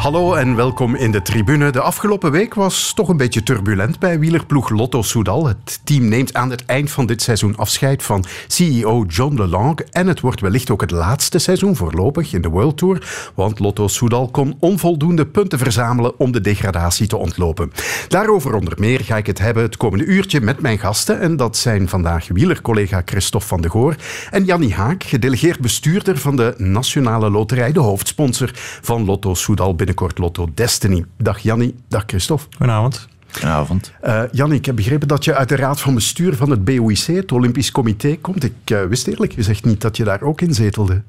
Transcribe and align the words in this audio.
Hallo 0.00 0.34
en 0.34 0.56
welkom 0.56 0.94
in 0.94 1.10
de 1.12 1.22
tribune. 1.22 1.70
De 1.70 1.80
afgelopen 1.80 2.30
week 2.30 2.54
was 2.54 2.92
toch 2.92 3.08
een 3.08 3.16
beetje 3.16 3.42
turbulent 3.42 3.98
bij 3.98 4.18
wielerploeg 4.18 4.70
Lotto 4.70 5.02
Soudal. 5.02 5.46
Het 5.46 5.80
team 5.84 6.08
neemt 6.08 6.34
aan 6.34 6.50
het 6.50 6.64
eind 6.64 6.90
van 6.90 7.06
dit 7.06 7.22
seizoen 7.22 7.56
afscheid 7.56 8.02
van 8.02 8.24
CEO 8.46 9.04
John 9.08 9.36
LeLong. 9.36 9.80
En 9.90 10.06
het 10.06 10.20
wordt 10.20 10.40
wellicht 10.40 10.70
ook 10.70 10.80
het 10.80 10.90
laatste 10.90 11.38
seizoen 11.38 11.76
voorlopig 11.76 12.32
in 12.32 12.40
de 12.40 12.48
World 12.48 12.76
Tour. 12.76 13.30
Want 13.34 13.58
Lotto 13.58 13.88
Soudal 13.88 14.28
kon 14.28 14.56
onvoldoende 14.60 15.26
punten 15.26 15.58
verzamelen 15.58 16.18
om 16.18 16.32
de 16.32 16.40
degradatie 16.40 17.06
te 17.06 17.16
ontlopen. 17.16 17.72
Daarover 18.08 18.54
onder 18.54 18.74
meer 18.78 19.00
ga 19.00 19.16
ik 19.16 19.26
het 19.26 19.38
hebben 19.38 19.62
het 19.62 19.76
komende 19.76 20.04
uurtje 20.04 20.40
met 20.40 20.60
mijn 20.60 20.78
gasten. 20.78 21.20
En 21.20 21.36
dat 21.36 21.56
zijn 21.56 21.88
vandaag 21.88 22.28
wielercollega 22.28 23.02
Christophe 23.04 23.46
van 23.46 23.60
de 23.60 23.70
Goor 23.70 23.96
en 24.30 24.44
Jannie 24.44 24.74
Haak, 24.74 25.04
gedelegeerd 25.04 25.58
bestuurder 25.58 26.18
van 26.18 26.36
de 26.36 26.54
Nationale 26.56 27.30
Loterij, 27.30 27.72
de 27.72 27.80
hoofdsponsor 27.80 28.50
van 28.80 29.04
Lotto 29.04 29.34
Soudal 29.34 29.74
binnen 29.74 29.88
binnenkort 29.90 30.18
Lotto 30.18 30.48
Destiny. 30.54 31.04
Dag 31.16 31.38
Jannie, 31.38 31.74
dag 31.88 32.02
Christophe. 32.06 32.46
Goedenavond. 32.50 33.08
Goedenavond. 33.30 33.92
Uh, 34.04 34.22
Jannie, 34.32 34.58
ik 34.58 34.66
heb 34.66 34.76
begrepen 34.76 35.08
dat 35.08 35.24
je 35.24 35.34
uit 35.34 35.48
de 35.48 35.56
raad 35.56 35.80
van 35.80 35.94
bestuur 35.94 36.36
van 36.36 36.50
het 36.50 36.64
BOIC, 36.64 37.06
het 37.06 37.32
Olympisch 37.32 37.70
Comité, 37.70 38.16
komt. 38.16 38.44
Ik 38.44 38.70
uh, 38.72 38.82
wist 38.82 39.06
eerlijk 39.06 39.32
gezegd 39.32 39.64
niet 39.64 39.80
dat 39.80 39.96
je 39.96 40.04
daar 40.04 40.22
ook 40.22 40.40
in 40.40 40.54
zetelde. 40.54 41.02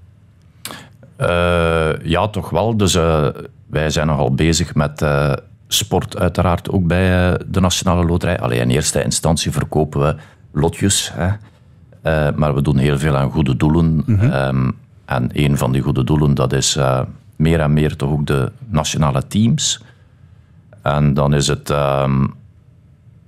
Uh, 1.17 1.89
ja, 2.03 2.27
toch 2.27 2.49
wel. 2.49 2.77
Dus 2.77 2.93
wij 3.67 3.89
zijn 3.89 4.07
nogal 4.07 4.35
bezig 4.35 4.75
met 4.75 5.05
sport 5.67 6.17
uiteraard 6.17 6.69
ook 6.69 6.87
bij 6.87 7.37
de 7.47 7.59
Nationale 7.59 8.05
Loterij. 8.05 8.39
Alleen 8.39 8.61
in 8.61 8.69
eerste 8.69 9.03
instantie 9.03 9.51
verkopen 9.51 10.01
we 10.01 10.15
lotjes. 10.51 11.11
Hè. 11.13 12.31
maar 12.31 12.55
we 12.55 12.61
doen 12.61 12.77
heel 12.77 12.99
veel 12.99 13.17
aan 13.17 13.31
goede 13.31 13.57
doelen. 13.57 14.03
Mm 14.05 14.19
-hmm. 14.19 14.33
um, 14.33 14.75
en 15.05 15.29
een 15.33 15.57
van 15.57 15.71
die 15.71 15.81
goede 15.81 16.03
doelen, 16.03 16.33
dat 16.33 16.53
is 16.53 16.77
meer 17.41 17.59
en 17.59 17.73
meer 17.73 17.95
toch 17.95 18.11
ook 18.11 18.25
de 18.25 18.51
nationale 18.67 19.27
teams. 19.27 19.83
En 20.81 21.13
dan 21.13 21.33
is 21.33 21.47
het, 21.47 21.69
um, 21.69 22.33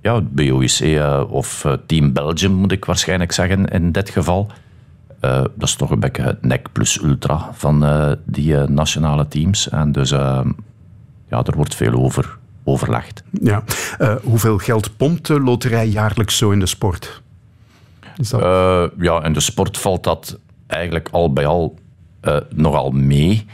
ja, 0.00 0.14
het 0.14 0.34
BOIC 0.34 0.80
uh, 0.80 1.22
of 1.28 1.64
uh, 1.64 1.72
Team 1.86 2.12
Belgium, 2.12 2.52
moet 2.52 2.72
ik 2.72 2.84
waarschijnlijk 2.84 3.32
zeggen 3.32 3.64
in 3.66 3.92
dit 3.92 4.10
geval. 4.10 4.50
Uh, 5.20 5.30
dat 5.30 5.68
is 5.68 5.74
toch 5.74 5.90
een 5.90 6.00
beetje 6.00 6.22
het 6.22 6.42
nek 6.42 6.72
plus 6.72 7.02
ultra 7.02 7.50
van 7.52 7.84
die 8.24 8.56
nationale 8.56 9.28
teams. 9.28 9.68
En 9.68 9.92
dus 9.92 10.10
ehm, 10.10 10.50
ja, 11.28 11.42
er 11.42 11.56
wordt 11.56 11.74
veel 11.74 11.92
over 11.92 12.38
overlegd. 12.64 13.22
Ja. 13.40 13.64
hoeveel 14.22 14.58
geld 14.58 14.96
pompt 14.96 15.26
de 15.26 15.40
loterij 15.40 15.86
jaarlijks 15.86 16.36
zo 16.36 16.50
in 16.50 16.58
de 16.58 16.66
sport? 16.66 17.22
ja, 18.98 19.24
in 19.24 19.32
de 19.32 19.40
sport 19.40 19.78
valt 19.78 20.04
dat 20.04 20.38
eigenlijk 20.66 21.08
al 21.12 21.32
bij 21.32 21.46
al 21.46 21.78
nogal 22.54 22.90
mee. 22.90 23.46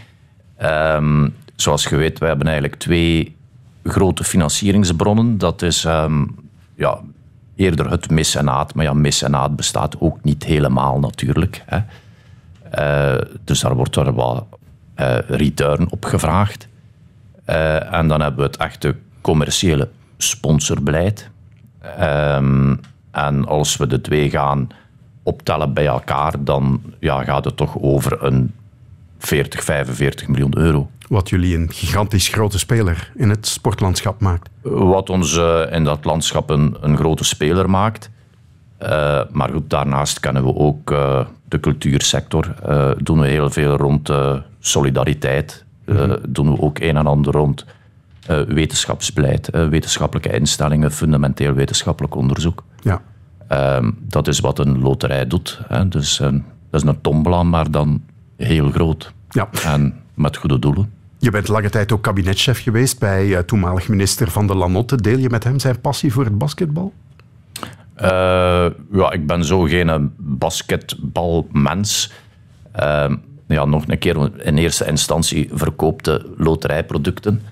Um, 0.63 1.35
zoals 1.57 1.85
je 1.85 1.97
weet, 1.97 2.19
wij 2.19 2.29
hebben 2.29 2.47
eigenlijk 2.47 2.81
twee 2.81 3.37
grote 3.85 4.25
financieringsbronnen. 4.25 5.39
Dat 5.39 5.63
is 5.63 5.85
um, 5.85 6.37
ja, 6.75 7.01
eerder 7.57 7.91
het 7.91 8.11
mecenaat. 8.11 8.75
Maar 8.75 8.85
ja, 8.85 8.93
mecenaat 8.93 9.57
bestaat 9.57 10.01
ook 10.01 10.19
niet 10.23 10.45
helemaal 10.45 10.99
natuurlijk. 10.99 11.65
Hè. 11.67 11.79
Uh, 12.79 13.21
dus 13.45 13.61
daar 13.61 13.75
wordt 13.75 13.97
er 13.97 14.13
wat 14.13 14.47
uh, 14.97 15.19
return 15.19 15.91
op 15.91 16.05
gevraagd. 16.05 16.69
Uh, 17.47 17.93
en 17.95 18.09
dan 18.09 18.21
hebben 18.21 18.41
we 18.41 18.47
het 18.47 18.57
echte 18.57 18.97
commerciële 19.21 19.89
sponsorbeleid. 20.17 21.31
Um, 22.01 22.81
en 23.11 23.47
als 23.47 23.77
we 23.77 23.87
de 23.87 24.01
twee 24.01 24.31
gaan 24.31 24.69
optellen 25.23 25.73
bij 25.73 25.87
elkaar, 25.87 26.45
dan 26.45 26.83
ja, 26.99 27.25
gaat 27.25 27.45
het 27.45 27.57
toch 27.57 27.79
over 27.79 28.25
een 28.25 28.55
40, 29.21 29.65
45 29.65 30.29
miljoen 30.29 30.59
euro. 30.59 30.91
Wat 31.09 31.29
jullie 31.29 31.57
een 31.57 31.73
gigantisch 31.73 32.29
grote 32.29 32.59
speler 32.59 33.13
in 33.15 33.31
het 33.31 33.47
sportlandschap 33.47 34.21
maakt. 34.21 34.49
Wat 34.63 35.11
ons 35.11 35.37
uh, 35.37 35.61
in 35.71 35.85
dat 35.85 36.05
landschap 36.05 36.51
een, 36.51 36.77
een 36.81 36.97
grote 36.97 37.25
speler 37.25 37.71
maakt. 37.71 38.11
Uh, 38.83 38.89
maar 39.31 39.49
goed, 39.49 39.71
daarnaast 39.71 40.21
kennen 40.21 40.45
we 40.45 40.55
ook 40.55 40.91
uh, 40.91 41.27
de 41.49 41.61
cultuursector. 41.61 42.55
doen 42.99 43.21
we 43.21 43.27
heel 43.27 43.51
veel 43.51 43.77
rond 43.77 44.11
solidariteit. 44.61 45.65
Mm 45.87 45.97
-hmm. 45.97 46.17
Doen 46.29 46.53
we 46.53 46.61
ook 46.61 46.79
een 46.79 46.97
en 46.97 47.07
ander 47.07 47.33
rond 47.33 47.65
wetenschapsbeleid, 48.49 49.51
wetenschappelijke 49.51 50.33
instellingen, 50.33 50.93
fundamenteel 50.93 51.53
wetenschappelijk 51.53 52.15
onderzoek. 52.15 52.65
Ja. 52.81 53.03
Ehm, 53.49 53.91
dat 54.01 54.29
is 54.29 54.41
wat 54.41 54.59
een 54.59 54.81
loterij 54.81 55.27
doet. 55.27 55.61
Hè. 55.69 55.89
Dus 55.89 56.17
dat 56.71 56.83
is 56.83 56.83
een 56.83 57.01
tombola, 57.01 57.43
maar 57.43 57.71
dan 57.71 58.03
heel 58.41 58.71
groot. 58.71 59.13
Ja. 59.29 59.49
En 59.65 59.95
met 60.15 60.37
goede 60.37 60.59
doelen. 60.59 60.93
Je 61.19 61.31
bent 61.31 61.49
lange 61.49 61.71
tijd 61.71 61.93
ook 61.93 62.03
kabinetchef 62.03 62.63
geweest 62.63 62.99
bij 62.99 63.27
uh, 63.27 63.39
toenmalig 63.39 63.89
minister 63.89 64.31
Van 64.31 64.47
der 64.47 64.57
Lanotte. 64.57 64.97
Deel 64.97 65.19
je 65.19 65.31
met 65.31 65.45
hem 65.45 65.59
zijn 65.59 65.81
passie 65.81 66.13
voor 66.13 66.25
het 66.25 66.39
basketbal? 66.39 66.93
Uh, 68.03 68.07
ja, 68.93 69.13
ik 69.13 69.27
ben 69.27 69.45
zo 69.45 69.63
geen 69.63 70.13
basketbalmens. 70.17 72.13
Uh, 72.81 73.15
ja, 73.47 73.65
nog 73.65 73.85
een 73.87 73.99
keer, 73.99 74.45
in 74.45 74.59
eerste 74.59 74.87
instantie 74.87 75.49
verkoopte 75.53 76.27
loterijproducten. 76.37 77.43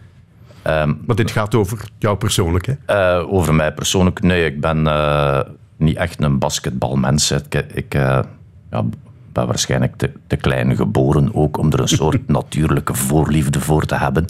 Um, 0.67 1.01
maar 1.07 1.17
dit 1.17 1.31
gaat 1.31 1.55
over 1.55 1.89
jou 1.99 2.17
persoonlijk, 2.17 2.67
hè? 2.67 3.25
Over 3.27 3.55
mij 3.55 3.73
persoonlijk? 3.73 4.23
Nee, 4.23 4.45
ik 4.45 4.61
ben 4.61 4.83
niet 5.77 5.97
echt 5.97 6.23
een 6.23 6.39
basketbalmens. 6.39 7.31
Ik, 7.31 7.55
ik 7.55 7.95
ja, 7.95 8.85
waarschijnlijk 9.47 9.97
te, 9.97 10.13
te 10.27 10.37
klein 10.37 10.77
geboren 10.77 11.35
ook 11.35 11.59
om 11.59 11.73
er 11.73 11.81
een 11.81 11.89
soort 11.89 12.29
natuurlijke 12.39 12.95
voorliefde 12.95 13.61
voor 13.61 13.85
te 13.85 13.97
hebben. 13.97 14.25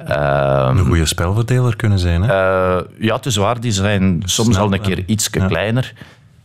Um, 0.00 0.78
een 0.78 0.86
goede 0.86 1.06
spelverdeler 1.06 1.76
kunnen 1.76 1.98
zijn, 1.98 2.22
hè? 2.22 2.28
Uh, 2.28 2.84
ja, 2.98 3.16
het 3.16 3.26
is 3.26 3.36
waar. 3.36 3.60
Die 3.60 3.72
zijn 3.72 4.22
soms 4.24 4.54
Snel, 4.54 4.66
al 4.66 4.72
een 4.72 4.80
keer 4.80 5.04
iets 5.06 5.28
ja. 5.32 5.46
kleiner. 5.46 5.94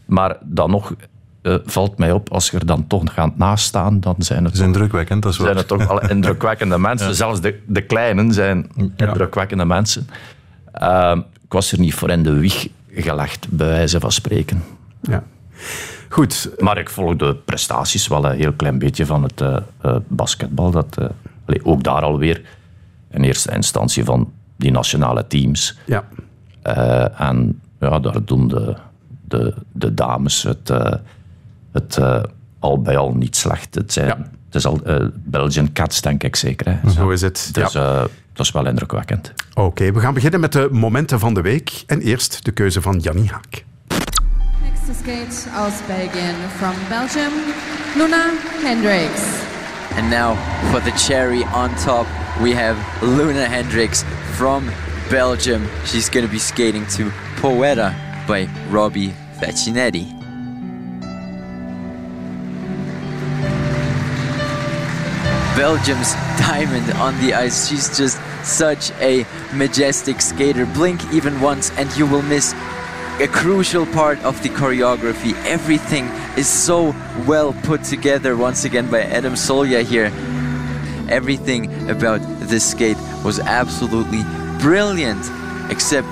Maar 0.05 0.37
dan 0.41 0.69
nog 0.69 0.93
uh, 1.43 1.55
valt 1.65 1.97
mij 1.97 2.11
op, 2.11 2.31
als 2.31 2.49
je 2.49 2.57
er 2.57 2.65
dan 2.65 2.87
toch 2.87 3.13
gaat 3.13 3.37
naast 3.37 3.65
staan, 3.65 3.99
dan 3.99 4.15
zijn 4.17 4.43
het, 4.43 4.53
dat 4.53 4.61
is 4.61 4.67
indrukwekkend, 4.67 5.23
dat 5.23 5.31
is 5.31 5.37
zijn 5.37 5.57
het 5.57 5.67
toch 5.67 5.87
alle 5.87 6.09
indrukwekkende 6.15 6.77
mensen. 6.77 7.07
Ja. 7.07 7.13
Zelfs 7.13 7.41
de, 7.41 7.59
de 7.67 7.81
kleinen 7.81 8.33
zijn 8.33 8.69
ja. 8.75 9.07
indrukwekkende 9.07 9.65
mensen. 9.65 10.09
Uh, 10.81 11.17
ik 11.43 11.53
was 11.53 11.71
er 11.71 11.79
niet 11.79 11.93
voor 11.93 12.09
in 12.09 12.23
de 12.23 12.33
wieg 12.33 12.67
gelegd, 12.95 13.47
bij 13.49 13.67
wijze 13.67 13.99
van 13.99 14.11
spreken. 14.11 14.63
Ja. 15.01 15.23
Goed. 16.09 16.49
Maar 16.57 16.77
ik 16.77 16.89
volg 16.89 17.15
de 17.15 17.35
prestaties 17.35 18.07
wel 18.07 18.25
een 18.25 18.37
heel 18.37 18.53
klein 18.53 18.79
beetje 18.79 19.05
van 19.05 19.23
het 19.23 19.41
uh, 19.41 19.57
uh, 19.85 19.95
basketbal. 20.07 20.71
Dat, 20.71 20.95
uh, 20.99 21.05
allee, 21.45 21.65
ook 21.65 21.83
daar 21.83 22.01
alweer 22.01 22.41
in 23.11 23.23
eerste 23.23 23.55
instantie 23.55 24.03
van 24.03 24.31
die 24.55 24.71
nationale 24.71 25.27
teams. 25.27 25.77
Ja. 25.85 26.03
en 27.17 27.61
ja, 27.79 27.99
daar 27.99 28.23
doen 28.25 28.47
de, 28.47 28.75
de, 29.27 29.53
de 29.71 29.93
dames 29.93 30.43
het, 30.43 30.71
het 31.71 31.99
al 32.59 32.81
bij 32.81 32.97
al 32.97 33.13
niet 33.13 33.35
slecht. 33.35 33.75
Het, 33.75 33.93
zijn, 33.93 34.07
ja. 34.07 34.17
het 34.45 34.55
is 34.55 34.65
al 34.65 34.81
Belgian 35.13 35.71
Cats, 35.71 36.01
denk 36.01 36.23
ik 36.23 36.35
zeker. 36.35 36.79
Hè. 36.81 36.91
Zo 36.91 37.09
is 37.09 37.21
het. 37.21 37.49
Dus 37.51 37.71
ja. 37.71 38.07
dat 38.33 38.45
is 38.45 38.51
wel 38.51 38.67
indrukwekkend. 38.67 39.33
Oké, 39.49 39.61
okay, 39.61 39.93
we 39.93 39.99
gaan 39.99 40.13
beginnen 40.13 40.39
met 40.39 40.51
de 40.51 40.67
momenten 40.71 41.19
van 41.19 41.33
de 41.33 41.41
week. 41.41 41.83
En 41.87 42.01
eerst 42.01 42.45
de 42.45 42.51
keuze 42.51 42.81
van 42.81 42.99
Jannie 42.99 43.29
Haak. 43.29 43.63
To 44.87 44.93
skate 44.93 45.47
aus 45.53 45.81
Belgien 45.83 46.35
from 46.59 46.75
Belgium, 46.89 47.31
Luna 47.95 48.35
Hendricks. 48.59 49.41
And 49.95 50.09
now 50.09 50.35
for 50.71 50.81
the 50.81 50.91
cherry 50.97 51.43
on 51.45 51.73
top, 51.75 52.05
we 52.41 52.51
have 52.51 52.75
Luna 53.01 53.45
Hendricks 53.45 54.03
from 54.35 54.69
Belgium. 55.09 55.69
She's 55.85 56.09
going 56.09 56.25
to 56.25 56.31
be 56.31 56.39
skating 56.39 56.85
to 56.97 57.11
Poeta 57.37 57.95
by 58.27 58.49
Robbie 58.69 59.13
Faccinetti. 59.39 60.11
Belgium's 65.55 66.13
diamond 66.39 66.91
on 66.93 67.17
the 67.21 67.33
ice. 67.33 67.69
She's 67.69 67.95
just 67.97 68.19
such 68.43 68.91
a 68.99 69.25
majestic 69.53 70.19
skater. 70.19 70.65
Blink 70.65 71.01
even 71.13 71.39
once 71.39 71.71
and 71.77 71.95
you 71.95 72.05
will 72.05 72.23
miss 72.23 72.53
a 73.23 73.27
crucial 73.27 73.85
part 73.85 74.19
of 74.25 74.43
the 74.43 74.49
choreography. 74.49 75.33
Everything 75.45 76.03
is 76.35 76.45
so 76.45 76.93
well 77.25 77.53
put 77.63 77.81
together 77.81 78.35
once 78.35 78.65
again 78.65 78.91
by 78.91 79.01
Adam 79.01 79.35
Solya 79.35 79.81
here. 79.81 80.11
Everything 81.09 81.89
about 81.89 82.19
this 82.49 82.71
skate 82.71 82.97
was 83.23 83.39
absolutely 83.39 84.23
brilliant, 84.59 85.23
except 85.71 86.05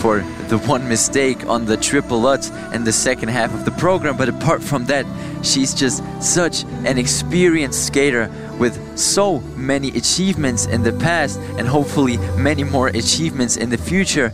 for 0.00 0.18
the 0.48 0.58
one 0.66 0.88
mistake 0.88 1.46
on 1.46 1.64
the 1.64 1.76
triple 1.76 2.20
Lutz 2.20 2.50
in 2.74 2.82
the 2.82 2.92
second 2.92 3.28
half 3.28 3.54
of 3.54 3.64
the 3.64 3.70
program. 3.72 4.16
But 4.16 4.28
apart 4.28 4.60
from 4.60 4.84
that, 4.86 5.06
she's 5.44 5.72
just 5.72 6.02
such 6.20 6.64
an 6.84 6.98
experienced 6.98 7.86
skater 7.86 8.28
with 8.58 8.98
so 8.98 9.38
many 9.54 9.90
achievements 9.90 10.66
in 10.66 10.82
the 10.82 10.92
past 10.94 11.38
and 11.56 11.68
hopefully 11.68 12.16
many 12.36 12.64
more 12.64 12.88
achievements 12.88 13.56
in 13.56 13.70
the 13.70 13.78
future. 13.78 14.32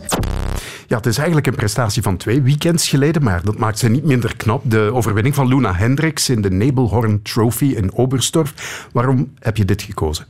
Ja, 0.95 1.01
het 1.01 1.09
is 1.09 1.17
eigenlijk 1.17 1.47
een 1.47 1.55
prestatie 1.55 2.01
van 2.01 2.17
twee 2.17 2.41
weekends 2.41 2.89
geleden, 2.89 3.23
maar 3.23 3.43
dat 3.43 3.57
maakt 3.57 3.79
ze 3.79 3.89
niet 3.89 4.03
minder 4.03 4.35
knap. 4.35 4.61
De 4.65 4.89
overwinning 4.93 5.35
van 5.35 5.47
Luna 5.47 5.73
Hendricks 5.73 6.29
in 6.29 6.41
de 6.41 6.51
Nebelhorn 6.51 7.21
Trophy 7.21 7.65
in 7.65 7.93
Oberstdorf. 7.93 8.87
Waarom 8.91 9.33
heb 9.39 9.57
je 9.57 9.65
dit 9.65 9.81
gekozen? 9.81 10.25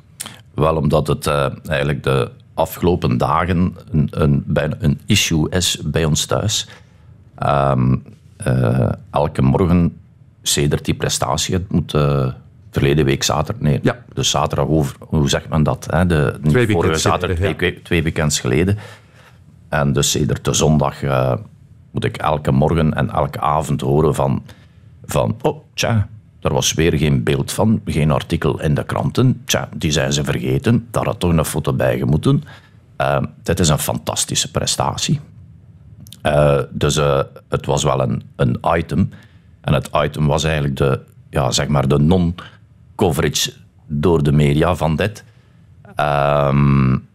Wel, 0.54 0.76
omdat 0.76 1.08
het 1.08 1.28
uh, 1.28 1.48
eigenlijk 1.68 2.04
de 2.04 2.32
afgelopen 2.54 3.18
dagen 3.18 3.76
een, 3.92 4.08
een, 4.12 4.44
bijna 4.46 4.76
een 4.80 5.00
issue 5.06 5.50
is 5.50 5.80
bij 5.84 6.06
ons 6.06 6.26
thuis. 6.26 6.70
Um, 7.44 8.04
uh, 8.48 8.90
elke 9.12 9.42
morgen, 9.42 9.98
sedert 10.42 10.86
die 10.86 10.96
prestatie, 10.96 11.54
het 11.54 11.72
moet 11.72 11.94
uh, 11.94 12.28
verleden 12.72 13.06
week 13.06 13.24
zaterdag, 13.24 13.62
nee, 13.62 13.80
ja. 13.82 14.04
dus 14.14 14.30
zaterdag 14.30 14.68
over, 14.68 14.96
hoe 15.00 15.30
zegt 15.30 15.50
men 15.50 15.64
dat? 15.64 15.88
Hè? 15.90 16.06
De, 16.06 16.40
twee 16.48 16.68
vorige 16.68 16.98
zaterdag, 16.98 17.40
ja. 17.40 17.54
twee, 17.54 17.82
twee 17.82 18.04
weekends 18.04 18.40
geleden. 18.40 18.78
En 19.70 19.94
dus 19.94 20.12
sedert 20.12 20.46
de 20.46 20.54
zondag 20.54 21.04
uh, 21.04 21.34
moet 21.92 22.04
ik 22.04 22.18
elke 22.18 22.52
morgen 22.52 22.94
en 22.94 23.10
elke 23.10 23.40
avond 23.40 23.82
horen 23.82 24.16
van, 24.16 24.44
van 25.06 25.36
oh, 25.42 25.64
tja, 25.74 26.08
er 26.42 26.54
was 26.54 26.74
weer 26.74 26.98
geen 26.98 27.24
beeld 27.24 27.52
van, 27.52 27.82
geen 27.86 28.12
artikel 28.12 28.62
in 28.62 28.74
de 28.74 28.84
kranten. 28.84 29.42
Tja, 29.46 29.70
die 29.76 29.92
zijn 29.92 30.14
ze 30.14 30.24
vergeten, 30.24 30.88
daar 30.92 31.06
had 31.06 31.20
toch 31.20 31.32
een 31.32 31.46
foto 31.46 31.74
bij 31.74 31.98
gemoeten. 31.98 32.44
Uh, 33.02 33.22
dit 33.44 33.60
is 33.60 33.70
een 33.70 33.80
fantastische 33.80 34.52
prestatie. 34.52 35.20
Uh, 36.24 36.60
dus 36.70 36.98
uh, 36.98 37.20
het 37.50 37.66
was 37.66 37.84
wel 37.84 38.02
een, 38.02 38.24
een 38.36 38.60
item. 38.76 39.10
En 39.62 39.74
het 39.74 39.90
item 39.94 40.28
was 40.28 40.44
eigenlijk 40.44 40.78
de, 40.78 41.02
ja, 41.30 41.52
zeg 41.52 41.68
maar 41.68 41.88
de 41.88 42.00
non-coverage 42.00 43.54
door 43.88 44.24
de 44.24 44.32
media 44.32 44.76
van 44.76 44.96
dit. 44.96 45.24
Um, 46.00 47.08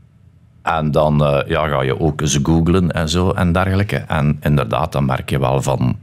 en 0.63 0.91
dan 0.91 1.23
uh, 1.23 1.39
ja, 1.47 1.69
ga 1.69 1.83
je 1.83 2.01
ook 2.01 2.21
eens 2.21 2.39
googlen 2.43 2.93
en 2.93 3.09
zo 3.09 3.31
en 3.31 3.53
dergelijke. 3.53 3.97
En 3.97 4.39
inderdaad, 4.41 4.93
dan 4.93 5.05
merk 5.05 5.31
je 5.31 5.39
wel 5.39 5.63
van, 5.63 5.97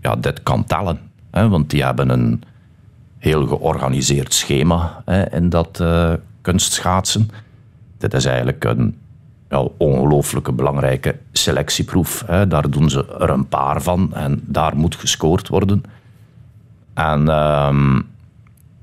ja, 0.00 0.16
dit 0.16 0.42
kan 0.42 0.64
tellen. 0.64 0.98
Hè, 1.30 1.48
want 1.48 1.70
die 1.70 1.84
hebben 1.84 2.08
een 2.08 2.42
heel 3.18 3.46
georganiseerd 3.46 4.34
schema 4.34 5.02
hè, 5.04 5.32
in 5.34 5.48
dat 5.48 5.78
uh, 5.82 6.12
kunstschaatsen. 6.40 7.30
Dit 7.98 8.14
is 8.14 8.24
eigenlijk 8.24 8.64
een 8.64 8.98
ja, 9.48 9.66
ongelooflijke 9.76 10.52
belangrijke 10.52 11.16
selectieproef. 11.32 12.24
Hè. 12.26 12.46
Daar 12.46 12.70
doen 12.70 12.90
ze 12.90 13.16
er 13.20 13.30
een 13.30 13.48
paar 13.48 13.82
van 13.82 14.14
en 14.14 14.40
daar 14.46 14.76
moet 14.76 14.94
gescoord 14.94 15.48
worden. 15.48 15.82
En 16.94 17.28
um, 17.28 18.11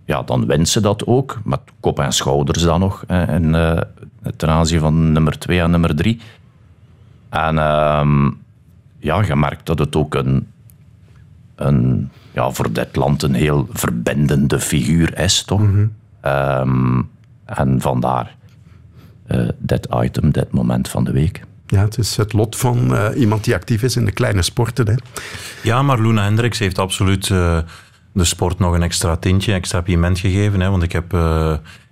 ja, 0.09 0.21
dan 0.23 0.65
ze 0.65 0.81
dat 0.81 1.05
ook, 1.05 1.39
met 1.43 1.59
kop 1.79 1.99
en 1.99 2.13
schouders 2.13 2.63
dan 2.63 2.79
nog. 2.79 3.03
En, 3.07 3.53
uh, 3.53 3.81
ten 4.35 4.49
aanzien 4.49 4.79
van 4.79 5.11
nummer 5.11 5.39
2 5.39 5.59
en 5.59 5.71
nummer 5.71 5.95
3. 5.95 6.19
En 7.29 7.57
um, 7.57 8.37
ja, 8.99 9.23
je 9.23 9.35
merkt 9.35 9.65
dat 9.65 9.79
het 9.79 9.95
ook 9.95 10.15
een, 10.15 10.47
een 11.55 12.09
ja, 12.31 12.51
voor 12.51 12.71
dit 12.71 12.95
land 12.95 13.23
een 13.23 13.33
heel 13.33 13.67
verbindende 13.71 14.59
figuur 14.59 15.19
is, 15.19 15.43
toch? 15.43 15.59
Mm 15.59 15.91
-hmm. 16.21 16.31
um, 16.31 17.09
en 17.45 17.81
vandaar 17.81 18.35
uh, 19.27 19.49
dit 19.57 19.87
item, 20.03 20.31
dit 20.31 20.51
moment 20.51 20.87
van 20.87 21.03
de 21.03 21.11
week. 21.11 21.43
Ja, 21.67 21.81
het 21.81 21.97
is 21.97 22.17
het 22.17 22.33
lot 22.33 22.55
van 22.55 22.93
uh, 22.93 23.07
iemand 23.15 23.43
die 23.43 23.55
actief 23.55 23.83
is 23.83 23.95
in 23.95 24.05
de 24.05 24.11
kleine 24.11 24.41
sporten. 24.41 24.87
Hè? 24.87 24.95
Ja, 25.63 25.81
maar 25.81 26.01
Luna 26.01 26.23
Hendricks 26.23 26.59
heeft 26.59 26.79
absoluut 26.79 27.29
uh, 27.29 27.57
de 28.13 28.23
sport 28.23 28.59
nog 28.59 28.73
een 28.73 28.83
extra 28.83 29.15
tintje, 29.15 29.53
extra 29.53 29.81
piment 29.81 30.19
gegeven. 30.19 30.59
Hè? 30.59 30.69
Want 30.69 30.83
ik 30.83 30.91
heb 30.91 31.11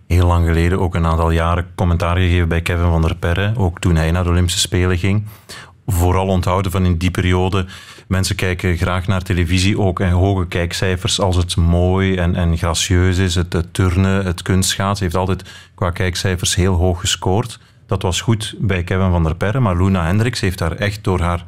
heel 0.08 0.28
lang 0.28 0.46
geleden 0.46 0.80
ook 0.80 0.96
een 0.96 1.06
aantal 1.06 1.32
jaren 1.32 1.68
commentaar 1.76 2.18
gegeven 2.18 2.48
bij 2.48 2.62
Kevin 2.62 2.90
van 2.90 3.02
der 3.02 3.16
Perre. 3.16 3.54
Ook 3.56 3.80
toen 3.80 3.96
hij 3.96 4.12
naar 4.12 4.24
de 4.24 4.30
Olympische 4.30 4.60
Spelen 4.60 4.98
ging. 4.98 5.26
Vooral 5.86 6.28
onthouden 6.28 6.72
van 6.72 6.86
in 6.86 6.98
die 6.98 7.12
periode. 7.12 7.66
Mensen 8.08 8.36
kijken 8.36 8.78
graag 8.78 9.08
naar 9.08 9.22
televisie, 9.22 9.80
ook 9.80 10.00
en 10.00 10.12
hoge 10.12 10.48
kijkcijfers 10.48 11.20
als 11.20 11.36
het 11.36 11.56
mooi 11.56 12.16
en, 12.16 12.36
en 12.36 12.58
gracieus 12.58 13.18
is. 13.18 13.36
Het, 13.36 13.54
het 13.54 13.74
turnen, 13.74 14.26
het 14.26 14.42
kunstschaatsen 14.42 15.06
heeft 15.06 15.18
altijd 15.18 15.50
qua 15.76 15.90
kijkcijfers 15.90 16.56
heel 16.56 16.74
hoog 16.74 17.00
gescoord. 17.00 17.60
Dat 17.88 18.02
was 18.02 18.22
goed 18.22 18.56
bij 18.60 18.84
Kevin 18.84 19.12
van 19.12 19.24
der 19.24 19.36
Perre, 19.36 19.60
maar 19.60 19.78
Luna 19.78 20.06
Hendricks 20.06 20.40
heeft 20.40 20.58
daar 20.58 20.72
echt 20.72 21.04
door 21.04 21.20
haar... 21.20 21.44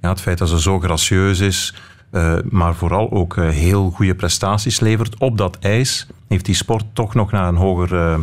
Ja, 0.00 0.08
het 0.08 0.20
feit 0.20 0.38
dat 0.38 0.48
ze 0.48 0.60
zo 0.60 0.80
gracieus 0.80 1.40
is, 1.40 1.74
uh, 2.12 2.34
maar 2.48 2.74
vooral 2.74 3.10
ook 3.10 3.36
uh, 3.36 3.48
heel 3.48 3.90
goede 3.90 4.14
prestaties 4.14 4.80
levert 4.80 5.18
op 5.18 5.38
dat 5.38 5.58
ijs, 5.60 6.06
heeft 6.28 6.44
die 6.44 6.54
sport 6.54 6.84
toch 6.92 7.14
nog 7.14 7.30
naar 7.30 7.48
een 7.48 7.56
hoger 7.56 7.92
uh, 7.92 8.18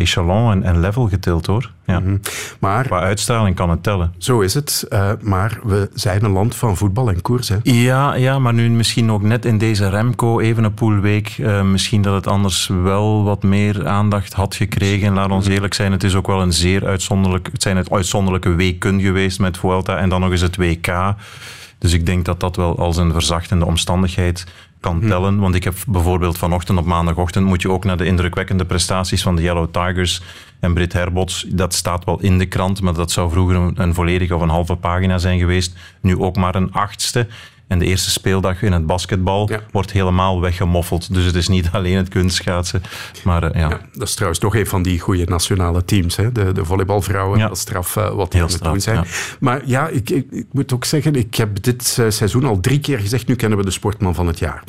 echelon 0.00 0.52
en, 0.52 0.62
en, 0.62 0.80
level 0.80 1.08
getild 1.08 1.46
hoor. 1.46 1.70
Ja. 1.86 1.98
Mm 1.98 2.06
-hmm. 2.06 2.20
maar, 2.60 2.86
Qua 2.86 3.00
uitstraling 3.00 3.56
kan 3.56 3.70
het 3.70 3.82
tellen. 3.82 4.14
Zo 4.18 4.40
is 4.40 4.54
het, 4.54 4.86
maar 5.20 5.60
we 5.62 5.90
zijn 5.94 6.24
een 6.24 6.30
land 6.30 6.54
van 6.54 6.76
voetbal 6.76 7.08
en 7.08 7.22
koers. 7.22 7.48
Hè? 7.48 7.56
Ja, 7.62 8.14
ja, 8.14 8.38
maar 8.38 8.54
nu 8.54 8.70
misschien 8.70 9.10
ook 9.10 9.22
net 9.22 9.44
in 9.44 9.58
deze 9.58 9.88
Remco 9.88 10.40
Evenepoel-week, 10.40 11.38
misschien 11.64 12.02
dat 12.02 12.14
het 12.14 12.26
anders 12.26 12.70
wel 12.82 13.24
wat 13.24 13.42
meer 13.42 13.86
aandacht 13.86 14.32
had 14.32 14.54
gekregen. 14.54 15.14
Laat 15.14 15.30
ons 15.30 15.46
eerlijk 15.46 15.74
zijn, 15.74 15.92
het 15.92 16.04
is 16.04 16.14
ook 16.14 16.26
wel 16.26 16.42
een 16.42 16.52
zeer 16.52 16.86
uitzonderlijk, 16.86 17.48
het 17.52 17.62
zijn 17.62 17.76
het 17.76 17.90
uitzonderlijke 17.90 18.54
weken 18.54 19.00
geweest 19.00 19.40
met 19.40 19.58
Vuelta 19.58 19.96
en 19.96 20.08
dan 20.08 20.20
nog 20.20 20.30
eens 20.30 20.40
het 20.40 20.56
WK. 20.56 21.14
Dus 21.80 21.92
ik 21.92 22.06
denk 22.06 22.24
dat 22.24 22.40
dat 22.40 22.56
wel 22.56 22.78
als 22.78 22.96
een 22.96 23.12
verzachtende 23.12 23.64
omstandigheid 23.64 24.46
kan 24.80 25.00
tellen. 25.00 25.38
Want 25.38 25.54
ik 25.54 25.64
heb 25.64 25.74
bijvoorbeeld 25.86 26.38
vanochtend 26.38 26.78
op 26.78 26.84
maandagochtend 26.84 27.46
moet 27.46 27.62
je 27.62 27.70
ook 27.70 27.84
naar 27.84 27.96
de 27.96 28.04
indrukwekkende 28.04 28.64
prestaties 28.64 29.22
van 29.22 29.36
de 29.36 29.42
Yellow 29.42 29.70
Tigers 29.70 30.22
en 30.60 30.74
Brit 30.74 30.92
Herbots. 30.92 31.46
Dat 31.48 31.74
staat 31.74 32.04
wel 32.04 32.20
in 32.20 32.38
de 32.38 32.46
krant, 32.46 32.80
maar 32.80 32.94
dat 32.94 33.10
zou 33.10 33.30
vroeger 33.30 33.56
een, 33.56 33.72
een 33.74 33.94
volledige 33.94 34.34
of 34.34 34.42
een 34.42 34.48
halve 34.48 34.76
pagina 34.76 35.18
zijn 35.18 35.38
geweest. 35.38 35.76
Nu 36.00 36.18
ook 36.18 36.36
maar 36.36 36.54
een 36.54 36.72
achtste. 36.72 37.26
En 37.70 37.78
de 37.78 37.84
eerste 37.84 38.10
speeldag 38.10 38.62
in 38.62 38.72
het 38.72 38.86
basketbal 38.86 39.48
ja. 39.50 39.60
wordt 39.70 39.92
helemaal 39.92 40.40
weggemoffeld. 40.40 41.14
Dus 41.14 41.24
het 41.24 41.34
is 41.34 41.48
niet 41.48 41.70
alleen 41.76 41.96
het 41.96 42.08
kunstschaatsen. 42.08 42.82
Maar 43.24 43.44
uh, 43.44 43.60
ja. 43.60 43.68
ja. 43.68 43.80
Dat 43.92 44.08
is 44.08 44.14
trouwens 44.14 44.40
nog 44.40 44.56
een 44.56 44.66
van 44.66 44.82
die 44.82 45.00
goede 45.00 45.24
nationale 45.24 45.84
teams. 45.84 46.16
Hè? 46.16 46.32
De, 46.32 46.52
de 46.52 46.64
volleybalvrouwen. 46.64 47.38
Ja. 47.38 47.48
Dat 47.48 47.58
straf 47.58 47.96
uh, 47.96 48.10
wat 48.10 48.32
die 48.32 48.42
aan 48.42 48.48
het 48.48 48.62
doen 48.62 48.80
zijn. 48.80 49.04
Maar 49.40 49.62
ja, 49.64 49.88
ik, 49.88 50.10
ik, 50.10 50.26
ik, 50.30 50.46
moet 50.52 50.72
ook 50.72 50.84
zeggen, 50.84 51.14
ik 51.14 51.34
heb 51.34 51.62
dit 51.62 51.96
uh, 52.00 52.10
seizoen 52.10 52.44
al 52.44 52.60
drie 52.60 52.80
keer 52.80 52.98
gezegd, 52.98 53.26
nu 53.26 53.34
kennen 53.36 53.58
we 53.58 53.64
de 53.64 53.70
sportman 53.70 54.14
van 54.14 54.26
het 54.26 54.38
jaar. 54.38 54.64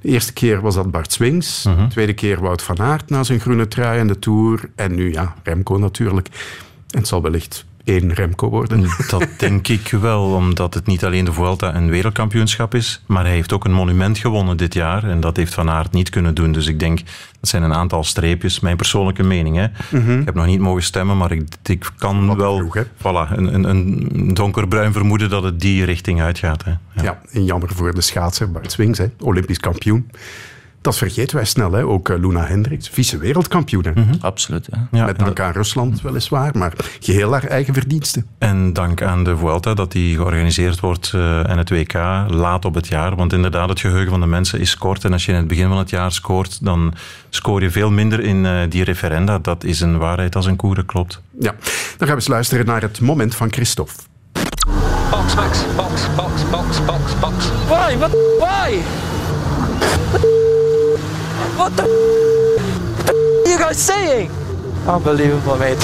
De 0.00 0.08
eerste 0.08 0.32
keer 0.32 0.60
was 0.60 0.74
dat 0.74 0.90
Bart 0.90 1.12
Swings. 1.12 1.64
Mhm. 1.64 1.82
De 1.82 1.88
tweede 1.88 2.12
keer 2.14 2.40
Wout 2.40 2.62
van 2.62 2.80
Aert 2.80 3.10
na 3.10 3.22
zijn 3.22 3.40
groene 3.40 3.68
trui 3.68 3.98
en 3.98 4.06
de 4.06 4.18
Tour. 4.18 4.70
En 4.74 4.94
nu 4.94 5.12
ja, 5.12 5.34
Remco 5.42 5.76
natuurlijk. 5.78 6.28
En 6.90 6.98
het 6.98 7.08
zal 7.08 7.22
wellicht 7.22 7.64
één 7.84 8.12
Remco 8.12 8.48
worden. 8.48 8.86
Dat 9.08 9.26
denk 9.38 9.68
ik 9.68 9.88
wel, 10.00 10.22
omdat 10.22 10.74
het 10.74 10.86
niet 10.86 11.04
alleen 11.04 11.24
de 11.24 11.32
Vuelta 11.32 11.74
een 11.74 11.90
wereldkampioenschap 11.90 12.74
is, 12.74 13.02
maar 13.06 13.24
hij 13.24 13.32
heeft 13.32 13.52
ook 13.52 13.64
een 13.64 13.72
monument 13.72 14.18
gewonnen 14.18 14.56
dit 14.56 14.74
jaar 14.74 15.04
en 15.04 15.20
dat 15.20 15.36
heeft 15.36 15.54
Van 15.54 15.70
Aert 15.70 15.92
niet 15.92 16.10
kunnen 16.10 16.34
doen. 16.34 16.52
Dus 16.52 16.66
ik 16.66 16.78
denk, 16.78 17.00
dat 17.40 17.48
zijn 17.48 17.62
een 17.62 17.74
aantal 17.74 18.04
streepjes, 18.04 18.60
mijn 18.60 18.76
persoonlijke 18.76 19.22
mening. 19.22 19.56
Hè. 19.56 19.66
Mhm. 19.98 20.18
Ik 20.18 20.24
heb 20.24 20.34
nog 20.34 20.46
niet 20.46 20.60
mogen 20.60 20.82
stemmen, 20.82 21.16
maar 21.16 21.32
ik, 21.32 21.42
ik 21.64 21.90
kan 21.96 22.26
Wat 22.26 22.36
wel 22.36 22.56
vroeg, 22.56 22.76
voilà, 22.76 23.36
een, 23.36 23.54
een, 23.54 23.64
een 23.64 24.34
donkerbruin 24.34 24.92
vermoeden 24.92 25.30
dat 25.30 25.42
het 25.42 25.60
die 25.60 25.84
richting 25.84 26.20
uitgaat. 26.20 26.64
Hè. 26.64 26.70
Ja. 26.70 27.02
Ja, 27.02 27.20
en 27.30 27.44
jammer 27.44 27.68
voor 27.74 27.94
de 27.94 28.00
schaatser 28.00 28.50
Bart 28.50 28.72
Swings, 28.72 28.98
hè? 28.98 29.06
Olympisch 29.20 29.58
kampioen. 29.58 30.10
Dat 30.82 30.96
vergeten 30.96 31.36
wij 31.36 31.44
snel, 31.44 31.72
hè? 31.72 31.84
ook 31.84 32.08
uh, 32.08 32.18
Luna 32.18 32.46
Hendricks, 32.46 32.88
vice-wereldkampioen. 32.88 33.84
hè. 33.84 33.92
Absoluut. 34.20 34.68
Hè. 34.70 34.98
Ja, 34.98 35.04
Met 35.04 35.18
dank 35.18 35.40
aan 35.40 35.52
Rusland 35.52 36.02
weliswaar, 36.02 36.50
maar 36.58 36.72
geheel 37.00 37.32
haar 37.32 37.44
eigen 37.44 37.74
verdiensten. 37.74 38.26
En 38.38 38.72
dank 38.72 39.02
aan 39.02 39.24
de 39.24 39.36
Vuelta 39.36 39.74
dat 39.74 39.92
die 39.92 40.16
georganiseerd 40.16 40.80
wordt 40.80 41.12
uh, 41.14 41.48
en 41.50 41.58
het 41.58 41.70
WK 41.70 41.92
laat 42.28 42.64
op 42.64 42.74
het 42.74 42.86
jaar. 42.86 43.16
Want 43.16 43.32
inderdaad, 43.32 43.68
het 43.68 43.80
geheugen 43.80 44.10
van 44.10 44.20
de 44.20 44.26
mensen 44.26 44.60
is 44.60 44.76
kort. 44.78 45.04
En 45.04 45.12
als 45.12 45.24
je 45.24 45.32
in 45.32 45.38
het 45.38 45.48
begin 45.48 45.68
van 45.68 45.78
het 45.78 45.90
jaar 45.90 46.12
scoort, 46.12 46.64
dan 46.64 46.94
scoor 47.30 47.62
je 47.62 47.70
veel 47.70 47.90
minder 47.90 48.20
in 48.20 48.44
uh, 48.44 48.60
die 48.68 48.84
referenda. 48.84 49.38
Dat 49.38 49.64
is 49.64 49.80
een 49.80 49.98
waarheid 49.98 50.36
als 50.36 50.46
een 50.46 50.56
koere 50.56 50.84
klopt. 50.84 51.20
Ja, 51.40 51.50
dan 51.50 51.58
gaan 51.98 52.06
we 52.08 52.14
eens 52.14 52.28
luisteren 52.28 52.66
naar 52.66 52.80
het 52.82 53.00
moment 53.00 53.34
van 53.34 53.52
Christophe. 53.52 53.92
Box, 55.10 55.34
Max, 55.34 55.58
box, 55.76 56.14
box, 56.16 56.50
box, 56.50 56.84
box, 56.84 57.18
box. 57.20 57.50
Why? 57.68 57.96
What? 57.98 58.10
Why? 58.38 58.78
What 61.62 61.76
the? 61.76 61.82
What 61.84 63.06
the 63.06 63.12
are 63.46 63.52
you 63.52 63.56
guys 63.56 63.78
saying? 63.80 64.32
Unbelievable, 64.84 65.56
mate. 65.56 65.78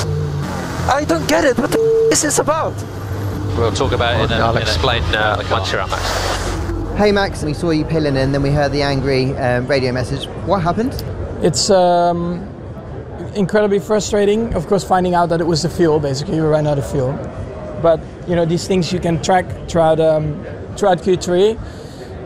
I 0.91 1.05
don't 1.07 1.29
get 1.29 1.45
it. 1.45 1.57
What 1.57 1.71
the 1.71 1.79
is 2.11 2.23
this 2.23 2.41
about? 2.41 2.75
We'll 3.57 3.71
talk 3.71 3.93
about 3.93 4.21
it 4.21 4.33
and, 4.33 4.43
and 4.43 4.59
explain 4.59 5.05
uh, 5.15 5.41
once 5.49 5.71
you're 5.71 5.81
out, 5.81 5.91
Max. 5.91 6.99
Hey 6.99 7.13
Max, 7.13 7.45
we 7.45 7.55
saw 7.55 7.71
you 7.71 7.85
pilling 7.85 8.17
and 8.17 8.35
then 8.35 8.43
we 8.43 8.51
heard 8.51 8.73
the 8.73 8.83
angry 8.83 9.37
um, 9.37 9.69
radio 9.69 9.93
message. 9.93 10.27
What 10.47 10.63
happened? 10.63 11.01
It's 11.45 11.71
um, 11.71 12.41
incredibly 13.37 13.79
frustrating, 13.79 14.55
of 14.55 14.67
course, 14.67 14.83
finding 14.83 15.15
out 15.15 15.29
that 15.29 15.41
it 15.41 15.47
was 15.47 15.63
the 15.63 15.71
fuel. 15.71 16.01
Basically, 16.01 16.41
we 16.41 16.47
ran 16.49 16.67
out 16.67 16.79
of 16.79 16.91
fuel. 16.91 17.13
But 17.81 18.01
you 18.27 18.35
know, 18.35 18.45
these 18.45 18.67
things 18.67 18.93
you 18.93 18.99
can 18.99 19.23
track 19.23 19.47
throughout 19.69 20.01
um, 20.01 20.45
throughout 20.77 20.99
Q3. 20.99 21.57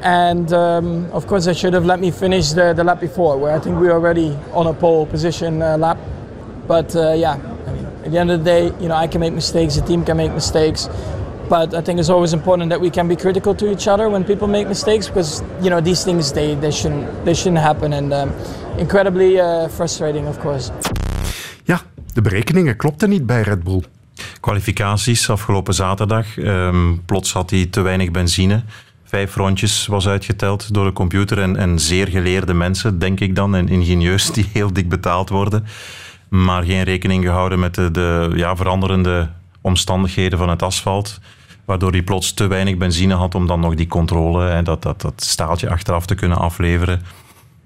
And 0.03 0.53
um, 0.53 1.11
of 1.13 1.27
course, 1.27 1.45
they 1.45 1.55
should 1.55 1.75
have 1.75 1.87
let 1.87 2.01
me 2.01 2.11
finish 2.11 2.51
the, 2.51 2.73
the 2.73 2.85
lap 2.85 3.01
before, 3.01 3.39
where 3.39 3.55
I 3.55 3.61
think 3.61 3.81
we 3.81 3.87
were 3.87 3.93
already 3.93 4.37
on 4.53 4.67
a 4.67 4.75
pole 4.75 5.07
position 5.07 5.63
uh, 5.63 5.77
lap. 5.79 5.99
But 6.67 6.95
uh, 6.97 7.13
yeah, 7.13 7.39
I 7.67 7.73
mean, 7.73 7.87
at 8.05 8.11
the 8.11 8.19
end 8.19 8.31
of 8.31 8.39
the 8.39 8.45
day, 8.45 8.65
you 8.81 8.89
know, 8.89 8.97
I 8.97 9.07
can 9.07 9.21
make 9.21 9.33
mistakes, 9.33 9.77
the 9.77 9.83
team 9.83 10.05
can 10.05 10.17
make 10.17 10.33
mistakes. 10.33 10.89
but 11.53 11.75
I 11.75 11.83
think 11.83 12.01
it's 12.01 12.09
always 12.09 12.33
important 12.33 12.71
that 12.71 12.81
we 12.81 12.91
can 12.91 13.09
be 13.09 13.17
critical 13.17 13.55
to 13.55 13.71
each 13.71 13.87
other 13.87 14.09
when 14.11 14.25
people 14.25 14.49
make 14.49 14.69
mistakes 14.69 15.09
because 15.09 15.43
you 15.61 15.69
know 15.69 15.83
these 15.83 16.03
things 16.05 16.33
they, 16.33 16.55
they 16.55 16.71
shouldn't 16.71 17.25
they 17.25 17.35
shouldn't 17.35 17.63
happen 17.63 17.93
and 17.93 18.13
um, 18.13 18.31
incredibly 18.79 19.39
uh, 19.41 19.69
frustrating 19.69 20.27
of 20.29 20.39
course. 20.39 20.73
Ja, 21.65 21.81
de 22.13 22.21
berekeningen 22.23 22.77
klopten 22.77 23.09
niet 23.09 23.27
bij 23.27 23.43
Red 23.43 23.63
Bull. 23.63 23.83
Kwalificaties 24.41 25.31
afgelopen 25.31 25.75
zaterdag. 25.75 26.37
Um, 26.37 27.03
plots 27.05 27.33
had 27.33 27.51
hij 27.51 27.67
te 27.71 27.81
weinig 27.81 28.11
benzine. 28.11 28.63
Vijf 29.13 29.37
rondjes 29.37 29.87
was 29.87 30.09
uitgeteld 30.09 30.75
door 30.75 30.85
de 30.85 30.93
computer 30.93 31.39
en, 31.39 31.57
en 31.57 31.79
zeer 31.79 32.09
geleerde 32.09 32.55
mensen, 32.55 32.99
denk 32.99 33.21
ik 33.21 33.37
dan, 33.37 33.55
en 33.55 33.69
ingenieurs 33.69 34.31
die 34.31 34.49
heel 34.53 34.73
dik 34.73 34.89
betaald 34.89 35.29
worden. 35.29 35.67
Maar 36.29 36.63
geen 36.63 36.83
rekening 36.83 37.25
gehouden 37.25 37.59
met 37.59 37.75
de, 37.75 37.91
de 37.91 38.31
ja, 38.35 38.57
veranderende 38.57 39.29
omstandigheden 39.61 40.39
van 40.39 40.49
het 40.49 40.63
asfalt. 40.63 41.21
Waardoor 41.65 41.91
hij 41.91 42.03
plots 42.03 42.35
te 42.35 42.47
weinig 42.47 42.77
benzine 42.77 43.15
had 43.15 43.35
om 43.35 43.47
dan 43.47 43.61
nog 43.61 43.75
die 43.75 43.87
controle 43.87 44.49
en 44.49 44.65
dat, 44.65 44.83
dat, 44.83 45.01
dat 45.01 45.23
staaltje 45.25 45.71
achteraf 45.71 46.07
te 46.07 46.15
kunnen 46.15 46.39
afleveren. 46.39 47.03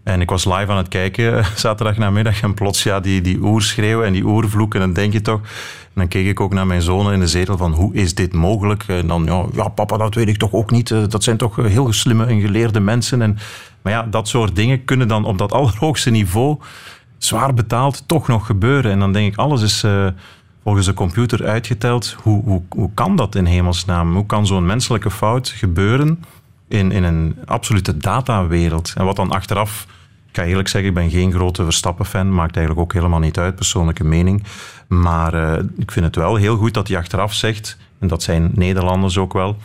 En 0.06 0.20
ik 0.20 0.30
was 0.30 0.44
live 0.44 0.70
aan 0.70 0.76
het 0.76 0.88
kijken 0.88 1.44
zaterdag 1.56 1.96
namiddag 1.96 2.42
en 2.42 2.54
plots 2.54 2.82
ja, 2.82 3.00
die, 3.00 3.20
die 3.20 3.38
oerschreeuw 3.38 4.02
en 4.02 4.12
die 4.12 4.24
oervloek. 4.24 4.74
En 4.74 4.80
dan 4.80 4.92
denk 4.92 5.12
je 5.12 5.20
toch... 5.20 5.40
En 5.40 6.02
dan 6.02 6.08
keek 6.08 6.26
ik 6.26 6.40
ook 6.40 6.52
naar 6.52 6.66
mijn 6.66 6.82
zonen 6.82 7.12
in 7.12 7.20
de 7.20 7.26
zetel 7.26 7.56
van 7.56 7.72
hoe 7.72 7.94
is 7.94 8.14
dit 8.14 8.32
mogelijk? 8.32 8.84
En 8.86 9.06
dan, 9.06 9.24
ja, 9.24 9.44
ja 9.54 9.68
papa, 9.68 9.96
dat 9.96 10.14
weet 10.14 10.28
ik 10.28 10.36
toch 10.36 10.52
ook 10.52 10.70
niet. 10.70 10.90
Eh, 10.90 11.02
dat 11.08 11.22
zijn 11.22 11.36
toch 11.36 11.56
heel 11.56 11.92
slimme 11.92 12.24
en 12.24 12.40
geleerde 12.40 12.80
mensen. 12.80 13.22
En, 13.22 13.38
maar 13.82 13.92
ja, 13.92 14.02
dat 14.02 14.28
soort 14.28 14.56
dingen 14.56 14.84
kunnen 14.84 15.08
dan 15.08 15.24
op 15.24 15.38
dat 15.38 15.52
allerhoogste 15.58 16.10
niveau 16.10 16.58
zwaar 17.18 17.54
betaald 17.54 18.02
toch 18.06 18.28
nog 18.28 18.46
gebeuren. 18.46 18.90
En 18.90 18.98
dan 18.98 19.12
denk 19.12 19.32
ik, 19.32 19.38
alles 19.38 19.62
is... 19.62 19.84
Uh, 19.84 20.06
volgens 20.62 20.86
de 20.86 20.94
computer 20.94 21.46
uitgeteld. 21.46 22.16
Hoe, 22.22 22.42
hoe, 22.44 22.62
hoe 22.68 22.90
kan 22.94 23.16
dat 23.16 23.34
in 23.34 23.44
hemelsnaam? 23.44 24.14
Hoe 24.14 24.26
kan 24.26 24.46
zo'n 24.46 24.66
menselijke 24.66 25.10
fout 25.10 25.48
gebeuren 25.48 26.24
in, 26.68 26.92
in 26.92 27.04
een 27.04 27.36
absolute 27.44 27.96
datawereld? 27.96 28.92
En 28.96 29.04
wat 29.04 29.16
dan 29.16 29.30
achteraf, 29.30 29.86
ga 30.36 30.44
eerlijk 30.44 30.68
zeggen, 30.68 30.90
ik 30.90 30.96
ben 30.96 31.10
geen 31.10 31.32
grote 31.32 31.64
Verstappen-fan, 31.64 32.34
maakt 32.34 32.56
eigenlijk 32.56 32.86
ook 32.86 32.92
helemaal 32.92 33.18
niet 33.18 33.38
uit, 33.38 33.54
persoonlijke 33.54 34.04
mening. 34.04 34.44
Maar 34.88 35.34
uh, 35.34 35.58
ik 35.78 35.90
vind 35.90 36.04
het 36.04 36.16
wel 36.16 36.36
heel 36.36 36.56
goed 36.56 36.74
dat 36.74 36.88
hij 36.88 36.96
achteraf 36.96 37.34
zegt, 37.34 37.76
en 37.98 38.08
dat 38.08 38.22
zijn 38.22 38.50
Nederlanders 38.54 39.18
ook 39.18 39.32
wel, 39.32 39.56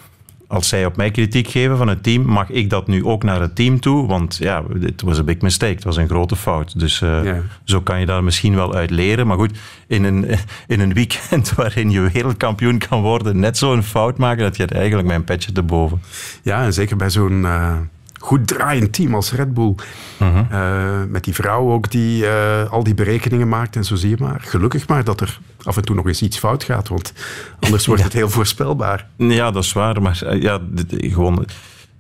als 0.51 0.67
zij 0.67 0.85
op 0.85 0.95
mij 0.95 1.11
kritiek 1.11 1.47
geven 1.47 1.77
van 1.77 1.87
het 1.87 2.03
team, 2.03 2.25
mag 2.25 2.49
ik 2.49 2.69
dat 2.69 2.87
nu 2.87 3.05
ook 3.05 3.23
naar 3.23 3.41
het 3.41 3.55
team 3.55 3.79
toe? 3.79 4.07
Want 4.07 4.37
ja, 4.37 4.63
het 4.79 5.01
was 5.01 5.17
een 5.17 5.25
big 5.25 5.41
mistake. 5.41 5.73
Het 5.73 5.83
was 5.83 5.97
een 5.97 6.07
grote 6.07 6.35
fout. 6.35 6.79
Dus 6.79 7.01
uh, 7.01 7.37
zo 7.63 7.81
kan 7.81 7.99
je 7.99 8.05
daar 8.05 8.23
misschien 8.23 8.55
wel 8.55 8.73
uit 8.73 8.89
leren. 8.89 9.27
Maar 9.27 9.37
goed, 9.37 9.57
in 9.87 10.03
een, 10.03 10.25
in 10.67 10.79
een 10.79 10.93
weekend 10.93 11.53
waarin 11.55 11.89
je 11.89 12.09
wereldkampioen 12.09 12.77
kan 12.77 13.01
worden, 13.01 13.39
net 13.39 13.57
zo'n 13.57 13.83
fout 13.83 14.17
maken, 14.17 14.43
dat 14.43 14.57
je 14.57 14.63
het 14.63 14.71
eigenlijk 14.71 15.07
mijn 15.07 15.23
petje 15.23 15.51
te 15.51 15.63
boven. 15.63 16.01
Ja, 16.43 16.63
en 16.63 16.73
zeker 16.73 16.97
bij 16.97 17.09
zo'n... 17.09 17.41
Uh 17.41 17.77
goed 18.21 18.47
draaiend 18.47 18.93
team 18.93 19.15
als 19.15 19.31
Red 19.31 19.53
Bull. 19.53 19.75
Uh 20.21 21.03
met 21.09 21.23
die 21.23 21.33
vrouw 21.33 21.71
ook 21.71 21.91
die 21.91 22.23
uh, 22.23 22.71
al 22.71 22.83
die 22.83 22.93
berekeningen 22.93 23.49
maakt 23.49 23.75
en 23.75 23.83
zo 23.83 23.95
zie 23.95 24.09
je 24.09 24.15
maar. 24.19 24.41
Gelukkig 24.45 24.87
maar 24.87 25.03
dat 25.03 25.21
er 25.21 25.39
af 25.63 25.77
en 25.77 25.83
toe 25.83 25.95
nog 25.95 26.07
eens 26.07 26.21
iets 26.21 26.37
fout 26.37 26.63
gaat, 26.63 26.87
want 26.87 27.13
anders 27.59 27.85
wordt 27.85 28.03
het 28.09 28.13
heel 28.13 28.29
voorspelbaar. 28.29 29.07
Ja, 29.17 29.51
dat 29.51 29.63
is 29.63 29.73
waar. 29.73 30.01
Maar 30.01 30.21
uh, 30.23 30.41
ja, 30.41 30.59
gewoon 30.87 31.45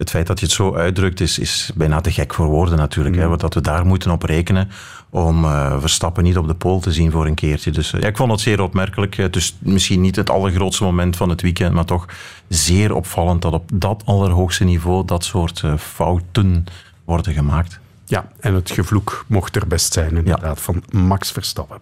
het 0.01 0.09
feit 0.09 0.27
dat 0.27 0.39
je 0.39 0.45
het 0.45 0.55
zo 0.55 0.75
uitdrukt 0.75 1.19
is, 1.19 1.39
is 1.39 1.71
bijna 1.75 2.01
te 2.01 2.11
gek 2.11 2.33
voor 2.33 2.45
woorden 2.45 2.77
natuurlijk. 2.77 3.15
Mm. 3.15 3.21
Hè, 3.21 3.37
dat 3.37 3.53
we 3.53 3.61
daar 3.61 3.85
moeten 3.85 4.11
op 4.11 4.23
rekenen 4.23 4.69
om 5.09 5.43
uh, 5.43 5.79
Verstappen 5.79 6.23
niet 6.23 6.37
op 6.37 6.47
de 6.47 6.53
pool 6.53 6.79
te 6.79 6.91
zien 6.91 7.11
voor 7.11 7.25
een 7.25 7.35
keertje. 7.35 7.71
Dus 7.71 7.93
uh, 7.93 8.01
ja, 8.01 8.07
ik 8.07 8.17
vond 8.17 8.31
het 8.31 8.39
zeer 8.39 8.61
opmerkelijk. 8.61 9.33
Dus 9.33 9.57
misschien 9.59 10.01
niet 10.01 10.15
het 10.15 10.29
allergrootste 10.29 10.83
moment 10.83 11.15
van 11.15 11.29
het 11.29 11.41
weekend, 11.41 11.73
maar 11.73 11.85
toch 11.85 12.05
zeer 12.47 12.93
opvallend 12.93 13.41
dat 13.41 13.53
op 13.53 13.69
dat 13.73 14.01
allerhoogste 14.05 14.63
niveau 14.63 15.05
dat 15.05 15.23
soort 15.23 15.61
uh, 15.65 15.77
fouten 15.77 16.65
worden 17.05 17.33
gemaakt. 17.33 17.79
Ja, 18.05 18.27
en 18.39 18.53
het 18.53 18.71
gevloek 18.71 19.25
mocht 19.27 19.55
er 19.55 19.67
best 19.67 19.93
zijn 19.93 20.15
inderdaad 20.15 20.41
ja. 20.41 20.55
van 20.55 20.83
Max 20.89 21.31
Verstappen. 21.31 21.77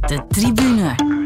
De 0.00 0.22
tribune. 0.28 1.21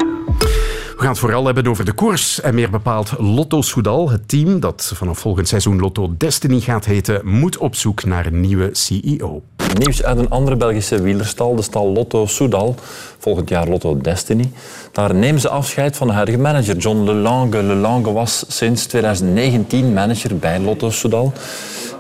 We 0.97 1.03
gaan 1.03 1.11
het 1.11 1.21
vooral 1.21 1.45
hebben 1.45 1.67
over 1.67 1.85
de 1.85 1.93
koers 1.93 2.41
en 2.41 2.55
meer 2.55 2.71
bepaald 2.71 3.13
Lotto 3.19 3.63
Soudal. 3.63 4.11
Het 4.11 4.29
team 4.29 4.61
dat 4.61 4.93
vanaf 4.95 5.19
volgend 5.19 5.49
seizoen 5.49 5.79
Lotto 5.79 6.15
Destiny 6.19 6.61
gaat 6.61 6.85
heten, 6.85 7.21
moet 7.25 7.57
op 7.57 7.75
zoek 7.75 8.05
naar 8.05 8.27
een 8.27 8.41
nieuwe 8.41 8.69
CEO. 8.73 9.43
Nieuws 9.79 10.03
uit 10.03 10.19
een 10.19 10.31
andere 10.31 10.57
Belgische 10.57 11.03
wielerstal, 11.03 11.57
de 11.57 11.63
stal 11.63 11.93
Lotto 11.93 12.27
Soudal. 12.27 12.75
Volgend 13.19 13.49
jaar 13.49 13.69
Lotto 13.69 13.99
Destiny. 14.01 14.51
Daar 14.93 15.15
nemen 15.15 15.41
ze 15.41 15.49
afscheid 15.49 15.97
van 15.97 16.07
de 16.07 16.13
huidige 16.13 16.39
manager 16.39 16.77
John 16.77 17.05
Lelange. 17.05 17.63
Lelange 17.63 18.13
was 18.13 18.45
sinds 18.49 18.87
2019 18.87 19.93
manager 19.93 20.37
bij 20.37 20.61
Lotto 20.61 20.91
Soudal. 20.91 21.33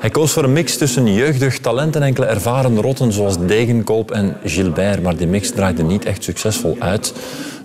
Hij 0.00 0.10
koos 0.10 0.32
voor 0.32 0.44
een 0.44 0.52
mix 0.52 0.76
tussen 0.76 1.14
jeugdig 1.14 1.58
talent 1.58 1.96
en 1.96 2.02
enkele 2.02 2.26
ervaren 2.26 2.80
rotten 2.80 3.12
zoals 3.12 3.36
Degenkolb 3.46 4.10
en 4.10 4.36
Gilbert. 4.44 5.02
Maar 5.02 5.16
die 5.16 5.26
mix 5.26 5.50
draaide 5.50 5.82
niet 5.82 6.04
echt 6.04 6.24
succesvol 6.24 6.76
uit. 6.78 7.12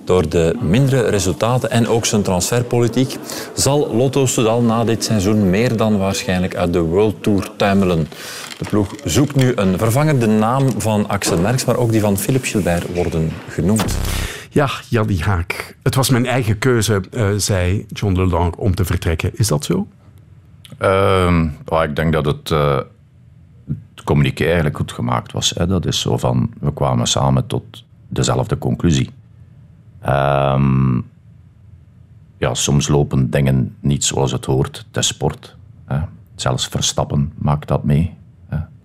Door 0.03 0.29
de 0.29 0.55
mindere 0.61 1.09
resultaten 1.09 1.71
en 1.71 1.87
ook 1.87 2.05
zijn 2.05 2.21
transferpolitiek 2.21 3.17
zal 3.53 3.95
Lotto 3.95 4.25
Soudal 4.25 4.61
na 4.61 4.83
dit 4.83 5.03
seizoen 5.03 5.49
meer 5.49 5.77
dan 5.77 5.97
waarschijnlijk 5.97 6.55
uit 6.55 6.73
de 6.73 6.79
World 6.79 7.23
Tour 7.23 7.49
tuimelen. 7.55 8.07
De 8.57 8.65
ploeg 8.69 8.95
zoekt 9.03 9.35
nu 9.35 9.51
een 9.55 9.77
vervanger. 9.77 10.19
De 10.19 10.27
naam 10.27 10.81
van 10.81 11.09
Axel 11.09 11.37
Merckx, 11.37 11.65
maar 11.65 11.77
ook 11.77 11.91
die 11.91 12.01
van 12.01 12.17
Philippe 12.17 12.47
Gilbert 12.47 12.95
worden 12.95 13.31
genoemd. 13.47 13.97
Ja, 14.49 14.69
Jannie 14.89 15.23
Haak. 15.23 15.75
Het 15.83 15.95
was 15.95 16.09
mijn 16.09 16.25
eigen 16.25 16.57
keuze, 16.57 17.01
uh, 17.11 17.29
zei 17.37 17.85
John 17.87 18.15
Lelang, 18.15 18.55
om 18.55 18.75
te 18.75 18.85
vertrekken. 18.85 19.31
Is 19.33 19.47
dat 19.47 19.65
zo? 19.65 19.87
Uh, 20.81 21.43
ik 21.83 21.95
denk 21.95 22.13
dat 22.13 22.25
het, 22.25 22.49
uh, 22.49 22.75
het 23.95 24.03
communiqué 24.03 24.43
eigenlijk 24.45 24.77
goed 24.77 24.91
gemaakt 24.91 25.31
was. 25.31 25.49
Hè. 25.49 25.67
Dat 25.67 25.85
is 25.85 25.99
zo 25.99 26.17
van, 26.17 26.51
we 26.59 26.73
kwamen 26.73 27.07
samen 27.07 27.47
tot 27.47 27.83
dezelfde 28.07 28.57
conclusie. 28.57 29.09
Um, 30.07 31.09
ja, 32.37 32.53
soms 32.53 32.87
lopen 32.87 33.29
dingen 33.29 33.75
niet 33.79 34.03
zoals 34.03 34.31
het 34.31 34.45
hoort. 34.45 34.85
Is 34.91 35.07
sport. 35.07 35.55
Hè. 35.85 35.99
Zelfs 36.35 36.67
Verstappen 36.67 37.33
maakt 37.37 37.67
dat 37.67 37.83
mee. 37.83 38.13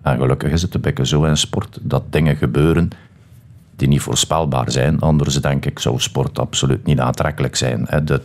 En 0.01 0.17
gelukkig 0.17 0.51
is 0.51 0.61
het 0.61 0.73
een 0.73 0.81
beetje 0.81 1.05
zo 1.05 1.23
in 1.23 1.37
sport 1.37 1.79
dat 1.81 2.03
dingen 2.09 2.35
gebeuren 2.35 2.89
die 3.75 3.87
niet 3.87 4.01
voorspelbaar 4.01 4.71
zijn. 4.71 4.99
Anders 4.99 5.41
denk 5.41 5.65
ik 5.65 5.79
zou 5.79 5.99
sport 5.99 6.39
absoluut 6.39 6.85
niet 6.85 6.99
aantrekkelijk 6.99 7.55
zijn. 7.55 7.85
Hè. 7.89 8.03
Dat, 8.03 8.21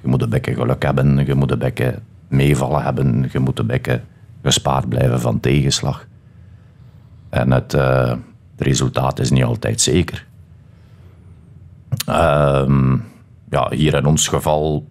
je 0.00 0.08
moet 0.08 0.22
een 0.22 0.28
beetje 0.28 0.54
geluk 0.54 0.82
hebben, 0.82 1.26
je 1.26 1.34
moet 1.34 1.50
een 1.50 1.58
beetje 1.58 1.98
meevallen 2.28 2.82
hebben, 2.82 3.28
je 3.32 3.38
moet 3.38 3.58
een 3.58 3.66
beetje 3.66 4.00
gespaard 4.42 4.88
blijven 4.88 5.20
van 5.20 5.40
tegenslag. 5.40 6.06
En 7.28 7.50
het, 7.50 7.72
het 7.72 8.18
resultaat 8.56 9.18
is 9.18 9.30
niet 9.30 9.44
altijd 9.44 9.80
zeker. 9.80 10.26
Um, 12.08 13.04
ja, 13.50 13.70
hier 13.70 13.94
in 13.94 14.06
ons 14.06 14.28
geval 14.28 14.86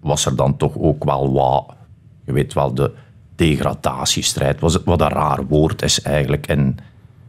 was 0.00 0.26
er 0.26 0.36
dan 0.36 0.56
toch 0.56 0.78
ook 0.78 1.04
wel 1.04 1.32
wat, 1.32 1.74
je 2.24 2.32
weet 2.32 2.52
wel, 2.52 2.74
de 2.74 2.92
degradatiestrijd. 3.34 4.60
Was 4.60 4.74
het 4.74 4.84
wat 4.84 5.00
een 5.00 5.08
raar 5.08 5.46
woord 5.46 5.82
is 5.82 6.02
eigenlijk 6.02 6.46
in, 6.46 6.78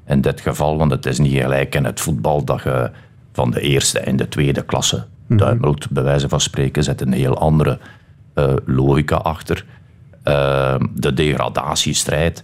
in 0.05 0.21
dit 0.21 0.41
geval, 0.41 0.77
want 0.77 0.91
het 0.91 1.05
is 1.05 1.19
niet 1.19 1.41
gelijk 1.41 1.75
in 1.75 1.85
het 1.85 1.99
voetbal 1.99 2.43
dat 2.43 2.63
je 2.63 2.91
van 3.33 3.51
de 3.51 3.61
eerste 3.61 3.99
en 3.99 4.15
de 4.15 4.27
tweede 4.27 4.61
klasse 4.61 5.05
duimelt. 5.27 5.89
Bij 5.89 6.03
wijze 6.03 6.29
van 6.29 6.41
spreken 6.41 6.83
zit 6.83 7.01
een 7.01 7.13
heel 7.13 7.37
andere 7.37 7.79
uh, 8.35 8.53
logica 8.65 9.15
achter. 9.15 9.65
Uh, 10.23 10.75
de 10.93 11.13
degradatiestrijd. 11.13 12.43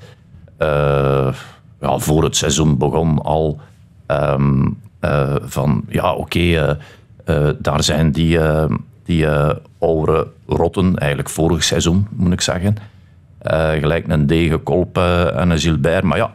Uh, 0.60 1.34
ja, 1.82 1.98
voor 1.98 2.24
het 2.24 2.36
seizoen 2.36 2.78
begon 2.78 3.22
al 3.22 3.60
um, 4.08 4.80
uh, 5.04 5.36
van 5.42 5.84
ja, 5.88 6.14
oké, 6.14 6.40
uh, 6.40 6.70
uh, 7.26 7.50
daar 7.60 7.84
zijn 7.84 8.12
die, 8.12 8.40
die 9.06 9.28
oude 9.80 10.28
rotten, 10.48 10.96
eigenlijk 10.98 11.30
vorig 11.30 11.64
seizoen 11.64 12.08
moet 12.12 12.34
ik 12.34 12.42
zeggen, 12.42 12.76
gelijk 13.80 14.08
een 14.08 14.28
Degenkolp 14.28 14.98
en 14.98 15.50
een 15.50 15.60
Gilbert, 15.60 16.04
maar 16.04 16.18
ja, 16.18 16.34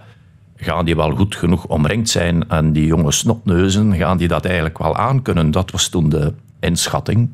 gaan 0.56 0.84
die 0.84 0.96
wel 0.96 1.10
goed 1.10 1.36
genoeg 1.36 1.66
omringd 1.66 2.08
zijn 2.08 2.48
en 2.48 2.72
die 2.72 2.86
jonge 2.86 3.12
snotneuzen, 3.12 3.94
gaan 3.94 4.16
die 4.16 4.28
dat 4.28 4.44
eigenlijk 4.44 4.78
wel 4.78 4.96
aankunnen? 4.96 5.50
Dat 5.50 5.70
was 5.70 5.88
toen 5.88 6.08
de 6.08 6.32
inschatting, 6.60 7.28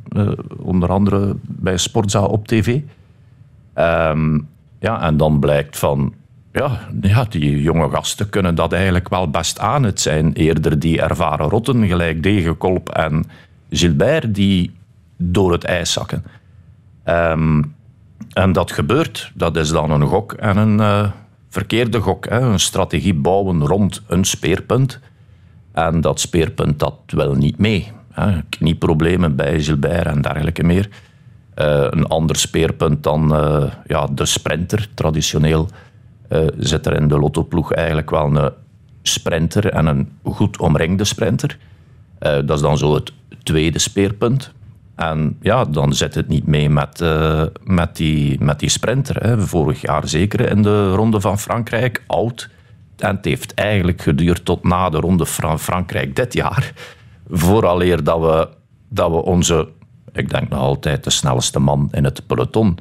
onder 0.58 0.90
andere 0.90 1.36
bij 1.42 1.76
Sportza 1.76 2.22
op 2.24 2.46
tv. 2.46 2.80
Um, 3.74 4.48
ja, 4.78 5.02
en 5.02 5.16
dan 5.16 5.40
blijkt 5.40 5.78
van 5.78 6.14
ja, 6.54 6.78
ja, 7.00 7.24
die 7.28 7.62
jonge 7.62 7.90
gasten 7.90 8.28
kunnen 8.28 8.54
dat 8.54 8.72
eigenlijk 8.72 9.08
wel 9.08 9.30
best 9.30 9.58
aan. 9.58 9.82
Het 9.82 10.00
zijn 10.00 10.32
eerder 10.32 10.78
die 10.78 11.00
ervaren 11.00 11.48
rotten, 11.48 11.86
gelijk 11.86 12.22
Degenkolp 12.22 12.88
en 12.88 13.24
Gilbert, 13.70 14.34
die 14.34 14.72
door 15.16 15.52
het 15.52 15.64
ijs 15.64 15.92
zakken. 15.92 16.24
Um, 17.04 17.74
en 18.32 18.52
dat 18.52 18.72
gebeurt. 18.72 19.32
Dat 19.34 19.56
is 19.56 19.68
dan 19.68 19.90
een 19.90 20.06
gok 20.06 20.32
en 20.32 20.56
een 20.56 20.78
uh, 20.78 21.10
verkeerde 21.48 22.00
gok. 22.00 22.28
Hè. 22.28 22.40
Een 22.40 22.60
strategie 22.60 23.14
bouwen 23.14 23.66
rond 23.66 24.02
een 24.06 24.24
speerpunt. 24.24 25.00
En 25.72 26.00
dat 26.00 26.20
speerpunt 26.20 26.78
dat 26.78 26.94
wil 27.06 27.34
niet 27.34 27.58
mee. 27.58 27.92
Hè. 28.12 28.40
Knieproblemen 28.48 29.36
bij 29.36 29.60
Gilbert 29.60 30.06
en 30.06 30.22
dergelijke 30.22 30.64
meer. 30.64 30.88
een 31.54 32.06
ander 32.06 32.36
speerpunt 32.36 33.02
dan 33.02 33.28
ja, 33.86 34.06
de 34.06 34.26
sprinter. 34.26 34.88
Traditioneel 34.94 35.68
zit 36.58 36.86
er 36.86 36.96
in 36.96 37.08
de 37.08 37.18
lottoploeg 37.18 37.72
eigenlijk 37.72 38.10
wel 38.10 38.36
een 38.36 38.52
sprinter 39.02 39.70
en 39.70 39.86
een 39.86 40.08
goed 40.22 40.58
omringde 40.58 41.04
sprinter. 41.04 41.58
dat 42.18 42.50
is 42.50 42.60
dan 42.60 42.78
zo 42.78 42.94
het 42.94 43.12
tweede 43.42 43.78
speerpunt. 43.78 44.52
En 44.94 45.36
ja, 45.40 45.64
dan 45.64 45.92
zit 45.92 46.14
het 46.14 46.28
niet 46.28 46.46
mee 46.46 46.70
met, 46.70 47.00
uh, 47.00 47.42
met, 47.62 47.96
die, 47.96 48.42
met 48.42 48.58
die 48.58 48.68
sprinter. 48.68 49.22
Hè. 49.22 49.40
Vorig 49.40 49.80
jaar 49.80 50.08
zeker 50.08 50.50
in 50.50 50.62
de 50.62 50.94
Ronde 50.94 51.20
van 51.20 51.38
Frankrijk, 51.38 52.02
oud. 52.06 52.50
En 52.96 53.16
het 53.16 53.24
heeft 53.24 53.54
eigenlijk 53.54 54.02
geduurd 54.02 54.44
tot 54.44 54.64
na 54.64 54.90
de 54.90 54.96
Ronde 54.96 55.26
van 55.26 55.58
Frankrijk 55.58 56.16
dit 56.16 56.32
jaar. 56.32 56.72
Vooraleer 57.28 58.04
dat 58.04 58.20
we, 58.20 58.48
dat 58.88 59.10
we 59.10 59.16
onze, 59.16 59.68
ik 60.12 60.30
denk 60.30 60.48
nog 60.48 60.58
altijd 60.58 61.04
de 61.04 61.10
snelste 61.10 61.58
man 61.58 61.88
in 61.92 62.04
het 62.04 62.26
peloton, 62.26 62.78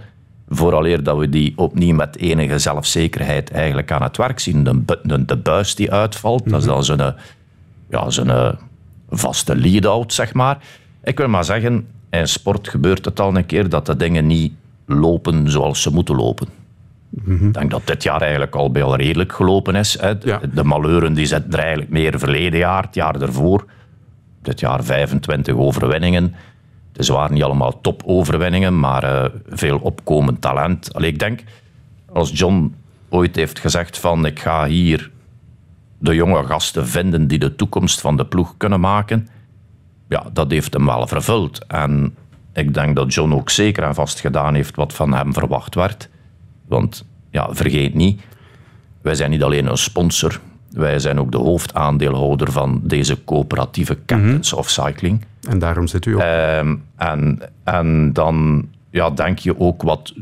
vooraleer 0.50 1.03
dat 1.03 1.17
we 1.17 1.29
die 1.29 1.53
opnieuw 1.55 1.95
met 1.95 2.17
enige 2.17 2.59
zelfzekerheid 2.59 3.51
eigenlijk 3.51 3.91
aan 3.91 4.03
het 4.03 4.17
werk 4.17 4.39
zien. 4.39 4.63
De, 4.63 5.00
de, 5.03 5.25
de 5.25 5.38
buis 5.38 5.75
die 5.75 5.91
uitvalt, 5.91 6.50
dat 6.50 6.59
is 6.59 6.65
dan 6.65 6.83
zijn, 6.83 7.15
ja, 7.89 8.09
zijn 8.09 8.57
vaste 9.09 9.55
lead-out, 9.55 10.13
zeg 10.13 10.33
maar. 10.33 10.57
Ik 11.03 11.17
wil 11.17 11.27
maar 11.27 11.45
zeggen, 11.45 11.88
in 12.09 12.27
sport 12.27 12.67
gebeurt 12.67 13.05
het 13.05 13.19
al 13.19 13.35
een 13.35 13.45
keer 13.45 13.69
dat 13.69 13.85
de 13.85 13.95
dingen 13.95 14.27
niet 14.27 14.53
lopen 14.85 15.51
zoals 15.51 15.81
ze 15.81 15.93
moeten 15.93 16.15
lopen. 16.15 16.47
Mhm. 17.09 17.47
Ik 17.47 17.53
denk 17.53 17.71
dat 17.71 17.88
dit 17.88 18.03
jaar 18.03 18.21
eigenlijk 18.21 18.55
al 18.55 18.71
bij 18.71 18.83
al 18.83 18.95
redelijk 18.95 19.33
gelopen 19.33 19.75
is. 19.75 20.00
Hè. 20.00 20.17
De 20.53 20.63
maleuren 20.63 21.13
die 21.13 21.25
zitten 21.25 21.51
er 21.51 21.59
eigenlijk 21.59 21.89
meer 21.89 22.19
verleden 22.19 22.59
jaar, 22.59 22.83
het 22.83 22.95
jaar 22.95 23.21
ervoor. 23.21 23.65
Dit 24.41 24.59
jaar 24.59 24.83
25 24.83 25.55
overwinningen. 25.55 26.35
Het 26.93 27.07
waren 27.07 27.33
niet 27.33 27.43
allemaal 27.43 27.81
top-overwinningen, 27.81 28.79
maar 28.79 29.03
uh, 29.03 29.25
veel 29.50 29.77
opkomend 29.77 30.41
talent. 30.41 30.93
Allee, 30.93 31.09
ik 31.09 31.19
denk, 31.19 31.43
als 32.12 32.31
John 32.33 32.75
ooit 33.09 33.35
heeft 33.35 33.59
gezegd 33.59 33.97
van 33.97 34.25
ik 34.25 34.39
ga 34.39 34.65
hier 34.65 35.12
de 35.97 36.15
jonge 36.15 36.43
gasten 36.43 36.88
vinden 36.88 37.27
die 37.27 37.39
de 37.39 37.55
toekomst 37.55 38.01
van 38.01 38.17
de 38.17 38.25
ploeg 38.25 38.57
kunnen 38.57 38.79
maken, 38.79 39.27
ja, 40.09 40.25
dat 40.33 40.51
heeft 40.51 40.73
hem 40.73 40.85
wel 40.85 41.07
vervuld. 41.07 41.65
En 41.67 42.15
ik 42.53 42.73
denk 42.73 42.95
dat 42.95 43.13
John 43.13 43.33
ook 43.33 43.50
zeker 43.50 43.83
en 43.83 43.95
vast 43.95 44.19
gedaan 44.19 44.53
heeft 44.53 44.75
wat 44.75 44.93
van 44.93 45.13
hem 45.13 45.33
verwacht 45.33 45.75
werd. 45.75 46.09
Want 46.67 47.05
ja, 47.31 47.47
vergeet 47.51 47.93
niet, 47.93 48.21
wij 49.01 49.15
zijn 49.15 49.29
niet 49.29 49.43
alleen 49.43 49.65
een 49.65 49.77
sponsor, 49.77 50.39
wij 50.73 50.99
zijn 50.99 51.19
ook 51.19 51.31
de 51.31 51.37
hoofdaandeelhouder 51.37 52.51
van 52.51 52.81
deze 52.83 53.23
coöperatieve 53.23 53.97
Captains 54.05 54.51
mhm. 54.51 54.59
of 54.59 54.69
Cycling. 54.69 55.25
En 55.49 55.59
daarom 55.59 55.87
zit 55.87 56.05
u 56.05 56.13
ook. 56.13 56.21
Ehm, 56.21 56.75
en, 56.95 57.39
en 57.63 58.13
dan 58.13 58.67
ja, 58.89 59.09
denk 59.09 59.39
je 59.39 59.59
ook 59.59 59.81
wat 59.81 60.13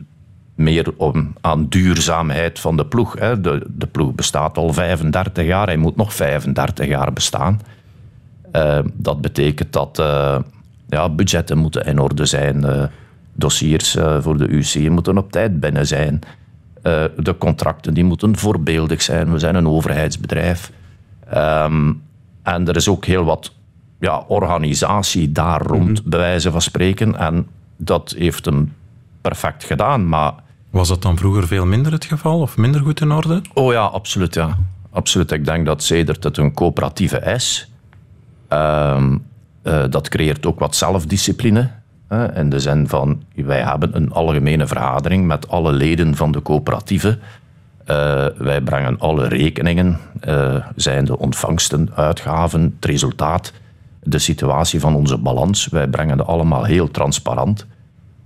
meer 0.56 0.94
om, 0.98 1.34
aan 1.42 1.66
duurzaamheid 1.70 2.60
van 2.60 2.78
de 2.78 2.86
ploeg. 2.86 3.20
Hè. 3.20 3.42
De, 3.42 3.66
de 3.68 3.88
ploeg 3.88 4.14
bestaat 4.14 4.58
al 4.58 4.74
35 4.74 5.46
jaar, 5.46 5.68
hij 5.68 5.78
moet 5.78 5.96
nog 5.96 6.14
35 6.14 6.88
jaar 6.88 7.14
bestaan. 7.14 7.62
Uh, 8.56 8.80
dat 8.94 9.22
betekent 9.22 9.74
dat 9.74 10.00
uh, 10.00 10.38
ja, 10.88 11.10
budgetten 11.10 11.58
moeten 11.58 11.86
in 11.86 12.00
orde 12.00 12.26
zijn. 12.26 12.66
Uh, 12.66 12.84
dossiers 13.34 13.98
voor 14.20 14.38
de 14.38 14.48
UC 14.50 14.90
moeten 14.90 15.18
op 15.18 15.32
tijd 15.32 15.60
binnen 15.60 15.88
zijn. 15.88 16.20
De 17.18 17.36
contracten 17.38 17.94
die 17.94 18.04
moeten 18.04 18.38
voorbeeldig 18.38 19.02
zijn. 19.02 19.32
We 19.32 19.40
zijn 19.40 19.56
een 19.56 19.68
overheidsbedrijf. 19.68 20.72
Um, 21.36 22.02
en 22.44 22.68
er 22.68 22.76
is 22.76 22.88
ook 22.88 23.06
heel 23.06 23.24
wat 23.24 23.54
ja, 24.00 24.24
organisatie 24.28 25.32
daar 25.32 25.62
rond, 25.62 25.90
mm 25.90 25.96
-hmm. 25.96 26.10
bij 26.10 26.20
wijze 26.20 26.52
van 26.52 26.62
spreken. 26.62 27.16
En 27.16 27.48
dat 27.78 28.16
heeft 28.18 28.46
hem 28.46 28.74
perfect 29.22 29.64
gedaan. 29.64 30.10
Maar... 30.10 30.34
Was 30.70 30.88
dat 30.88 31.02
dan 31.02 31.18
vroeger 31.18 31.48
veel 31.48 31.66
minder 31.66 31.92
het 31.92 32.06
geval 32.06 32.40
of 32.40 32.58
minder 32.58 32.82
goed 32.82 33.02
in 33.02 33.12
orde? 33.12 33.42
Oh 33.54 33.72
ja, 33.72 33.84
absoluut. 33.84 34.34
Ja. 34.34 34.58
absoluut. 34.92 35.32
Ik 35.32 35.46
denk 35.46 35.66
dat 35.66 35.84
sedert 35.84 36.24
het 36.24 36.38
een 36.38 36.54
coöperatieve 36.54 37.20
is, 37.20 37.72
Ehm, 38.52 39.18
eh, 39.62 39.84
dat 39.90 40.10
creëert 40.10 40.46
ook 40.46 40.60
wat 40.60 40.76
zelfdiscipline. 40.76 41.70
Hè, 42.12 42.36
in 42.40 42.50
de 42.50 42.60
zin 42.60 42.88
van, 42.88 43.24
wij 43.36 43.62
hebben 43.62 43.96
een 43.96 44.12
algemene 44.12 44.68
vergadering 44.68 45.28
met 45.28 45.50
alle 45.50 45.72
leden 45.72 46.16
van 46.16 46.32
de 46.32 46.42
coöperatieve. 46.42 47.18
Uh, 47.88 48.26
wij 48.38 48.62
brengen 48.62 49.00
alle 49.00 49.28
rekeningen, 49.28 49.98
uh, 50.28 50.56
zijn 50.76 51.06
de 51.06 51.18
ontvangsten, 51.18 51.90
uitgaven, 51.96 52.62
het 52.62 52.86
resultaat, 52.86 53.54
de 54.04 54.20
situatie 54.20 54.80
van 54.80 54.96
onze 54.96 55.18
balans. 55.18 55.68
Wij 55.68 55.88
brengen 55.88 56.18
dat 56.18 56.28
allemaal 56.28 56.64
heel 56.64 56.92
transparant. 56.92 57.66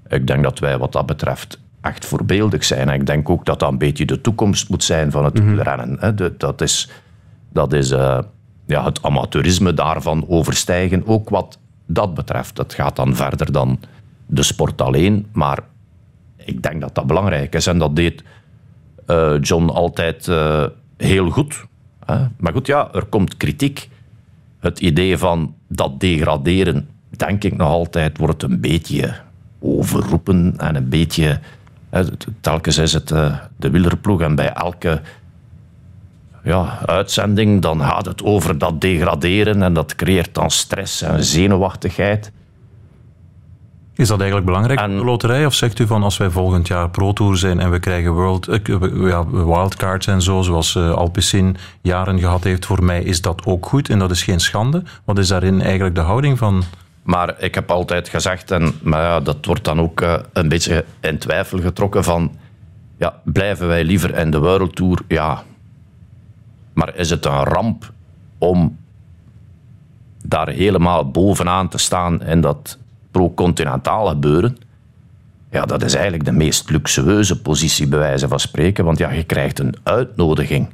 Ik 0.07 0.27
denk 0.27 0.43
dat 0.43 0.59
wij 0.59 0.77
wat 0.77 0.91
dat 0.91 1.05
betreft 1.05 1.59
echt 1.81 2.05
voorbeeldig 2.05 2.63
zijn. 2.63 2.89
En 2.89 2.99
ik 2.99 3.05
denk 3.05 3.29
ook 3.29 3.45
dat 3.45 3.59
dat 3.59 3.71
een 3.71 3.77
beetje 3.77 4.05
de 4.05 4.21
toekomst 4.21 4.69
moet 4.69 4.83
zijn 4.83 5.11
van 5.11 5.25
het 5.25 5.39
mm 5.39 5.59
rennen. 5.59 6.15
dat 6.37 6.61
is, 6.61 6.89
dat 7.53 7.73
is 7.73 7.89
ja, 8.65 8.83
het 8.83 9.03
amateurisme 9.03 9.73
daarvan 9.73 10.25
overstijgen. 10.27 11.07
Ook 11.07 11.29
wat 11.29 11.57
dat 11.85 12.13
betreft. 12.13 12.55
Dat 12.55 12.73
gaat 12.73 12.95
dan 12.95 13.15
verder 13.15 13.51
dan 13.51 13.79
de 14.25 14.43
sport 14.43 14.81
alleen. 14.81 15.27
Maar 15.31 15.59
ik 16.35 16.61
denk 16.63 16.81
dat 16.81 16.95
dat 16.95 17.07
belangrijk 17.07 17.55
is. 17.55 17.67
En 17.67 17.77
dat 17.77 17.95
deed 17.95 18.23
uh, 19.07 19.33
John 19.41 19.69
altijd 19.69 20.27
uh, 20.27 20.65
heel 20.97 21.29
goed. 21.29 21.65
Hè? 22.05 22.25
Maar 22.37 22.53
goed, 22.53 22.67
ja, 22.67 22.93
er 22.93 23.05
komt 23.05 23.37
kritiek. 23.37 23.89
Het 24.59 24.79
idee 24.79 25.17
van 25.17 25.55
dat 25.67 25.99
degraderen, 25.99 26.89
denk 27.09 27.43
ik 27.43 27.57
nog 27.57 27.69
altijd, 27.69 28.17
wordt 28.17 28.43
een 28.43 28.59
beetje 28.59 29.15
overroepen 29.59 30.53
en 30.57 30.75
een 30.75 30.89
beetje. 30.89 31.39
Telkens 32.41 32.77
is 32.77 32.93
het 32.93 33.11
uh, 33.11 33.39
de 33.57 33.69
wielerploeg 33.69 34.21
en 34.21 34.35
bij 34.35 34.53
elke 34.53 35.01
ja, 36.45 36.79
uitzending, 36.85 37.61
dan 37.61 37.81
gaat 37.81 38.05
het 38.05 38.23
over 38.23 38.57
dat 38.57 38.81
degraderen 38.81 39.63
en 39.63 39.73
dat 39.73 39.95
creëert 39.95 40.33
dan 40.33 40.51
stress 40.51 41.01
en 41.01 41.23
zenuwachtigheid. 41.23 42.31
Is 43.95 44.07
dat 44.07 44.17
eigenlijk 44.17 44.47
belangrijk 44.49 44.79
en, 44.79 44.97
de 44.97 45.03
loterij? 45.03 45.45
Of 45.45 45.53
zegt 45.53 45.79
u 45.79 45.87
van 45.87 46.03
als 46.03 46.17
wij 46.17 46.29
volgend 46.29 46.67
jaar 46.67 46.89
Pro 46.89 47.13
Tour 47.13 47.37
zijn 47.37 47.59
en 47.59 47.71
we 47.71 47.79
krijgen 47.79 48.11
world, 48.11 48.47
uh, 48.49 49.09
ja, 49.09 49.27
wildcards 49.29 50.07
en 50.07 50.21
zo, 50.21 50.41
zoals 50.41 50.75
uh, 50.75 50.91
Alpecin 50.91 51.57
jaren 51.81 52.19
gehad 52.19 52.43
heeft, 52.43 52.65
voor 52.65 52.83
mij 52.83 53.03
is 53.03 53.21
dat 53.21 53.45
ook 53.45 53.65
goed 53.65 53.89
en 53.89 53.99
dat 53.99 54.11
is 54.11 54.23
geen 54.23 54.39
schande? 54.39 54.83
Wat 55.05 55.17
is 55.17 55.27
daarin 55.27 55.61
eigenlijk 55.61 55.95
de 55.95 56.01
houding 56.01 56.37
van? 56.37 56.63
Maar 57.03 57.35
ik 57.37 57.55
heb 57.55 57.71
altijd 57.71 58.09
gezegd, 58.09 58.51
en 58.51 58.73
maar 58.81 59.01
ja, 59.01 59.19
dat 59.19 59.45
wordt 59.45 59.63
dan 59.63 59.81
ook 59.81 60.01
uh, 60.01 60.15
een 60.33 60.49
beetje 60.49 60.85
in 61.01 61.17
twijfel 61.17 61.59
getrokken 61.59 62.03
van, 62.03 62.35
ja, 62.97 63.21
blijven 63.23 63.67
wij 63.67 63.83
liever 63.83 64.17
in 64.17 64.31
de 64.31 64.39
World 64.39 64.75
Tour? 64.75 65.01
Ja, 65.07 65.43
maar 66.75 66.95
is 66.95 67.09
het 67.09 67.25
een 67.25 67.43
ramp 67.43 67.91
om 68.37 68.77
daar 70.23 70.49
helemaal 70.49 71.11
bovenaan 71.11 71.69
te 71.69 71.77
staan 71.77 72.23
in 72.23 72.41
dat 72.41 72.77
pro-continentaal 73.11 74.05
gebeuren? 74.05 74.57
Ja, 75.51 75.65
dat 75.65 75.83
is 75.83 75.93
eigenlijk 75.93 76.25
de 76.25 76.31
meest 76.31 76.69
luxueuze 76.69 77.41
positie, 77.41 77.87
bij 77.87 77.99
wijze 77.99 78.27
van 78.27 78.39
spreken. 78.39 78.85
Want 78.85 78.97
ja, 78.97 79.11
je 79.11 79.23
krijgt 79.23 79.59
een 79.59 79.75
uitnodiging 79.83 80.69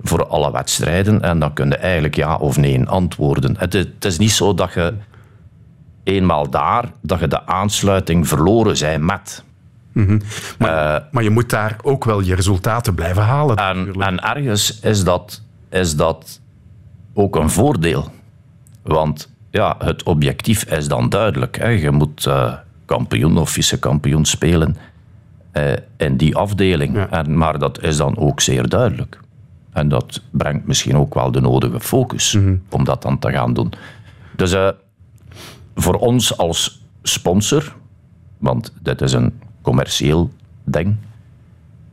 voor 0.00 0.26
alle 0.26 0.52
wedstrijden 0.52 1.22
en 1.22 1.38
dan 1.38 1.52
kun 1.52 1.68
je 1.68 1.76
eigenlijk 1.76 2.14
ja 2.14 2.36
of 2.36 2.56
nee 2.56 2.84
antwoorden. 2.84 3.56
Het 3.58 3.72
het 3.72 4.04
is 4.04 4.18
niet 4.18 4.30
zo 4.30 4.54
dat 4.54 4.72
je 4.72 4.94
eenmaal 6.02 6.50
daar, 6.50 6.92
dat 7.00 7.20
je 7.20 7.28
de 7.28 7.46
aansluiting 7.46 8.28
verloren 8.28 8.76
zijn 8.76 9.04
met. 9.04 9.44
Mhm. 9.92 10.20
maar, 10.58 11.00
uh, 11.00 11.04
maar, 11.10 11.22
je 11.22 11.30
moet 11.30 11.50
daar 11.50 11.76
ook 11.82 12.04
wel 12.04 12.20
je 12.20 12.34
resultaten 12.34 12.94
blijven 12.94 13.22
halen. 13.22 13.56
En, 13.56 13.92
en, 13.92 14.22
ergens 14.22 14.80
is 14.80 15.04
dat, 15.04 15.42
is 15.70 15.96
dat 15.96 16.40
ook 17.14 17.36
een 17.36 17.50
voordeel. 17.50 18.08
Want 18.82 19.32
ja, 19.50 19.74
het 19.78 20.02
objectief 20.02 20.64
is 20.64 20.88
dan 20.88 21.08
duidelijk. 21.08 21.58
Hè. 21.58 21.68
Je 21.68 21.90
moet 21.90 22.26
uh, 22.26 22.54
kampioen 22.84 23.38
of 23.38 23.50
vice-kampioen 23.50 24.24
spelen 24.24 24.76
uh, 25.52 25.72
in 25.96 26.16
die 26.16 26.36
afdeling. 26.36 27.06
En, 27.10 27.38
maar 27.38 27.58
dat 27.58 27.82
is 27.82 27.96
dan 27.96 28.16
ook 28.16 28.40
zeer 28.40 28.68
duidelijk. 28.68 29.20
En 29.72 29.88
dat 29.88 30.22
brengt 30.30 30.66
misschien 30.66 30.96
ook 30.96 31.14
wel 31.14 31.30
de 31.30 31.40
nodige 31.40 31.80
focus 31.80 32.32
mhm. 32.32 32.56
om 32.70 32.84
dat 32.84 33.02
dan 33.02 33.18
te 33.18 33.30
gaan 33.30 33.54
doen. 33.54 33.72
Dus 34.36 34.56
voor 35.74 35.94
ons 35.94 36.36
als 36.36 36.86
sponsor, 37.02 37.76
want 38.38 38.72
dit 38.82 39.00
is 39.00 39.12
een 39.12 39.32
commercieel 39.62 40.30
ding. 40.64 40.96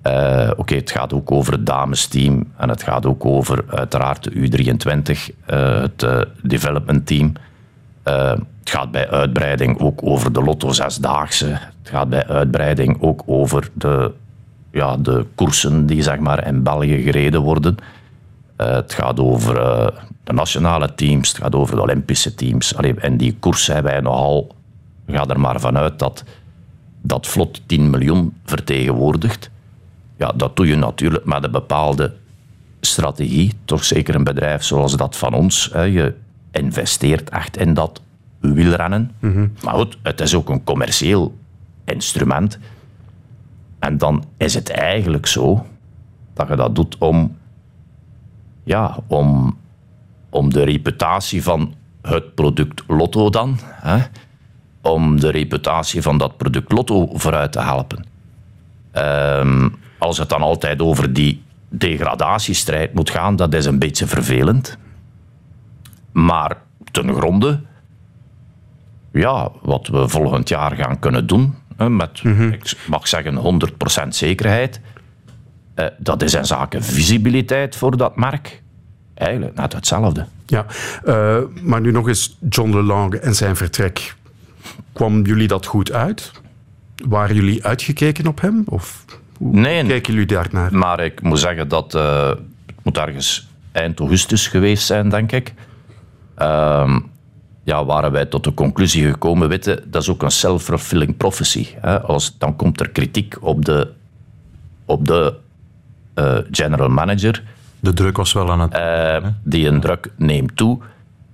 Uh, 0.03 0.51
Oké, 0.55 0.75
het 0.75 0.91
gaat 0.91 1.13
ook 1.13 1.31
over 1.31 1.53
het 1.53 1.65
damesteam 1.65 2.51
en 2.57 2.69
het 2.69 2.83
gaat 2.83 3.05
ook 3.05 3.25
over 3.25 3.63
uiteraard 3.67 4.23
de 4.23 4.31
U23, 4.31 5.11
uh, 5.49 5.81
het 5.81 6.03
uh, 6.03 6.21
development 6.43 7.05
team. 7.05 7.33
het 8.03 8.39
gaat 8.63 8.91
bij 8.91 9.09
uitbreiding 9.09 9.79
ook 9.79 9.99
over 10.03 10.33
de 10.33 10.43
Lotto 10.43 10.71
Zesdaagse. 10.71 11.45
Het 11.45 11.89
gaat 11.89 12.09
bij 12.09 12.27
uitbreiding 12.27 13.01
ook 13.01 13.23
over 13.25 13.69
de, 13.73 14.11
ja, 14.71 14.97
de 14.97 15.25
koersen 15.35 15.85
die 15.85 16.01
zeg 16.01 16.19
maar, 16.19 16.47
in 16.47 16.63
België 16.63 17.01
gereden 17.01 17.41
worden. 17.41 17.75
het 18.55 18.93
gaat 18.93 19.19
over 19.19 19.55
de 20.23 20.33
nationale 20.33 20.95
teams, 20.95 21.29
het 21.29 21.37
gaat 21.37 21.55
over 21.55 21.75
de 21.75 21.81
Olympische 21.81 22.35
teams. 22.35 22.75
Allee, 22.75 22.93
en 22.99 23.17
die 23.17 23.37
koers 23.39 23.63
zijn 23.63 23.83
wij 23.83 23.99
nogal, 23.99 24.55
ga 25.07 25.25
er 25.25 25.39
maar 25.39 25.59
vanuit 25.59 25.99
dat 25.99 26.23
dat 27.07 27.27
vlot 27.27 27.61
10 27.65 27.89
miljoen 27.89 28.33
vertegenwoordigt, 28.45 29.49
ja, 30.17 30.31
dat 30.35 30.55
doe 30.55 30.67
je 30.67 30.75
natuurlijk 30.75 31.25
met 31.25 31.43
een 31.43 31.51
bepaalde 31.51 32.13
strategie. 32.81 33.53
Toch 33.65 33.83
zeker 33.83 34.15
een 34.15 34.23
bedrijf 34.23 34.63
zoals 34.63 34.97
dat 34.97 35.17
van 35.17 35.33
ons. 35.33 35.69
Hè. 35.73 35.81
Je 35.81 36.13
investeert 36.51 37.29
echt 37.29 37.57
in 37.57 37.73
dat 37.73 38.01
wielrennen. 38.39 39.11
Maar 39.63 39.73
goed, 39.73 39.97
het 40.03 40.21
is 40.21 40.35
ook 40.35 40.49
een 40.49 40.63
commercieel 40.63 41.35
instrument. 41.85 42.59
En 43.79 43.97
dan 43.97 44.23
is 44.37 44.53
het 44.53 44.69
eigenlijk 44.69 45.25
zo 45.25 45.65
dat 46.33 46.47
je 46.47 46.55
dat 46.55 46.75
doet 46.75 46.97
om, 46.97 47.37
ja, 48.63 48.97
om, 49.07 49.57
om 50.29 50.53
de 50.53 50.63
reputatie 50.63 51.43
van 51.43 51.73
het 52.01 52.35
product 52.35 52.83
Lotto 52.87 53.29
dan, 53.29 53.59
hè, 53.63 53.97
om 54.81 55.19
de 55.19 55.29
reputatie 55.29 56.01
van 56.01 56.17
dat 56.17 56.37
product 56.37 56.71
Lotto 56.71 57.09
vooruit 57.13 57.51
te 57.51 57.61
helpen. 57.61 58.05
Ehm, 58.91 59.69
als 59.97 60.17
het 60.17 60.29
dan 60.29 60.41
altijd 60.41 60.81
over 60.81 61.13
die 61.13 61.43
degradatiestrijd 61.69 62.93
moet 62.93 63.09
gaan, 63.09 63.35
dat 63.35 63.53
is 63.53 63.65
een 63.65 63.79
beetje 63.79 64.07
vervelend. 64.07 64.77
Maar 66.11 66.57
ten 66.91 67.13
gronde, 67.13 67.61
ja, 69.11 69.51
wat 69.61 69.87
we 69.87 70.07
volgend 70.07 70.49
jaar 70.49 70.75
gaan 70.75 70.99
kunnen 70.99 71.27
doen, 71.27 71.55
hè, 71.77 71.89
met, 71.89 72.21
ik 72.51 72.77
mag 72.87 73.07
zeggen, 73.07 73.35
100% 73.35 74.15
zekerheid, 74.15 74.81
eh, 75.73 75.85
dat 75.97 76.21
is 76.21 76.33
een 76.33 76.45
zaken 76.45 76.83
visibiliteit 76.83 77.75
voor 77.75 77.97
dat 77.97 78.15
merk. 78.15 78.61
Eigenlijk 79.13 79.55
net 79.55 79.73
hetzelfde. 79.73 80.25
Ja, 80.45 80.65
eh, 81.03 81.37
maar 81.61 81.81
nu 81.81 81.91
nog 81.91 82.07
eens 82.07 82.37
John 82.49 82.73
Lelange 82.73 83.19
en 83.19 83.35
zijn 83.35 83.55
vertrek. 83.55 84.15
Kwam 84.93 85.25
jullie 85.25 85.47
dat 85.47 85.65
goed 85.65 85.91
uit? 85.91 86.31
Waren 87.07 87.35
jullie 87.35 87.65
uitgekeken 87.65 88.27
op 88.27 88.41
hem? 88.41 88.63
Of 88.65 89.05
hoe 89.37 89.59
Nee, 89.59 89.85
kijken 89.85 90.13
jullie 90.13 90.27
daarnaar? 90.27 90.75
Maar 90.75 90.99
ik 90.99 91.21
moet 91.21 91.39
zeggen 91.39 91.67
dat 91.67 91.95
eh, 91.95 92.29
het 92.29 92.83
moet 92.83 92.97
ergens 92.97 93.47
eind 93.71 93.99
augustus 93.99 94.47
geweest 94.47 94.85
zijn, 94.85 95.09
denk 95.09 95.31
ik. 95.31 95.53
Ehm, 96.35 96.99
ja, 97.63 97.85
waren 97.85 98.11
wij 98.11 98.25
tot 98.25 98.43
de 98.43 98.53
conclusie 98.53 99.05
gekomen, 99.11 99.49
weten, 99.49 99.91
dat 99.91 100.01
is 100.01 100.09
ook 100.09 100.23
een 100.23 100.31
self-fulfilling 100.31 101.17
prophecy. 101.17 101.67
Hè? 101.81 102.01
Als, 102.01 102.37
dan 102.37 102.55
komt 102.55 102.79
er 102.79 102.89
kritiek 102.89 103.35
op 103.39 103.65
de, 103.65 103.91
op 104.85 105.07
de 105.07 105.35
eh, 106.13 106.37
general 106.51 106.89
manager. 106.89 107.43
De 107.79 107.93
druk 107.93 108.17
was 108.17 108.33
wel 108.33 108.51
aan 108.51 108.59
het... 108.59 108.73
Eh, 108.73 109.29
die 109.43 109.67
een 109.67 109.79
druk 109.79 110.11
neemt 110.15 110.57
toe. 110.57 110.79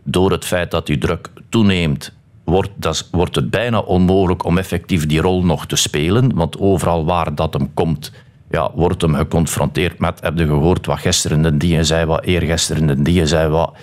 Door 0.04 0.32
het 0.32 0.46
feit 0.46 0.72
dat 0.72 0.86
die 0.86 0.98
druk 0.98 1.30
toeneemt, 1.50 2.14
wordt, 2.44 2.70
dat, 2.76 3.10
wordt 3.12 3.36
het 3.36 3.50
bijna 3.50 3.80
onmogelijk 3.80 4.46
om 4.46 4.58
effectief 4.58 5.06
die 5.06 5.22
rol 5.22 5.46
nog 5.46 5.66
te 5.66 5.76
spelen. 5.76 6.36
Want 6.36 6.60
overal 6.60 7.06
waar 7.06 7.36
dat 7.36 7.54
hem 7.54 7.74
komt, 7.74 8.12
ja, 8.50 8.72
wordt 8.76 9.02
hem 9.02 9.16
geconfronteerd 9.16 10.00
met... 10.00 10.22
Heb 10.22 10.38
je 10.38 10.46
gehoord 10.46 10.86
wat 10.86 11.00
gisteren 11.00 11.42
de 11.42 11.58
die 11.58 11.84
zei, 11.84 12.06
wat 12.06 12.24
eergisteren 12.24 12.88
de 12.88 13.02
die 13.02 13.26
zei, 13.26 13.50
wat... 13.50 13.76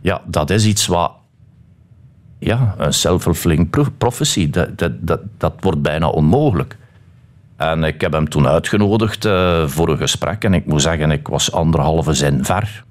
Ja, 0.00 0.22
dat 0.26 0.50
is 0.50 0.66
iets 0.66 0.86
wat... 0.86 1.12
Ja, 2.38 2.74
een 2.78 2.92
self-fulfilling 2.92 3.70
pro- 3.70 3.90
prophecy. 3.98 4.50
Dat, 4.50 4.78
dat, 4.78 4.92
dat, 5.00 5.20
dat 5.38 5.54
wordt 5.60 5.82
bijna 5.82 6.08
onmogelijk. 6.08 6.76
En 7.56 7.84
ik 7.84 8.00
heb 8.00 8.12
hem 8.12 8.28
toen 8.28 8.46
uitgenodigd 8.46 9.24
eh, 9.24 9.66
voor 9.66 9.88
een 9.88 9.96
gesprek. 9.96 10.44
En 10.44 10.54
ik 10.54 10.66
moet 10.66 10.82
zeggen, 10.82 11.10
ik 11.10 11.28
was 11.28 11.52
anderhalve 11.52 12.12
zin 12.12 12.44
ver 12.44 12.84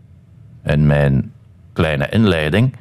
in 0.63 0.87
mijn 0.87 1.31
kleine 1.73 2.09
inleiding. 2.09 2.75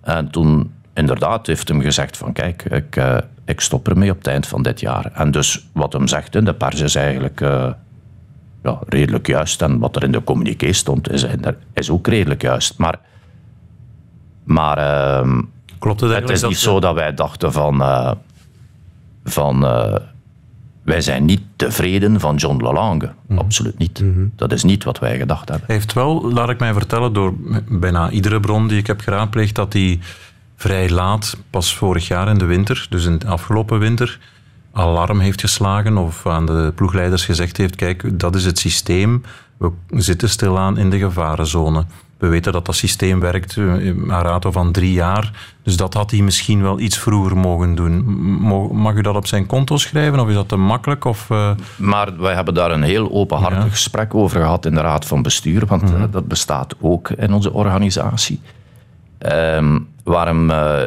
En 0.00 0.30
toen 0.30 0.72
inderdaad 0.98 1.46
heeft 1.46 1.68
hem 1.68 1.80
gezegd 1.80 2.16
van 2.16 2.32
kijk, 2.32 2.62
ik, 2.62 2.96
eh, 2.96 3.16
ik 3.44 3.60
stop 3.60 3.88
ermee 3.88 4.10
op 4.10 4.16
het 4.16 4.26
eind 4.26 4.46
van 4.46 4.62
dit 4.62 4.80
jaar. 4.80 5.10
En 5.14 5.30
dus 5.30 5.66
wat 5.72 5.92
hem 5.92 6.08
zegt 6.08 6.34
in 6.34 6.44
de 6.44 6.54
pers 6.54 6.80
is 6.80 6.94
eigenlijk 6.94 7.40
eh, 7.40 7.70
ja, 8.62 8.78
redelijk 8.88 9.26
juist. 9.26 9.62
En 9.62 9.78
wat 9.78 9.96
er 9.96 10.02
in 10.02 10.12
de 10.12 10.24
communiqué 10.24 10.72
stond 10.72 11.10
is, 11.10 11.26
is 11.72 11.90
ook 11.90 12.06
redelijk 12.06 12.42
juist. 12.42 12.78
Maar, 12.78 12.98
maar 14.44 14.78
ehm, 14.78 15.42
Klopt 15.78 16.00
het 16.00 16.14
het 16.14 16.30
is 16.30 16.42
niet 16.42 16.58
zo 16.58 16.80
dat 16.80 16.94
wij 16.94 17.14
dachten 17.14 17.52
van... 17.52 17.82
eh, 17.82 18.12
van 19.24 19.60
wij 20.82 21.00
zijn 21.00 21.24
niet 21.24 21.42
tevreden 21.56 22.20
van 22.20 22.36
John 22.36 22.64
Lelange. 22.64 23.10
Absoluut 23.34 23.78
niet. 23.78 24.04
Dat 24.36 24.52
is 24.52 24.64
niet 24.64 24.84
wat 24.84 24.98
wij 24.98 25.18
gedacht 25.18 25.48
hebben. 25.48 25.66
Hij 25.66 25.76
heeft 25.76 25.92
wel, 25.92 26.32
laat 26.32 26.50
ik 26.50 26.58
mij 26.58 26.72
vertellen, 26.72 27.12
door 27.12 27.34
bijna 27.68 28.10
iedere 28.10 28.40
bron 28.40 28.68
die 28.68 28.78
ik 28.78 28.86
heb 28.86 29.00
geraadpleegd, 29.00 29.54
dat 29.54 29.72
hij 29.72 29.98
vrij 30.58 30.90
laat, 30.90 31.36
pas 31.50 31.74
vorig 31.74 32.08
jaar 32.08 32.28
in 32.28 32.38
de 32.38 32.44
winter, 32.44 32.86
dus 32.90 33.04
in 33.04 33.18
de 33.18 33.26
afgelopen 33.26 33.78
winter, 33.78 34.18
alarm 34.72 35.18
heeft 35.20 35.40
geslagen 35.40 35.96
of 35.96 36.26
aan 36.26 36.46
de 36.46 36.72
ploegleiders 36.74 37.24
gezegd 37.24 37.56
heeft, 37.56 37.76
kijk, 37.76 38.18
dat 38.20 38.34
is 38.34 38.44
het 38.44 38.58
systeem, 38.58 39.22
we 39.58 39.70
zitten 39.90 40.28
stilaan 40.28 40.78
in 40.78 40.90
de 40.90 40.98
gevarenzone. 40.98 41.84
We 42.18 42.28
weten 42.28 42.52
dat 42.52 42.66
dat 42.66 42.74
systeem 42.74 43.20
werkt, 43.20 43.56
eh, 43.56 43.86
een 43.86 44.08
rato 44.08 44.50
van 44.50 44.72
drie 44.72 44.92
jaar. 44.92 45.32
Dus 45.62 45.76
dat 45.76 45.94
had 45.94 46.10
hij 46.10 46.20
misschien 46.20 46.62
wel 46.62 46.80
iets 46.80 46.98
vroeger 46.98 47.36
mogen 47.36 47.74
doen. 47.74 48.04
Mag 48.72 48.94
u 48.94 49.00
dat 49.00 49.16
op 49.16 49.26
zijn 49.26 49.46
konto 49.46 49.76
schrijven 49.76 50.20
of 50.20 50.28
is 50.28 50.34
dat 50.34 50.48
te 50.48 50.56
makkelijk? 50.56 51.04
Of, 51.04 51.30
eh, 51.30 51.50
Maar 51.76 52.20
wij 52.20 52.34
hebben 52.34 52.54
daar 52.54 52.70
een 52.70 52.82
heel 52.82 53.10
openhartig 53.10 53.70
gesprek 53.70 54.14
over 54.14 54.40
gehad 54.40 54.66
in 54.66 54.74
de 54.74 54.80
Raad 54.80 55.06
van 55.06 55.22
Bestuur, 55.22 55.66
want 55.66 55.82
eh, 55.82 56.02
dat 56.10 56.28
bestaat 56.28 56.74
ook 56.80 57.10
in 57.10 57.32
onze 57.32 57.52
organisatie. 57.52 58.40
Ehm, 59.18 59.78
waar 60.04 60.26
hem 60.26 60.50
eh, 60.50 60.82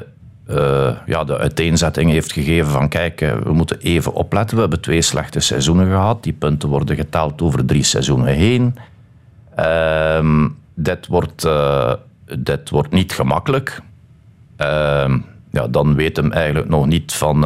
eh, 0.45 0.95
ja, 1.05 1.23
de 1.23 1.37
uiteenzetting 1.37 2.11
heeft 2.11 2.31
gegeven 2.31 2.71
van 2.71 2.89
kijk, 2.89 3.21
eh, 3.21 3.33
we 3.33 3.53
moeten 3.53 3.79
even 3.79 4.13
opletten. 4.13 4.55
We 4.55 4.61
hebben 4.61 4.81
twee 4.81 5.01
slechte 5.01 5.39
seizoenen 5.39 5.87
gehad. 5.87 6.23
Die 6.23 6.33
punten 6.33 6.69
worden 6.69 6.95
geteld 6.95 7.41
over 7.41 7.65
drie 7.65 7.83
seizoenen 7.83 8.33
heen. 8.33 8.75
Ehm, 9.55 10.47
dit, 10.73 11.07
wordt, 11.07 11.47
dit 12.39 12.69
wordt 12.69 12.91
niet 12.91 13.13
gemakkelijk. 13.13 13.81
Ehm, 14.55 15.19
ja, 15.51 15.67
dan 15.67 15.95
weet 15.95 16.17
hem 16.17 16.31
eigenlijk 16.31 16.69
nog 16.69 16.85
niet 16.85 17.13
van... 17.13 17.45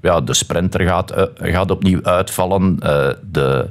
ja, 0.00 0.20
de 0.20 0.34
sprinter 0.34 0.80
gaat, 0.80 1.12
gaat 1.34 1.70
opnieuw 1.70 2.02
uitvallen. 2.02 2.76
De, 3.30 3.68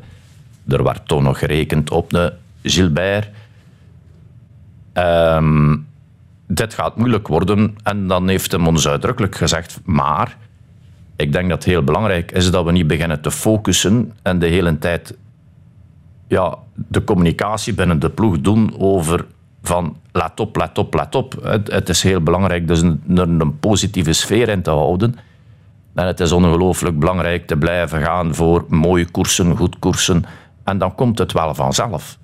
er 0.68 0.84
werd 0.84 1.08
toch 1.08 1.22
nog 1.22 1.40
gerekend 1.40 1.92
op 1.92 2.10
de 2.10 2.34
Gilbert. 2.64 3.30
Ehm, 4.94 5.76
dit 6.52 6.74
gaat 6.74 6.96
moeilijk 6.96 7.28
worden. 7.28 7.76
En 7.84 8.08
dan 8.08 8.28
heeft 8.28 8.52
hem 8.52 8.68
ons 8.68 8.88
uitdrukkelijk 8.88 9.36
gezegd... 9.36 9.80
Maar 9.86 10.38
ik 11.16 11.32
denk 11.32 11.50
dat 11.50 11.64
het 11.64 11.74
heel 11.74 11.84
belangrijk 11.84 12.32
is 12.32 12.52
dat 12.52 12.66
we 12.66 12.72
niet 12.72 12.88
beginnen 12.88 13.22
te 13.22 13.32
focussen 13.32 14.14
en 14.22 14.40
de 14.40 14.46
hele 14.46 14.78
tijd 14.78 15.18
ja, 16.28 16.58
de 16.74 17.04
communicatie 17.04 17.74
binnen 17.74 18.00
de 18.00 18.10
ploeg 18.10 18.42
doen 18.42 18.74
over 18.78 19.26
van 19.62 19.98
let 20.12 20.40
op, 20.40 20.56
let 20.56 20.78
op, 20.78 20.94
let 20.94 21.16
op. 21.16 21.44
Het, 21.44 21.72
het 21.72 21.90
is 21.90 22.04
heel 22.04 22.22
belangrijk 22.22 22.68
dus 22.68 22.82
een, 22.82 23.02
een 23.08 23.60
positieve 23.60 24.14
sfeer 24.14 24.50
in 24.50 24.62
te 24.62 24.70
houden. 24.70 25.16
En 25.96 26.06
het 26.06 26.20
is 26.20 26.32
ongelooflijk 26.32 27.00
belangrijk 27.00 27.48
te 27.48 27.58
blijven 27.58 28.02
gaan 28.02 28.36
voor 28.36 28.66
mooie 28.68 29.06
koersen, 29.06 29.58
goed 29.58 29.80
koersen. 29.80 30.26
En 30.64 30.78
dan 30.78 30.96
komt 30.96 31.20
het 31.20 31.32
wel 31.32 31.56
vanzelf. 31.56 32.19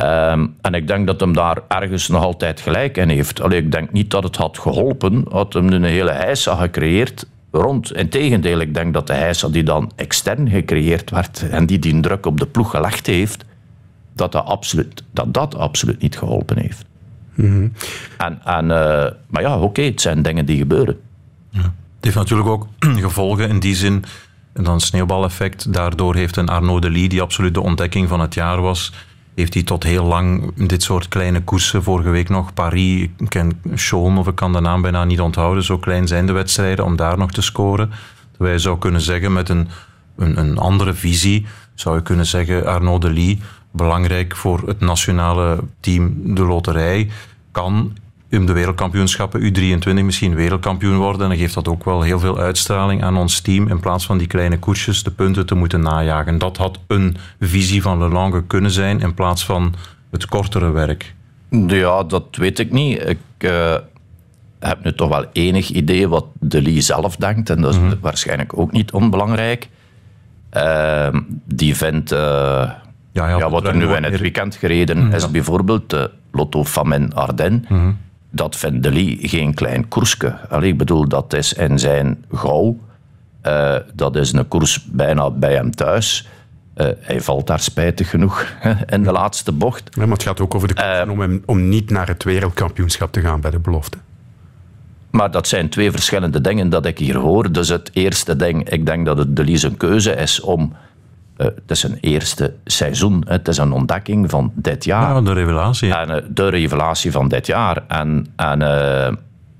Ehm, 0.00 0.46
en 0.60 0.74
ik 0.74 0.86
denk 0.86 1.06
dat 1.06 1.20
hem 1.20 1.32
daar 1.32 1.58
ergens 1.68 2.08
nog 2.08 2.22
altijd 2.22 2.60
gelijk 2.60 2.96
in 2.96 3.08
heeft. 3.08 3.40
Allee, 3.40 3.58
ik 3.58 3.72
denk 3.72 3.92
niet 3.92 4.10
dat 4.10 4.22
het 4.22 4.36
had 4.36 4.58
geholpen, 4.58 5.24
had 5.30 5.52
hem 5.52 5.64
nu 5.64 5.74
een 5.74 5.84
hele 5.84 6.10
heisa 6.10 6.54
gecreëerd 6.54 7.26
rond. 7.50 7.92
Integendeel, 7.92 8.60
ik 8.60 8.74
denk 8.74 8.94
dat 8.94 9.06
de 9.06 9.12
heisa 9.12 9.48
die 9.48 9.62
dan 9.62 9.92
extern 9.96 10.50
gecreëerd 10.50 11.10
werd 11.10 11.48
en 11.50 11.66
die 11.66 11.78
die 11.78 12.00
druk 12.00 12.26
op 12.26 12.40
de 12.40 12.46
ploeg 12.46 12.70
gelegd 12.70 13.06
heeft, 13.06 13.44
dat 14.14 14.32
dat 14.32 14.44
absoluut, 14.44 15.04
dat, 15.10 15.34
dat 15.34 15.54
absoluut 15.54 16.00
niet 16.00 16.18
geholpen 16.18 16.58
heeft. 16.58 16.84
En, 18.16 18.40
en, 18.44 18.70
eh, 18.70 19.12
maar 19.26 19.42
ja, 19.42 19.58
oké, 19.58 19.82
het 19.82 20.00
zijn 20.00 20.22
dingen 20.22 20.46
die 20.46 20.58
gebeuren. 20.58 21.00
Het 21.52 21.64
heeft 22.00 22.16
natuurlijk 22.16 22.48
ook 22.48 22.66
gevolgen 23.06 23.48
in 23.48 23.60
die 23.60 23.74
zin, 23.74 24.04
en 24.52 24.64
dan 24.64 24.80
sneeuwbaleffect. 24.80 25.72
Daardoor 25.72 26.14
heeft 26.14 26.36
een 26.36 26.48
Arnaud 26.48 26.82
de 26.82 26.90
Lee, 26.90 27.08
die 27.08 27.22
absoluut 27.22 27.54
de 27.54 27.60
ontdekking 27.60 28.08
van 28.08 28.20
het 28.20 28.34
jaar 28.34 28.60
was, 28.60 28.92
heeft 29.40 29.54
hij 29.54 29.62
tot 29.62 29.82
heel 29.82 30.04
lang 30.04 30.52
dit 30.66 30.82
soort 30.82 31.08
kleine 31.08 31.42
koersen, 31.42 31.82
vorige 31.82 32.10
week 32.10 32.28
nog 32.28 32.54
Paris, 32.54 33.02
ik 33.02 33.28
ken 33.28 33.60
of 33.92 34.26
ik 34.26 34.34
kan 34.34 34.52
de 34.52 34.60
naam 34.60 34.82
bijna 34.82 35.04
niet 35.04 35.20
onthouden, 35.20 35.64
zo 35.64 35.78
klein 35.78 36.06
zijn 36.06 36.26
de 36.26 36.32
wedstrijden, 36.32 36.84
om 36.84 36.96
daar 36.96 37.18
nog 37.18 37.32
te 37.32 37.42
scoren. 37.42 37.90
Terwijl 38.30 38.54
je 38.54 38.60
zou 38.60 38.78
kunnen 38.78 39.00
zeggen 39.00 39.32
met 39.32 39.48
een, 39.48 39.68
een, 40.16 40.38
een 40.38 40.58
andere 40.58 40.94
visie, 40.94 41.46
zou 41.74 41.96
je 41.96 42.02
kunnen 42.02 42.26
zeggen 42.26 42.66
Arnaud 42.66 43.02
de 43.02 43.12
Lee, 43.12 43.40
belangrijk 43.70 44.36
voor 44.36 44.62
het 44.66 44.80
nationale 44.80 45.58
team, 45.80 46.34
de 46.34 46.44
loterij, 46.44 47.08
kan 47.52 47.96
in 48.30 48.46
de 48.46 48.52
wereldkampioenschappen 48.52 49.40
U23 49.42 50.04
misschien 50.04 50.34
wereldkampioen 50.34 50.96
worden. 50.96 51.22
En 51.22 51.28
dan 51.28 51.38
geeft 51.38 51.54
dat 51.54 51.68
ook 51.68 51.84
wel 51.84 52.02
heel 52.02 52.18
veel 52.18 52.38
uitstraling 52.38 53.02
aan 53.02 53.16
ons 53.16 53.40
team. 53.40 53.68
In 53.68 53.80
plaats 53.80 54.06
van 54.06 54.18
die 54.18 54.26
kleine 54.26 54.58
koersjes 54.58 55.02
de 55.02 55.10
punten 55.10 55.46
te 55.46 55.54
moeten 55.54 55.80
najagen. 55.80 56.38
Dat 56.38 56.56
had 56.56 56.78
een 56.86 57.16
visie 57.40 57.82
van 57.82 57.98
Lelange 57.98 58.42
kunnen 58.44 58.70
zijn 58.70 59.00
in 59.00 59.14
plaats 59.14 59.44
van 59.44 59.74
het 60.10 60.26
kortere 60.26 60.70
werk. 60.70 61.14
Ja, 61.66 62.02
dat 62.02 62.24
weet 62.30 62.58
ik 62.58 62.72
niet. 62.72 63.08
Ik, 63.08 63.18
eh, 63.38 63.74
heb 64.58 64.84
nu 64.84 64.92
toch 64.94 65.08
wel 65.08 65.24
enig 65.32 65.68
idee 65.70 66.08
wat 66.08 66.24
De 66.40 66.62
Lee 66.62 66.80
zelf 66.80 67.16
denkt. 67.16 67.50
En 67.50 67.60
dat 67.60 67.72
is 67.74 67.80
Mhm. 67.80 67.94
waarschijnlijk 68.00 68.58
ook 68.58 68.72
niet 68.72 68.92
onbelangrijk. 68.92 69.68
Ehm, 70.50 71.20
die 71.44 71.76
vindt... 71.76 72.12
eh, 72.12 72.70
ja, 73.12 73.50
wat 73.50 73.66
er 73.66 73.76
nu 73.76 73.94
in 73.94 74.04
het 74.04 74.20
weekend 74.20 74.54
gereden 74.56 75.12
is, 75.12 75.30
bijvoorbeeld 75.30 75.90
de 75.90 76.10
Lotto 76.32 76.64
Famen 76.64 77.14
Ardennes. 77.14 77.68
Mhm. 77.68 77.90
Dat 78.30 78.56
vindt 78.56 78.82
De 78.82 78.92
Lee 78.92 79.18
geen 79.20 79.54
klein 79.54 79.88
koersje. 79.88 80.48
Allee, 80.48 80.70
ik 80.70 80.78
bedoel, 80.78 81.08
dat 81.08 81.32
is 81.32 81.52
in 81.52 81.78
zijn 81.78 82.24
gauw. 82.32 82.78
Eh, 83.40 83.76
dat 83.94 84.16
is 84.16 84.32
een 84.32 84.48
koers 84.48 84.84
bijna 84.84 85.30
bij 85.30 85.54
hem 85.54 85.74
thuis. 85.74 86.28
Eh, 86.74 86.88
hij 87.00 87.20
valt 87.20 87.46
daar 87.46 87.60
spijtig 87.60 88.10
genoeg 88.10 88.46
in 88.86 89.02
de 89.02 89.12
laatste 89.12 89.52
bocht. 89.52 89.88
Ja, 89.90 90.02
maar 90.02 90.16
het 90.16 90.22
gaat 90.22 90.40
ook 90.40 90.54
over 90.54 90.68
de 90.68 90.74
kansen 90.74 91.10
om, 91.10 91.20
hem, 91.20 91.42
om 91.46 91.68
niet 91.68 91.90
naar 91.90 92.08
het 92.08 92.24
wereldkampioenschap 92.24 93.12
te 93.12 93.20
gaan 93.20 93.40
bij 93.40 93.50
de 93.50 93.58
belofte. 93.58 93.98
Maar 95.10 95.30
dat 95.30 95.48
zijn 95.48 95.68
twee 95.68 95.90
verschillende 95.90 96.40
dingen 96.40 96.68
dat 96.68 96.86
ik 96.86 96.98
hier 96.98 97.16
hoor. 97.16 97.52
Dus 97.52 97.68
het 97.68 97.90
eerste 97.92 98.36
ding, 98.36 98.68
ik 98.68 98.86
denk 98.86 99.06
dat 99.06 99.18
het 99.18 99.36
de 99.36 99.44
Lies 99.44 99.62
een 99.62 99.76
keuze 99.76 100.12
is 100.12 100.40
om... 100.40 100.72
eh, 101.40 101.46
het 101.46 101.70
is 101.70 101.82
een 101.82 101.98
eerste 102.00 102.54
seizoen. 102.64 103.24
Het 103.26 103.48
is 103.48 103.58
een 103.58 103.72
ontdekking 103.72 104.30
van 104.30 104.52
dit 104.54 104.84
jaar. 104.84 105.14
Ja, 105.14 105.20
de 105.20 105.32
revelatie. 105.32 105.94
En, 105.94 106.10
eh, 106.10 106.22
de 106.28 106.48
revelatie 106.48 107.12
van 107.12 107.28
dit 107.28 107.46
jaar. 107.46 107.84
En, 107.88 108.26
en, 108.36 108.62
eh, 108.62 109.06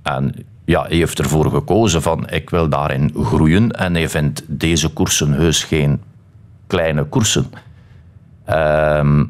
en 0.03 0.35
ja, 0.64 0.83
hij 0.83 0.97
heeft 0.97 1.19
ervoor 1.19 1.51
gekozen 1.51 2.03
van 2.03 2.29
ik 2.29 2.51
wil 2.51 2.69
daarin 2.69 3.12
groeien. 3.14 3.71
En 3.71 3.95
hij 3.95 4.09
vindt 4.09 4.43
deze 4.47 4.88
koersen 4.88 5.33
heus 5.33 5.64
geen 5.64 6.03
kleine 6.66 7.05
koersen. 7.05 7.47
Ehm, 8.45 9.25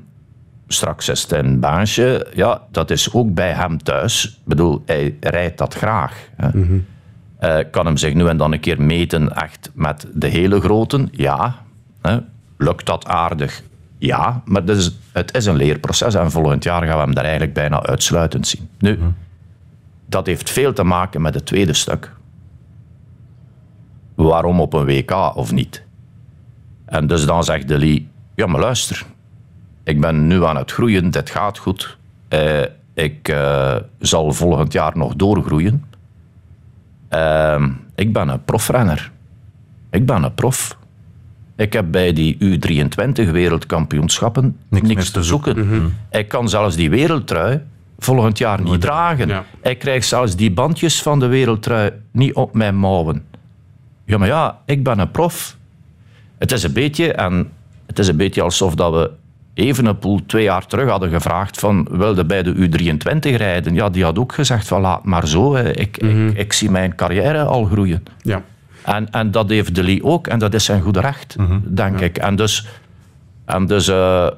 straks 0.69 1.09
is 1.09 1.23
het 1.23 1.33
een 1.33 1.61
baasje. 1.61 2.27
Ja, 2.35 2.63
dat 2.71 2.91
is 2.91 3.13
ook 3.13 3.35
bij 3.35 3.53
hem 3.53 3.83
thuis. 3.83 4.27
Ik 4.27 4.45
bedoel, 4.45 4.83
hij 4.87 5.17
rijdt 5.21 5.59
dat 5.59 5.75
graag. 5.75 6.29
Hè. 6.37 6.49
Eh, 7.39 7.59
kan 7.71 7.87
hem 7.87 7.97
zich 7.97 8.15
nu 8.15 8.27
en 8.27 8.37
dan 8.37 8.53
een 8.53 8.61
keer 8.61 8.83
meten 8.83 9.37
echt 9.37 9.71
met 9.75 10.07
de 10.15 10.27
hele 10.27 10.61
groten? 10.61 11.09
Ja. 11.13 11.55
Hè. 12.03 12.19
Lukt 12.63 12.87
dat 12.87 13.07
aardig? 13.07 13.63
Ja, 13.99 14.43
maar 14.45 14.63
het 14.63 14.77
is, 14.77 14.93
het 15.13 15.35
is 15.35 15.47
een 15.47 15.57
leerproces 15.57 16.15
en 16.15 16.31
volgend 16.31 16.65
jaar 16.65 16.83
gaan 16.83 16.97
we 16.97 17.03
hem 17.03 17.15
daar 17.15 17.25
eigenlijk 17.25 17.55
bijna 17.55 17.83
uitsluitend 17.83 18.47
zien. 18.47 18.69
Nu, 18.79 18.99
dat 20.07 20.27
heeft 20.27 20.51
veel 20.51 20.73
te 20.73 20.83
maken 20.83 21.23
met 21.23 21.35
het 21.35 21.47
tweede 21.47 21.73
stuk. 21.73 22.13
Waarom 24.15 24.61
op 24.61 24.73
een 24.73 24.85
WK 24.85 25.37
of 25.37 25.53
niet? 25.53 25.85
En 26.85 27.07
dus 27.07 27.27
dan 27.27 27.45
zegt 27.45 27.69
de 27.69 27.79
Lee, 27.79 28.09
ja 28.35 28.47
maar 28.47 28.61
luister, 28.61 29.05
ik 29.85 30.01
ben 30.01 30.27
nu 30.27 30.45
aan 30.45 30.57
het 30.57 30.73
groeien, 30.73 31.11
dit 31.11 31.31
gaat 31.31 31.59
goed. 31.59 31.97
Eh, 32.29 32.63
ik 32.95 33.29
eh, 33.29 33.77
zal 33.99 34.33
volgend 34.33 34.73
jaar 34.73 34.97
nog 34.97 35.15
doorgroeien. 35.15 35.85
Ehm, 37.09 37.71
ik 37.95 38.13
ben 38.13 38.29
een 38.29 38.45
profrenner. 38.45 39.11
Ik 39.91 40.07
ben 40.07 40.23
een 40.23 40.35
prof. 40.35 40.79
Ik 41.61 41.73
heb 41.73 41.85
bij 41.91 42.13
die 42.13 42.37
U23 42.41 43.31
wereldkampioenschappen 43.31 44.57
niks, 44.69 45.11
te 45.11 45.23
zoeken. 45.23 45.93
Ik 46.11 46.29
kan 46.29 46.49
zelfs 46.49 46.77
die 46.77 46.91
wereldtrui 46.91 47.61
volgend 47.99 48.39
jaar 48.39 48.63
niet 48.63 48.81
dragen. 48.81 49.45
Ik 49.63 49.79
krijg 49.79 50.05
zelfs 50.05 50.37
die 50.37 50.51
bandjes 50.51 51.03
van 51.03 51.21
de 51.21 51.27
wereldtrui 51.27 51.93
niet 52.11 52.35
op 52.35 52.55
mijn 52.55 52.77
mouwen. 52.77 53.25
Ja, 54.05 54.19
maar 54.19 54.29
ja, 54.29 54.59
ik 54.67 54.85
ben 54.85 54.99
een 54.99 55.11
prof. 55.11 55.57
Het 56.39 56.53
is 56.53 56.63
een 56.63 56.73
beetje, 56.73 57.13
en 57.13 57.51
het 57.87 57.99
is 57.99 58.09
een 58.09 58.17
beetje 58.17 58.43
alsof 58.43 58.75
dat 58.75 58.93
we 58.93 59.11
Evenepoel 59.55 60.21
twee 60.27 60.43
jaar 60.43 60.67
terug 60.67 60.89
hadden 60.89 61.11
gevraagd 61.11 61.59
van 61.59 61.89
wilde 61.91 62.25
bij 62.25 62.43
de 62.43 62.55
U23 62.55 63.37
rijden. 63.37 63.75
Ja, 63.75 63.89
die 63.89 64.05
had 64.05 64.19
ook 64.19 64.33
gezegd 64.33 64.69
van 64.69 64.81
laat 64.81 65.05
maar 65.05 65.29
zo, 65.29 65.55
ik, 65.55 65.99
ik, 65.99 66.33
ik 66.35 66.53
zie 66.53 66.71
mijn 66.71 66.95
carrière 66.95 67.45
al 67.45 67.65
groeien. 67.65 68.03
Ja. 68.23 68.43
En, 68.85 69.11
en 69.11 69.31
dat 69.31 69.49
heeft 69.49 69.75
De 69.75 69.83
Lee 69.83 70.05
ook, 70.05 70.27
en 70.27 70.39
dat 70.39 70.55
is 70.55 70.65
zijn 70.65 70.83
goede 70.83 71.01
recht, 71.01 71.37
denk 71.65 72.01
ik. 72.01 72.19
En 72.19 72.37
dus, 72.37 72.67
en 73.45 73.67
dus 73.67 73.89
eh, 73.89 74.29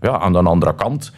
ja, 0.00 0.18
aan 0.18 0.32
de 0.32 0.38
andere 0.38 0.74
kant 0.74 1.12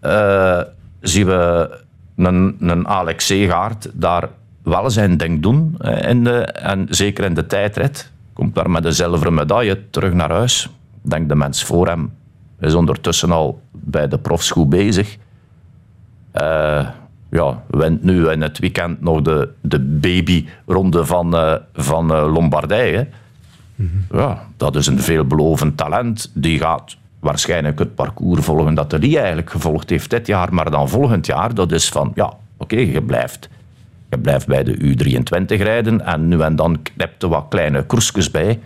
eh, 0.00 0.60
zien 1.00 1.26
we 1.26 1.70
een, 2.16 2.56
een 2.60 2.88
Alex 2.88 3.26
Segaard 3.26 3.90
daar 3.92 4.28
wel 4.62 4.90
zijn 4.90 5.16
ding 5.16 5.42
doen. 5.42 5.74
eh, 5.78 6.08
In 6.10 6.24
de, 6.24 6.40
en 6.44 6.86
zeker 6.90 7.24
in 7.24 7.34
de 7.34 7.46
tijdrit. 7.46 8.10
Komt 8.32 8.54
daar 8.54 8.70
met 8.70 8.84
een 8.84 8.92
zilveren 8.92 9.34
medaille 9.34 9.90
terug 9.90 10.12
naar 10.12 10.30
huis. 10.30 10.68
Denk 11.02 11.28
de 11.28 11.34
mens 11.34 11.64
voor 11.64 11.86
hem 11.88 12.12
is 12.60 12.74
ondertussen 12.74 13.30
al 13.30 13.60
bij 13.72 14.08
de 14.08 14.18
profs 14.18 14.50
goed 14.50 14.68
bezig. 14.68 15.16
Eh, 16.32 16.88
ja, 17.30 17.62
wint 17.70 18.02
nu 18.02 18.28
in 18.28 18.42
het 18.42 18.58
weekend 18.58 19.00
nog 19.00 19.22
de, 19.22 19.48
de 19.60 19.80
babyronde 19.80 21.04
van, 21.04 21.36
eh, 21.36 21.54
van 21.72 22.14
eh, 22.14 22.32
Lombardije. 22.32 23.08
Ja, 24.12 24.42
dat 24.56 24.76
is 24.76 24.86
een 24.86 25.00
veelbelovend 25.00 25.76
talent. 25.76 26.30
Die 26.34 26.58
gaat 26.58 26.96
waarschijnlijk 27.20 27.78
het 27.78 27.94
parcours 27.94 28.44
volgen 28.44 28.74
dat 28.74 28.90
de 28.90 28.98
Lee 28.98 29.18
eigenlijk 29.18 29.50
gevolgd 29.50 29.90
heeft 29.90 30.10
dit 30.10 30.26
jaar, 30.26 30.54
maar 30.54 30.70
dan 30.70 30.88
volgend 30.88 31.26
jaar. 31.26 31.54
Dat 31.54 31.72
is 31.72 31.88
van, 31.88 32.12
ja, 32.14 32.32
oké, 32.56 32.76
je 32.76 33.02
blijft. 33.02 33.48
Je 34.10 34.18
blijft 34.18 34.46
bij 34.46 34.64
de 34.64 34.76
U23 34.76 35.56
rijden 35.56 36.06
en 36.06 36.28
nu 36.28 36.40
en 36.40 36.56
dan 36.56 36.82
knipt 36.82 37.22
er 37.22 37.28
wat 37.28 37.46
kleine 37.48 37.82
koersjes 37.82 38.30
bij. 38.30 38.60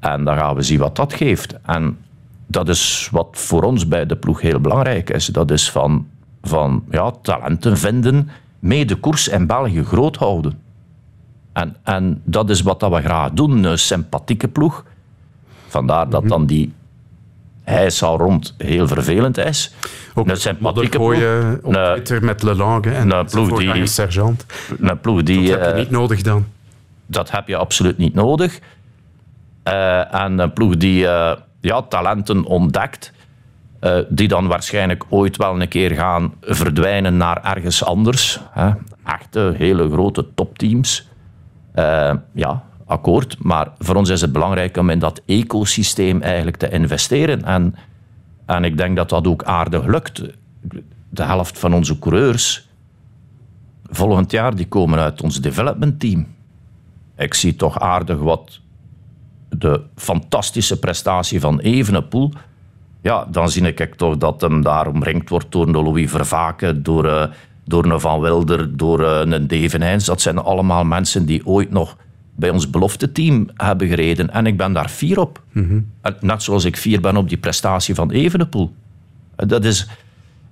En 0.00 0.24
dan 0.24 0.36
gaan 0.36 0.54
we 0.54 0.62
zien 0.62 0.78
wat 0.78 0.96
dat 0.96 1.12
geeft. 1.12 1.54
En 1.62 1.98
dat 2.46 2.68
is 2.68 3.08
wat 3.12 3.28
voor 3.30 3.62
ons 3.62 3.88
bij 3.88 4.06
de 4.06 4.16
ploeg 4.16 4.40
heel 4.40 4.60
belangrijk 4.60 5.10
is. 5.10 5.26
Dat 5.26 5.50
is 5.50 5.70
van, 5.70 6.06
van 6.42 6.84
ja, 6.90 7.10
talenten 7.22 7.78
vinden, 7.78 8.28
mee 8.58 8.84
de 8.84 8.94
koers 8.94 9.28
in 9.28 9.46
België 9.46 9.84
groot 9.84 10.16
houden. 10.16 10.60
En, 11.52 11.76
en 11.82 12.20
dat 12.24 12.50
is 12.50 12.60
wat 12.62 12.80
dat 12.80 12.90
we 12.92 13.00
graag 13.00 13.30
doen, 13.30 13.64
een 13.64 13.78
sympathieke 13.78 14.48
ploeg. 14.48 14.84
Vandaar 15.68 16.08
dat 16.08 16.28
dan 16.28 16.46
die 16.46 16.72
hijsal 17.64 18.18
rond 18.18 18.54
heel 18.58 18.86
vervelend 18.88 19.38
is. 19.38 19.74
Ook 20.14 20.28
een 20.28 20.36
sympathieke 20.36 20.98
ploeg. 20.98 21.14
op 21.62 21.74
Een- 21.76 21.92
Twitter 21.94 22.24
met 22.24 22.42
Lelange 22.42 22.90
en 22.90 23.10
een 23.10 23.26
ploeg 23.26 23.58
die, 23.58 23.86
sergeant. 23.86 24.46
een 24.80 25.00
ploeg 25.00 25.22
die 25.22 25.48
Dat 25.50 25.58
heb 25.58 25.64
je 25.66 25.72
eh, 25.72 25.78
niet 25.78 25.90
nodig 25.90 26.22
dan. 26.22 26.46
dat 27.06 27.30
heb 27.30 27.48
je 27.48 27.56
absoluut 27.56 27.98
niet 27.98 28.14
nodig. 28.14 28.58
Eh, 29.62 30.14
en 30.14 30.38
een 30.38 30.52
ploeg 30.52 30.76
die 30.76 31.08
eh, 31.08 31.36
ja, 31.60 31.82
talenten 31.82 32.44
ontdekt, 32.44 33.12
eh, 33.82 33.98
die 34.08 34.28
dan 34.28 34.46
waarschijnlijk 34.46 35.04
ooit 35.08 35.36
wel 35.36 35.60
een 35.60 35.68
keer 35.68 35.90
gaan 35.90 36.34
verdwijnen 36.40 37.16
naar 37.16 37.44
ergens 37.44 37.84
anders. 37.84 38.40
Hè. 38.50 38.70
Echte, 39.04 39.54
hele 39.56 39.90
grote 39.90 40.34
topteams. 40.34 41.08
Eh, 41.72 42.14
ja, 42.32 42.64
akkoord. 42.86 43.36
Maar 43.38 43.68
voor 43.78 43.94
ons 43.94 44.08
is 44.08 44.20
het 44.20 44.32
belangrijk 44.32 44.76
om 44.76 44.90
in 44.90 44.98
dat 44.98 45.22
ecosysteem 45.26 46.20
eigenlijk 46.20 46.56
te 46.56 46.68
investeren. 46.68 47.44
En, 47.44 47.74
en 48.46 48.64
ik 48.64 48.76
denk 48.76 48.96
dat 48.96 49.08
dat 49.08 49.26
ook 49.26 49.44
aardig 49.44 49.86
lukt. 49.86 50.22
De 51.08 51.22
helft 51.22 51.58
van 51.58 51.74
onze 51.74 51.98
coureurs 51.98 52.68
volgend 53.82 54.30
jaar 54.30 54.54
die 54.54 54.68
komen 54.68 54.98
uit 54.98 55.22
ons 55.22 55.40
development 55.40 56.00
team. 56.00 56.26
Ik 57.16 57.34
zie 57.34 57.56
toch 57.56 57.78
aardig 57.78 58.18
wat 58.18 58.60
de 59.48 59.82
fantastische 59.96 60.78
prestatie 60.78 61.40
van 61.40 61.60
Evenepoel. 61.60 62.32
Ja, 63.02 63.26
dan 63.30 63.48
zie 63.50 63.74
ik 63.74 63.94
toch 63.94 64.16
dat 64.16 64.40
hem 64.40 64.62
daar 64.62 64.86
omringd 64.86 65.28
wordt 65.28 65.52
door 65.52 65.66
een 65.66 65.82
Louis 65.82 66.10
Vervaken, 66.10 66.82
door, 66.82 67.06
eh, 67.06 67.24
door 67.64 67.84
een 67.84 68.00
Van 68.00 68.20
Wilder, 68.20 68.76
door 68.76 69.04
eh, 69.04 69.32
een 69.32 69.46
Devenijns. 69.46 70.04
Dat 70.04 70.20
zijn 70.20 70.38
allemaal 70.38 70.84
mensen 70.84 71.26
die 71.26 71.46
ooit 71.46 71.70
nog 71.70 71.96
bij 72.36 72.50
ons 72.50 72.70
belofte 72.70 73.12
team 73.12 73.48
hebben 73.56 73.88
gereden. 73.88 74.30
En 74.30 74.46
ik 74.46 74.56
ben 74.56 74.72
daar 74.72 74.88
fier 74.88 75.20
op. 75.20 75.42
En 76.00 76.16
Net 76.20 76.42
zoals 76.42 76.64
ik 76.64 76.76
fier 76.76 77.00
ben 77.00 77.16
op 77.16 77.28
die 77.28 77.38
prestatie 77.38 77.94
van 77.94 78.10
Evenepoel. 78.10 78.72
En 79.36 79.48
Dat 79.48 79.64
is, 79.64 79.88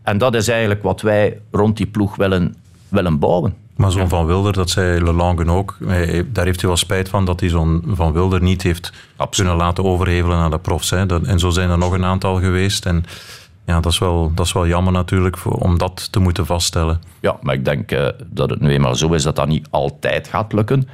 en 0.02 0.18
dat 0.18 0.34
is 0.34 0.48
eigenlijk 0.48 0.82
wat 0.82 1.00
wij 1.00 1.40
rond 1.50 1.76
die 1.76 1.86
ploeg 1.86 2.16
willen, 2.16 2.54
willen 2.90 3.18
bouwen. 3.18 3.54
Maar 3.76 3.90
zo'n 3.90 4.08
Van 4.08 4.26
Wilder, 4.26 4.52
dat 4.52 4.70
zei 4.70 5.02
Lelangen 5.04 5.48
ook, 5.48 5.76
hij- 5.84 6.26
daar 6.32 6.44
heeft 6.44 6.60
hij 6.60 6.68
wel 6.68 6.78
spijt 6.78 7.08
van 7.08 7.24
dat 7.24 7.40
hij 7.40 7.48
zo'n 7.48 7.82
Van 7.86 8.12
Wilder 8.12 8.42
niet 8.42 8.62
heeft 8.62 8.92
kunnen 9.30 9.56
laten 9.56 9.84
overhevelen 9.84 10.38
naar 10.38 10.50
de 10.50 10.58
profs. 10.58 10.90
Hè. 10.90 11.22
En 11.26 11.38
zo 11.38 11.50
zijn 11.50 11.70
er 11.70 11.78
nog 11.78 11.92
een 11.92 12.04
aantal 12.04 12.40
geweest. 12.40 12.86
En 12.86 13.04
ja, 13.66 13.80
dat 13.80 13.92
is 13.92 13.98
wel, 13.98 14.32
dat 14.34 14.46
is 14.46 14.52
wel 14.52 14.66
jammer 14.66 14.92
natuurlijk 14.92 15.36
voor, 15.36 15.52
om 15.52 15.78
dat 15.78 16.12
te 16.12 16.18
moeten 16.20 16.46
vaststellen. 16.46 17.00
Ja, 17.20 17.36
maar 17.42 17.54
ik 17.54 17.64
denk 17.64 17.90
eh, 17.92 18.08
dat 18.26 18.50
het 18.50 18.60
nu 18.60 18.70
eenmaal 18.70 18.94
zo 18.94 19.12
is 19.12 19.22
dat 19.22 19.36
dat 19.36 19.48
niet 19.48 19.66
altijd 19.70 20.28
gaat 20.28 20.52
lukken. 20.52 20.88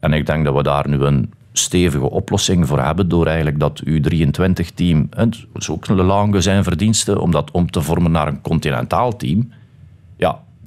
En 0.00 0.12
ik 0.12 0.26
denk 0.26 0.44
dat 0.44 0.54
we 0.54 0.62
daar 0.62 0.88
nu 0.88 0.98
een 1.00 1.32
stevige 1.52 2.10
oplossing 2.10 2.66
voor 2.66 2.80
hebben 2.80 3.08
door 3.08 3.26
eigenlijk 3.26 3.58
dat 3.60 3.82
U23-team, 3.84 5.06
en 5.10 5.30
dat 5.30 5.62
is 5.62 5.70
ook 5.70 5.88
Lelange 5.88 6.40
zijn 6.40 6.64
verdiensten, 6.64 7.20
om 7.20 7.30
dat 7.30 7.50
om 7.50 7.70
te 7.70 7.82
vormen 7.82 8.10
naar 8.10 8.26
een 8.26 8.40
continentaal 8.40 9.16
team. 9.16 9.52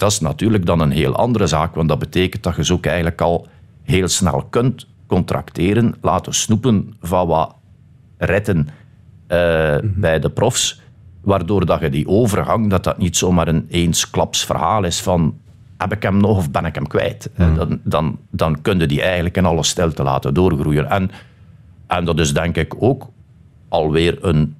Dat 0.01 0.11
is 0.11 0.19
natuurlijk 0.19 0.65
dan 0.65 0.79
een 0.79 0.91
heel 0.91 1.15
andere 1.15 1.47
zaak, 1.47 1.75
want 1.75 1.89
dat 1.89 1.99
betekent 1.99 2.43
dat 2.43 2.55
je 2.55 2.65
ze 2.65 2.73
ook 2.73 2.85
eigenlijk 2.85 3.21
al 3.21 3.47
heel 3.83 4.07
snel 4.07 4.47
kunt 4.49 4.87
contracteren, 5.07 5.95
laten 6.01 6.33
snoepen 6.33 6.93
van 7.01 7.27
wat 7.27 7.55
retten 8.17 8.67
eh, 9.27 9.77
bij 9.83 10.19
de 10.19 10.29
profs, 10.29 10.81
waardoor 11.21 11.65
dat 11.65 11.79
je 11.79 11.89
die 11.89 12.07
overgang, 12.07 12.69
dat 12.69 12.83
dat 12.83 12.97
niet 12.97 13.17
zomaar 13.17 13.47
een 13.47 13.65
eensklaps 13.69 14.45
verhaal 14.45 14.83
is 14.83 15.01
van 15.01 15.37
heb 15.77 15.91
ik 15.91 16.03
hem 16.03 16.17
nog 16.17 16.37
of 16.37 16.51
ben 16.51 16.65
ik 16.65 16.75
hem 16.75 16.87
kwijt? 16.87 17.29
Eh, 17.35 17.55
Dan, 17.55 17.79
dan, 17.83 18.19
dan 18.29 18.61
kun 18.61 18.79
je 18.79 18.85
die 18.85 19.01
eigenlijk 19.01 19.37
in 19.37 19.45
alle 19.45 19.63
stilte 19.63 20.03
laten 20.03 20.33
doorgroeien. 20.33 20.89
En, 20.89 21.11
en 21.87 22.05
dat 22.05 22.19
is 22.19 22.33
denk 22.33 22.55
ik 22.55 22.73
ook 22.79 23.07
alweer 23.69 24.17
een 24.25 24.55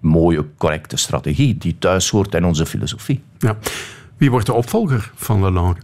mooie, 0.00 0.44
correcte 0.56 0.96
strategie 0.96 1.58
die 1.58 1.76
thuis 1.78 2.10
hoort 2.10 2.34
in 2.34 2.44
onze 2.44 2.66
filosofie. 2.66 3.22
Ja. 3.38 3.56
Wie 4.22 4.30
wordt 4.30 4.46
de 4.46 4.52
opvolger 4.52 5.10
van 5.14 5.42
Lelange? 5.42 5.74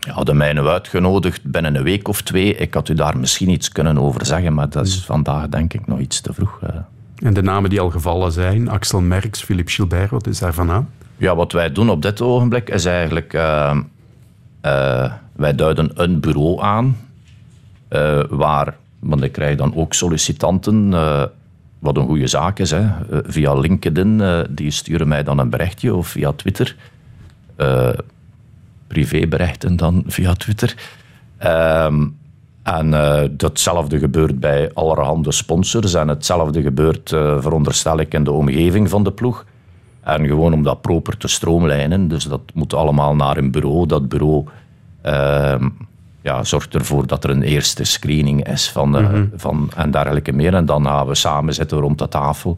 Ja, 0.00 0.12
hadden 0.12 0.36
mij 0.36 0.52
nu 0.52 0.66
uitgenodigd 0.66 1.42
binnen 1.44 1.74
een 1.74 1.82
week 1.82 2.08
of 2.08 2.22
twee. 2.22 2.54
Ik 2.54 2.74
had 2.74 2.88
u 2.88 2.94
daar 2.94 3.18
misschien 3.18 3.48
iets 3.48 3.68
kunnen 3.72 3.98
over 3.98 4.26
zeggen, 4.26 4.54
maar 4.54 4.68
dat 4.68 4.86
is 4.86 5.04
vandaag 5.04 5.48
denk 5.48 5.74
ik 5.74 5.86
nog 5.86 5.98
iets 5.98 6.20
te 6.20 6.32
vroeg. 6.32 6.58
eh. 6.62 6.76
En 7.22 7.34
de 7.34 7.42
namen 7.42 7.70
die 7.70 7.80
al 7.80 7.90
gevallen 7.90 8.32
zijn, 8.32 8.68
Axel 8.68 9.00
Merks, 9.00 9.42
Philippe 9.42 9.70
Gilbert, 9.70 10.10
wat 10.10 10.26
is 10.26 10.38
daarvan 10.38 10.70
aan? 10.70 10.88
Ja, 11.16 11.36
wat 11.36 11.52
wij 11.52 11.72
doen 11.72 11.90
op 11.90 12.02
dit 12.02 12.20
ogenblik 12.20 12.70
is 12.70 12.84
eigenlijk... 12.84 13.32
eh, 13.32 13.76
eh, 14.60 15.12
wij 15.32 15.54
duiden 15.54 15.90
een 15.94 16.20
bureau 16.20 16.62
aan 16.62 16.96
waar... 18.28 18.76
Want 18.98 19.22
ik 19.22 19.32
krijg 19.32 19.56
dan 19.56 19.74
ook 19.74 19.94
sollicitanten, 19.94 20.90
wat 21.78 21.96
een 21.96 22.06
goede 22.06 22.26
zaak 22.26 22.58
is. 22.58 22.70
Hè, 22.70 22.86
via 23.10 23.54
LinkedIn, 23.54 24.22
die 24.50 24.70
sturen 24.70 25.08
mij 25.08 25.22
dan 25.22 25.38
een 25.38 25.50
berichtje 25.50 25.94
of 25.94 26.08
via 26.08 26.32
Twitter. 26.32 26.76
Eh, 27.56 27.88
privéberichten 28.86 29.76
dan 29.76 30.02
via 30.06 30.32
Twitter. 30.32 30.74
Ehm, 31.38 32.06
en 32.62 32.94
eh, 32.94 33.28
datzelfde 33.30 33.98
gebeurt 33.98 34.40
bij 34.40 34.70
allerhande 34.74 35.32
sponsors. 35.32 35.94
En 35.94 36.08
hetzelfde 36.08 36.62
gebeurt, 36.62 37.12
eh, 37.12 37.40
veronderstel 37.40 37.98
ik, 37.98 38.14
in 38.14 38.24
de 38.24 38.32
omgeving 38.32 38.88
van 38.90 39.04
de 39.04 39.12
ploeg. 39.12 39.44
En 40.00 40.26
gewoon 40.26 40.52
om 40.52 40.62
dat 40.62 40.80
proper 40.80 41.16
te 41.16 41.28
stroomlijnen. 41.28 42.08
Dus 42.08 42.24
dat 42.24 42.40
moet 42.54 42.74
allemaal 42.74 43.14
naar 43.14 43.36
een 43.36 43.50
bureau. 43.50 43.86
Dat 43.86 44.08
bureau 44.08 44.44
ehm, 45.02 45.68
ja, 46.22 46.44
zorgt 46.44 46.74
ervoor 46.74 47.06
dat 47.06 47.24
er 47.24 47.30
een 47.30 47.42
eerste 47.42 47.84
screening 47.84 48.48
is 48.48 48.70
van, 48.70 48.96
eh, 48.96 49.20
van, 49.36 49.70
en 49.76 49.90
dergelijke 49.90 50.32
meer. 50.32 50.54
En 50.54 50.66
dan 50.66 50.84
gaan 50.84 51.06
we 51.06 51.14
samen 51.14 51.54
zitten 51.54 51.78
rond 51.78 51.98
de 51.98 52.08
tafel. 52.08 52.56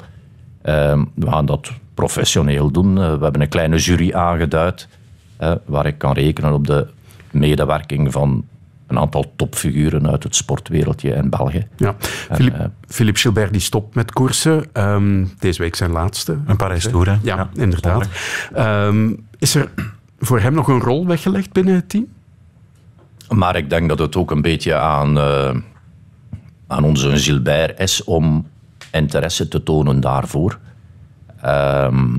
Ehm, 0.62 1.04
we 1.14 1.30
gaan 1.30 1.46
dat 1.46 1.70
professioneel 2.02 2.70
doen. 2.70 2.98
Eh, 2.98 3.14
we 3.14 3.22
hebben 3.22 3.40
een 3.40 3.48
kleine 3.48 3.76
jury 3.76 4.12
aangeduid. 4.12 4.88
eh, 5.36 5.52
waar 5.64 5.86
ik 5.86 5.98
kan 5.98 6.12
rekenen 6.12 6.52
op 6.52 6.66
de 6.66 6.86
medewerking 7.30 8.12
van 8.12 8.44
een 8.86 8.98
aantal 8.98 9.32
topfiguren 9.36 10.10
uit 10.10 10.22
het 10.22 10.36
sportwereldje 10.36 11.10
in 11.10 11.30
België. 11.30 11.66
Ja. 11.76 11.94
Philippe, 12.32 12.70
Philippe 12.88 13.20
Gilbert 13.20 13.52
die 13.52 13.60
stopt 13.60 13.94
met 13.94 14.12
koersen. 14.12 14.64
Ehm, 14.72 15.24
deze 15.38 15.62
week 15.62 15.74
zijn 15.76 15.90
laatste. 15.90 16.38
Een 16.46 16.56
Parijs-Tour, 16.56 17.06
hè? 17.06 17.12
Ja, 17.12 17.36
Ja, 17.36 17.48
inderdaad. 17.54 18.08
Ehm, 18.54 19.12
is 19.38 19.54
er 19.54 19.68
voor 20.18 20.40
hem 20.40 20.54
nog 20.54 20.68
een 20.68 20.80
rol 20.80 21.06
weggelegd 21.06 21.52
binnen 21.52 21.74
het 21.74 21.88
team? 21.88 22.06
Maar 23.28 23.56
ik 23.56 23.70
denk 23.70 23.88
dat 23.88 23.98
het 23.98 24.16
ook 24.16 24.30
een 24.30 24.42
beetje 24.42 24.74
aan, 24.74 25.18
eh, 25.18 25.54
aan 26.66 26.84
onze 26.84 27.16
Gilbert 27.16 27.80
is 27.80 28.04
om 28.04 28.46
interesse 28.92 29.48
te 29.48 29.62
tonen 29.62 30.00
daarvoor. 30.00 30.58
Ehm, 31.42 32.16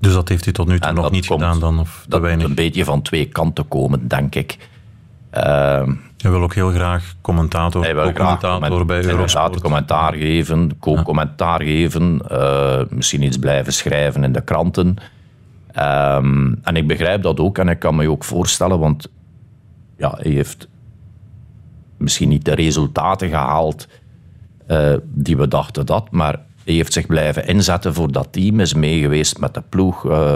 Dus 0.00 0.12
dat 0.12 0.28
heeft 0.28 0.44
hij 0.44 0.52
tot 0.52 0.66
nu 0.68 0.78
toe 0.80 0.92
nog 0.92 1.10
niet 1.10 1.26
komt- 1.26 1.40
gedaan 1.42 1.60
dan? 1.60 1.78
Of 1.78 2.04
dat 2.08 2.18
moet 2.20 2.28
weinig? 2.28 2.46
een 2.48 2.54
beetje 2.54 2.84
van 2.84 3.02
twee 3.02 3.24
kanten 3.28 3.68
komen, 3.68 4.08
denk 4.08 4.34
ik. 4.34 4.58
Ehm, 5.30 5.92
Hij 6.16 6.30
wil 6.30 6.42
ook 6.42 6.54
heel 6.54 6.70
graag 6.70 7.14
commentator, 7.20 7.82
hij 7.82 7.94
wil 7.94 8.02
graag 8.02 8.14
co-commentator 8.16 8.68
comment- 8.68 8.86
bij 8.86 9.04
Eurosport. 9.04 9.60
commentaar 9.60 10.14
geven, 10.14 10.78
co-commentaar 10.78 11.62
geven, 11.62 12.20
eh, 12.28 12.80
misschien 12.90 13.22
iets 13.22 13.36
blijven 13.38 13.72
schrijven 13.72 14.24
in 14.24 14.32
de 14.32 14.40
kranten. 14.40 14.96
Ehm, 15.72 16.54
en 16.62 16.76
ik 16.76 16.86
begrijp 16.86 17.22
dat 17.22 17.40
ook 17.40 17.58
en 17.58 17.68
ik 17.68 17.78
kan 17.78 17.94
me 17.96 18.02
je 18.02 18.10
ook 18.10 18.24
voorstellen, 18.24 18.78
want 18.78 19.08
ja, 19.96 20.14
hij 20.16 20.30
heeft 20.32 20.68
misschien 21.96 22.28
niet 22.28 22.44
de 22.44 22.54
resultaten 22.54 23.28
gehaald 23.28 23.88
eh, 24.66 24.92
die 25.04 25.36
we 25.36 25.48
dachten 25.48 25.86
dat, 25.86 26.10
maar 26.10 26.38
hij 26.66 26.74
heeft 26.74 26.92
zich 26.92 27.06
blijven 27.06 27.46
inzetten 27.46 27.94
voor 27.94 28.12
dat 28.12 28.28
team, 28.30 28.60
is 28.60 28.74
meegeweest 28.74 29.38
met 29.38 29.54
de 29.54 29.62
ploeg. 29.68 30.10
eh, 30.10 30.34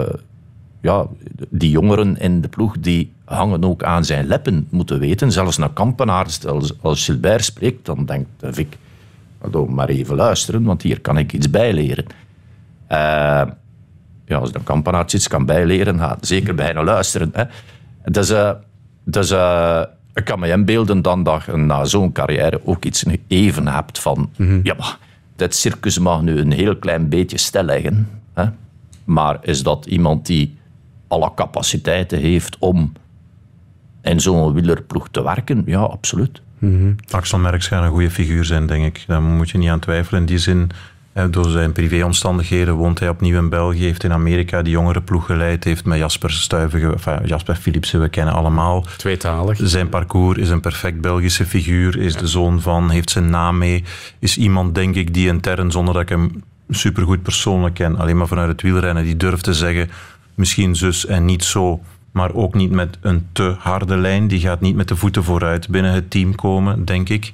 ja, 0.81 1.05
die 1.49 1.69
jongeren 1.69 2.17
in 2.17 2.41
de 2.41 2.47
ploeg 2.47 2.79
die 2.79 3.13
hangen 3.25 3.63
ook 3.63 3.83
aan 3.83 4.05
zijn 4.05 4.27
lippen, 4.27 4.67
moeten 4.69 4.99
weten. 4.99 5.31
Zelfs 5.31 5.57
een 5.57 5.73
kampenaar, 5.73 6.25
als, 6.47 6.81
als 6.81 7.05
Gilbert 7.05 7.43
spreekt, 7.43 7.85
dan 7.85 8.05
denkt 8.05 8.29
Vic, 8.41 8.77
"Hallo, 9.37 9.67
maar 9.67 9.89
even 9.89 10.15
luisteren, 10.15 10.63
want 10.63 10.81
hier 10.81 11.01
kan 11.01 11.17
ik 11.17 11.33
iets 11.33 11.49
bijleren. 11.49 12.05
Eh, 12.87 12.97
ja, 14.25 14.37
als 14.37 14.53
een 14.53 14.63
kampenaar 14.63 15.05
iets 15.13 15.27
kan 15.27 15.45
bijleren, 15.45 15.99
ga 15.99 16.17
zeker 16.21 16.55
bijna 16.55 16.83
luisteren. 16.83 17.29
Hè. 17.33 17.43
Dus, 18.11 18.29
eh, 18.29 18.51
dus 19.03 19.31
eh, 19.31 19.81
ik 20.13 20.25
kan 20.25 20.39
me 20.39 20.47
inbeelden 20.47 21.01
dan 21.01 21.23
dat 21.23 21.43
je 21.45 21.57
na 21.57 21.85
zo'n 21.85 22.11
carrière 22.11 22.61
ook 22.63 22.85
iets 22.85 23.05
even 23.27 23.67
hebt 23.67 23.99
van... 23.99 24.29
Ja, 24.63 24.73
maar 24.77 24.97
dit 25.41 25.55
circus 25.55 25.99
mag 25.99 26.21
nu 26.21 26.39
een 26.39 26.51
heel 26.51 26.75
klein 26.75 27.09
beetje 27.09 27.37
stilleggen. 27.37 28.09
Hè. 28.33 28.45
Maar 29.03 29.37
is 29.41 29.63
dat 29.63 29.85
iemand 29.85 30.25
die 30.25 30.57
alle 31.07 31.31
capaciteiten 31.35 32.19
heeft 32.19 32.57
om 32.59 32.91
in 34.01 34.19
zo'n 34.19 34.53
wielerploeg 34.53 35.07
te 35.11 35.23
werken? 35.23 35.63
Ja, 35.65 35.79
absoluut. 35.79 36.41
Axel 37.09 37.37
Merckx 37.39 37.67
gaat 37.67 37.83
een 37.83 37.89
goede 37.89 38.11
figuur 38.11 38.45
zijn, 38.45 38.67
denk 38.67 38.85
ik. 38.85 39.03
Daar 39.07 39.21
moet 39.21 39.49
je 39.49 39.57
niet 39.57 39.69
aan 39.69 39.79
twijfelen. 39.79 40.19
In 40.19 40.27
die 40.27 40.37
zin, 40.37 40.69
door 41.29 41.49
zijn 41.49 41.71
privéomstandigheden 41.71 42.73
woont 42.73 42.99
hij 42.99 43.09
opnieuw 43.09 43.37
in 43.37 43.49
België, 43.49 43.83
heeft 43.83 44.03
in 44.03 44.13
Amerika 44.13 44.61
die 44.61 44.71
jongere 44.71 45.01
ploeg 45.01 45.25
geleid, 45.25 45.63
heeft 45.63 45.85
met 45.85 45.97
Jasper 45.97 46.31
Stuyven, 46.31 46.91
enfin, 46.91 47.25
Jasper 47.25 47.55
Philipsen, 47.55 48.01
we 48.01 48.09
kennen 48.09 48.33
allemaal. 48.33 48.85
Tweetalig. 48.97 49.59
Zijn 49.61 49.89
parcours 49.89 50.37
is 50.37 50.49
een 50.49 50.61
perfect 50.61 51.01
Belgische 51.01 51.45
figuur, 51.45 51.97
is 51.97 52.15
de 52.15 52.27
zoon 52.27 52.61
van, 52.61 52.89
heeft 52.89 53.09
zijn 53.09 53.29
naam 53.29 53.57
mee, 53.57 53.83
is 54.19 54.37
iemand, 54.37 54.75
denk 54.75 54.95
ik, 54.95 55.13
die 55.13 55.27
intern, 55.27 55.71
zonder 55.71 55.93
dat 55.93 56.03
ik 56.03 56.09
hem 56.09 56.43
supergoed 56.69 57.21
persoonlijk 57.21 57.73
ken, 57.73 57.97
alleen 57.97 58.17
maar 58.17 58.27
vanuit 58.27 58.49
het 58.49 58.61
wielrennen, 58.61 59.03
die 59.03 59.17
durft 59.17 59.43
te 59.43 59.53
zeggen, 59.53 59.89
misschien 60.35 60.75
zus 60.75 61.05
en 61.05 61.25
niet 61.25 61.43
zo, 61.43 61.79
maar 62.11 62.33
ook 62.33 62.53
niet 62.53 62.71
met 62.71 62.97
een 63.01 63.27
te 63.31 63.55
harde 63.59 63.97
lijn. 63.97 64.27
Die 64.27 64.39
gaat 64.39 64.61
niet 64.61 64.75
met 64.75 64.87
de 64.87 64.95
voeten 64.95 65.23
vooruit 65.23 65.67
binnen 65.67 65.91
het 65.91 66.09
team 66.09 66.35
komen, 66.35 66.85
denk 66.85 67.09
ik. 67.09 67.31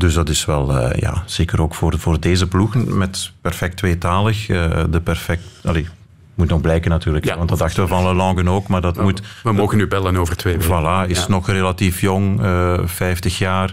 Dus 0.00 0.14
dat 0.14 0.28
is 0.28 0.44
wel, 0.44 0.76
eh, 0.78 1.00
ja, 1.00 1.22
zeker 1.26 1.62
ook 1.62 1.74
voor, 1.74 1.98
voor 1.98 2.20
deze 2.20 2.46
ploeg, 2.48 2.74
met 2.74 3.32
perfect 3.40 3.76
tweetalig, 3.76 4.48
eh, 4.48 4.84
de 4.90 5.00
perfect... 5.00 5.42
Allee, 5.64 5.86
moet 6.34 6.48
nog 6.48 6.60
blijken 6.60 6.90
natuurlijk, 6.90 7.24
Ja, 7.24 7.36
want 7.36 7.48
dat 7.48 7.58
dachten 7.58 7.82
we 7.82 7.88
van 7.88 8.04
Lelangen 8.04 8.48
ook, 8.48 8.68
maar 8.68 8.80
dat 8.80 9.00
moet... 9.02 9.22
We 9.42 9.52
mogen 9.52 9.76
nu 9.76 9.86
bellen 9.86 10.16
over 10.16 10.36
twee 10.36 10.56
weken. 10.58 10.68
Voilà, 11.06 11.08
is 11.10 11.18
Ja. 11.20 11.24
nog 11.28 11.46
relatief 11.50 12.00
jong, 12.00 12.42
eh 12.42 12.78
50 12.84 13.38
jaar. 13.38 13.72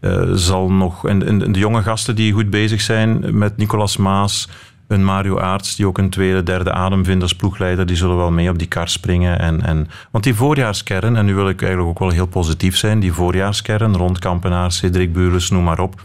eh, 0.00 0.22
zal 0.32 0.70
nog, 0.70 1.06
en, 1.08 1.26
en 1.26 1.52
de 1.52 1.58
jonge 1.58 1.82
gasten 1.82 2.14
die 2.16 2.32
goed 2.32 2.50
bezig 2.50 2.80
zijn 2.80 3.38
met 3.38 3.56
Nicolas 3.56 3.96
Maas, 3.96 4.48
een 4.88 5.04
Mario 5.04 5.38
Aarts, 5.38 5.76
die 5.76 5.86
ook 5.86 5.98
een 5.98 6.10
tweede, 6.10 6.42
derde 6.42 6.72
adem 6.72 7.04
vindt 7.04 7.22
als 7.22 7.34
ploegleider, 7.34 7.86
die 7.86 7.96
zullen 7.96 8.16
wel 8.16 8.30
mee 8.30 8.50
op 8.50 8.58
die 8.58 8.68
kar 8.68 8.88
springen. 8.88 9.38
En, 9.38 9.62
en, 9.62 9.88
want 10.10 10.24
die 10.24 10.34
voorjaarskern, 10.34 11.16
en 11.16 11.24
nu 11.24 11.34
wil 11.34 11.48
ik 11.48 11.62
eigenlijk 11.62 11.90
ook 11.90 11.98
wel 11.98 12.10
heel 12.10 12.26
positief 12.26 12.76
zijn, 12.76 13.00
die 13.00 13.12
voorjaarskern 13.12 13.96
rond 13.96 14.18
Kampenaar, 14.18 14.72
Cedric 14.72 15.12
Buurles, 15.12 15.50
noem 15.50 15.64
maar 15.64 15.80
op, 15.80 16.02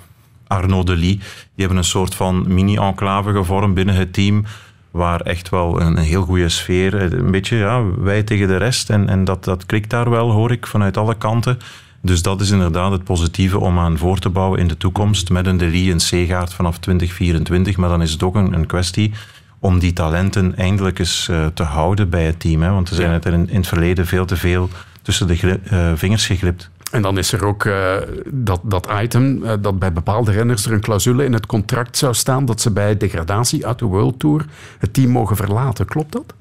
Arnaud 0.47 0.87
Delis, 0.87 1.17
die 1.17 1.21
hebben 1.55 1.77
een 1.77 1.83
soort 1.83 2.15
van 2.15 2.53
mini-enclave 2.53 3.31
gevormd 3.31 3.73
binnen 3.73 3.95
het 3.95 4.13
team, 4.13 4.43
waar 4.91 5.21
echt 5.21 5.49
wel 5.49 5.81
een, 5.81 5.97
een 5.97 6.03
heel 6.03 6.23
goede 6.23 6.49
sfeer, 6.49 7.13
een 7.13 7.31
beetje 7.31 7.57
ja, 7.57 7.83
wij 7.97 8.23
tegen 8.23 8.47
de 8.47 8.57
rest. 8.57 8.89
En, 8.89 9.09
en 9.09 9.23
dat, 9.23 9.43
dat 9.43 9.65
klikt 9.65 9.89
daar 9.89 10.09
wel, 10.09 10.31
hoor 10.31 10.51
ik, 10.51 10.67
vanuit 10.67 10.97
alle 10.97 11.15
kanten. 11.15 11.57
Dus 12.01 12.21
dat 12.21 12.41
is 12.41 12.49
inderdaad 12.49 12.91
het 12.91 13.03
positieve 13.03 13.59
om 13.59 13.79
aan 13.79 13.97
voor 13.97 14.19
te 14.19 14.29
bouwen 14.29 14.59
in 14.59 14.67
de 14.67 14.77
toekomst. 14.77 15.29
Met 15.29 15.45
een 15.45 15.57
Delis 15.57 15.91
en 15.91 15.99
Segaard 15.99 16.53
vanaf 16.53 16.77
2024. 16.77 17.77
Maar 17.77 17.89
dan 17.89 18.01
is 18.01 18.11
het 18.11 18.23
ook 18.23 18.35
een, 18.35 18.53
een 18.53 18.65
kwestie 18.65 19.11
om 19.59 19.79
die 19.79 19.93
talenten 19.93 20.55
eindelijk 20.55 20.99
eens 20.99 21.27
eh, 21.29 21.45
te 21.45 21.63
houden 21.63 22.09
bij 22.09 22.25
het 22.25 22.39
team. 22.39 22.61
Hè? 22.61 22.71
Want 22.71 22.89
er 22.89 22.95
zijn 22.95 23.11
het 23.11 23.25
in, 23.25 23.49
in 23.49 23.55
het 23.55 23.67
verleden 23.67 24.05
veel 24.05 24.25
te 24.25 24.35
veel 24.35 24.69
tussen 25.01 25.27
de 25.27 25.59
eh, 25.63 25.91
vingers 25.95 26.25
geglipt. 26.25 26.69
En 26.91 27.01
dan 27.01 27.17
is 27.17 27.31
er 27.31 27.45
ook 27.45 27.65
eh, 27.65 27.95
dat, 28.27 28.59
dat 28.63 28.87
item 29.01 29.43
eh, 29.43 29.53
dat 29.61 29.79
bij 29.79 29.93
bepaalde 29.93 30.31
renners 30.31 30.65
er 30.65 30.71
een 30.71 30.81
clausule 30.81 31.25
in 31.25 31.33
het 31.33 31.45
contract 31.45 31.97
zou 31.97 32.13
staan 32.13 32.45
dat 32.45 32.61
ze 32.61 32.71
bij 32.71 32.97
degradatie 32.97 33.67
uit 33.67 33.79
de 33.79 33.85
World 33.85 34.19
Tour 34.19 34.45
het 34.79 34.93
team 34.93 35.09
mogen 35.09 35.35
verlaten. 35.35 35.85
Klopt 35.85 36.11
dat? 36.11 36.33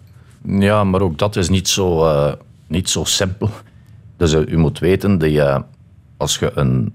Ja, 0.43 0.85
maar 0.85 1.01
ook 1.01 1.19
dat 1.19 1.37
is 1.37 1.49
niet 1.49 1.69
zo, 1.69 2.07
eh, 2.07 2.33
niet 2.67 2.91
zo 2.91 3.05
simpel. 3.05 3.51
Dus 4.21 4.33
eh, 4.33 4.47
u 4.47 4.57
moet 4.59 4.79
weten, 4.79 5.19
die, 5.19 5.41
eh, 5.43 5.61
als 6.17 6.39
je 6.39 6.51
een... 6.55 6.93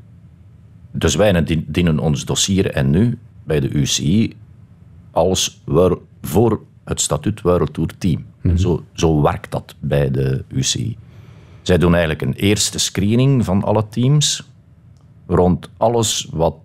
Dus 0.92 1.16
wij 1.16 1.44
dien- 1.44 1.66
dienen 1.68 2.00
ons 2.00 2.26
dossier 2.26 2.72
en 2.72 2.90
nu 2.90 3.18
bij 3.44 3.60
de 3.60 3.70
UCI 3.70 4.34
als 5.12 5.62
voor 6.22 6.62
het 6.84 7.02
statuut 7.02 7.42
World 7.42 7.74
Tour 7.74 7.90
team. 7.98 8.26
Zo, 8.56 8.84
zo 8.94 9.22
werkt 9.22 9.52
dat 9.52 9.76
bij 9.80 10.12
de 10.12 10.44
UCI. 10.48 10.98
Zij 11.62 11.78
doen 11.78 11.92
eigenlijk 11.92 12.22
een 12.22 12.34
eerste 12.34 12.80
screening 12.80 13.46
van 13.46 13.64
alle 13.64 13.88
teams 13.90 14.50
rond 15.28 15.70
alles 15.78 16.28
wat 16.32 16.56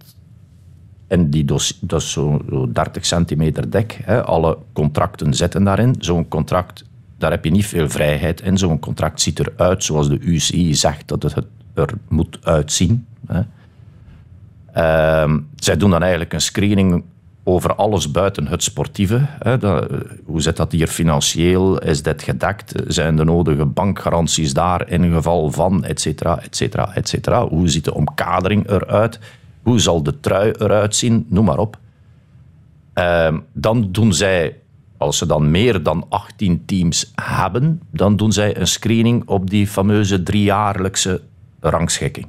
in 1.09 1.31
die 1.31 1.45
dossier, 1.45 1.79
dat 1.81 2.01
is 2.01 2.13
zo'n 2.13 2.43
zo 2.51 2.73
30 2.73 3.07
centimeter 3.07 3.71
dek, 3.71 4.01
hè, 4.03 4.25
alle 4.25 4.59
contracten 4.73 5.35
zitten 5.35 5.65
daarin. 5.65 5.95
Zo'n 5.99 6.29
contract 6.29 6.85
daar 7.21 7.31
heb 7.31 7.45
je 7.45 7.51
niet 7.51 7.67
veel 7.67 7.89
vrijheid 7.89 8.41
in. 8.41 8.59
Zo'n 8.59 8.79
contract 8.79 9.21
ziet 9.21 9.39
eruit 9.39 9.85
zoals 9.85 10.09
de 10.09 10.19
UCI 10.19 10.75
zegt 10.75 11.09
dat 11.09 11.23
het 11.23 11.47
er 11.75 11.89
moet 12.09 12.39
uitzien. 12.43 13.07
Hè. 13.27 13.41
Ehm, 14.73 15.39
zij 15.57 15.77
doen 15.77 15.91
dan 15.91 16.01
eigenlijk 16.01 16.33
een 16.33 16.41
screening 16.41 17.05
over 17.45 17.75
alles 17.75 18.11
buiten 18.11 18.47
het 18.47 18.63
sportieve. 18.63 19.21
Hè. 19.39 19.59
Dat, 19.59 19.87
hoe 20.25 20.43
zit 20.43 20.57
dat 20.57 20.73
hier 20.73 20.87
financieel? 20.87 21.79
Is 21.79 22.03
dit 22.03 22.23
gedekt? 22.23 22.73
Zijn 22.87 23.17
de 23.17 23.25
nodige 23.25 23.65
bankgaranties 23.65 24.53
daar 24.53 24.89
in 24.91 25.13
geval 25.13 25.51
van, 25.51 25.85
et 25.85 26.01
cetera, 26.01 26.43
et 26.43 26.57
cetera, 26.57 26.95
et 26.95 27.09
cetera? 27.09 27.49
Hoe 27.49 27.69
ziet 27.69 27.85
de 27.85 27.95
omkadering 27.95 28.71
eruit? 28.71 29.19
Hoe 29.63 29.81
zal 29.81 30.03
de 30.03 30.21
trui 30.21 30.53
eruit 30.59 30.97
zien? 30.97 31.27
Noem 31.29 31.45
maar 31.45 31.59
op. 31.59 31.79
Ehm, 32.93 33.39
dan 33.53 33.89
doen 33.93 34.13
zij, 34.15 34.57
als 35.01 35.19
ze 35.19 35.27
dan 35.27 35.51
meer 35.51 35.83
dan 35.83 36.07
18 36.09 36.65
teams 36.65 37.13
hebben, 37.15 37.83
dan 37.91 38.17
doen 38.17 38.33
zij 38.33 38.57
een 38.57 38.67
screening 38.67 39.29
op 39.29 39.51
die 39.51 39.67
fameuze 39.67 40.23
driejaarlijkse 40.23 41.21
rangschikking. 41.61 42.27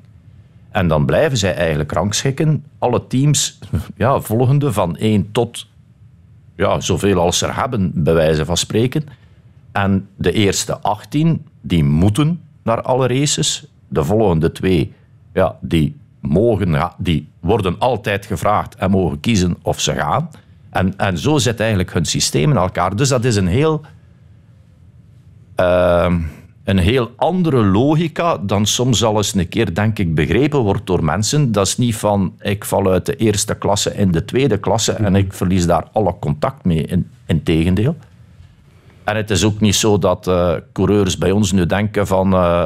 En 0.69 0.87
dan 0.87 1.05
blijven 1.05 1.37
zij 1.37 1.55
eigenlijk 1.55 1.91
rangschikken. 1.91 2.65
Alle 2.77 3.07
teams, 3.07 3.59
ja, 3.97 4.19
volgende 4.19 4.73
van 4.73 4.97
1 4.97 5.31
tot 5.31 5.67
ja, 6.55 6.79
zoveel 6.79 7.19
als 7.19 7.37
ze 7.37 7.45
er 7.45 7.55
hebben, 7.55 7.91
bij 8.03 8.13
wijze 8.13 8.45
van 8.45 8.57
spreken. 8.57 9.03
En 9.71 10.07
de 10.15 10.31
eerste 10.31 10.79
18, 10.79 11.45
die 11.61 11.83
moeten 11.83 12.41
naar 12.63 12.81
alle 12.81 13.07
races. 13.07 13.65
De 13.87 14.03
volgende 14.03 14.51
twee, 14.51 14.93
ja, 15.33 15.57
die, 15.61 15.95
mogen, 16.19 16.91
die 16.97 17.27
worden 17.39 17.79
altijd 17.79 18.25
gevraagd 18.25 18.75
en 18.75 18.91
mogen 18.91 19.19
kiezen 19.19 19.57
of 19.61 19.79
ze 19.79 19.93
gaan. 19.93 20.29
En, 20.71 20.97
en 20.97 21.17
zo 21.17 21.37
zit 21.37 21.59
eigenlijk 21.59 21.93
hun 21.93 22.05
systeem 22.05 22.51
in 22.51 22.57
elkaar. 22.57 22.95
Dus 22.95 23.09
dat 23.09 23.25
is 23.25 23.35
een 23.35 23.47
heel... 23.47 23.81
Uh, 25.59 26.15
een 26.63 26.77
heel 26.77 27.11
andere 27.15 27.63
logica 27.63 28.37
dan 28.37 28.65
soms 28.65 29.03
al 29.03 29.17
eens 29.17 29.33
een 29.33 29.49
keer, 29.49 29.73
denk 29.73 29.99
ik, 29.99 30.15
begrepen 30.15 30.59
wordt 30.59 30.85
door 30.85 31.03
mensen. 31.03 31.51
Dat 31.51 31.67
is 31.67 31.77
niet 31.77 31.95
van, 31.95 32.33
ik 32.39 32.65
val 32.65 32.91
uit 32.91 33.05
de 33.05 33.15
eerste 33.15 33.55
klasse 33.55 33.95
in 33.95 34.11
de 34.11 34.25
tweede 34.25 34.57
klasse 34.57 34.91
en 34.91 35.15
ik 35.15 35.33
verlies 35.33 35.65
daar 35.65 35.87
alle 35.91 36.15
contact 36.19 36.65
mee. 36.65 36.85
In, 36.85 37.09
integendeel. 37.25 37.95
En 39.03 39.15
het 39.15 39.29
is 39.29 39.43
ook 39.43 39.59
niet 39.59 39.75
zo 39.75 39.97
dat 39.97 40.27
uh, 40.27 40.53
coureurs 40.73 41.17
bij 41.17 41.31
ons 41.31 41.51
nu 41.51 41.65
denken 41.65 42.07
van... 42.07 42.33
Uh, 42.33 42.65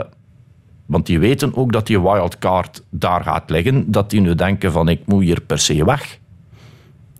want 0.86 1.06
die 1.06 1.20
weten 1.20 1.56
ook 1.56 1.72
dat 1.72 1.88
die 1.88 2.02
wildcard 2.02 2.84
daar 2.90 3.24
gaat 3.24 3.50
liggen. 3.50 3.92
Dat 3.92 4.10
die 4.10 4.22
nu 4.22 4.36
denken 4.36 4.72
van, 4.72 4.90
ik 4.90 5.02
moet 5.06 5.24
hier 5.24 5.42
per 5.42 5.60
se 5.60 5.86
weg. 5.86 6.20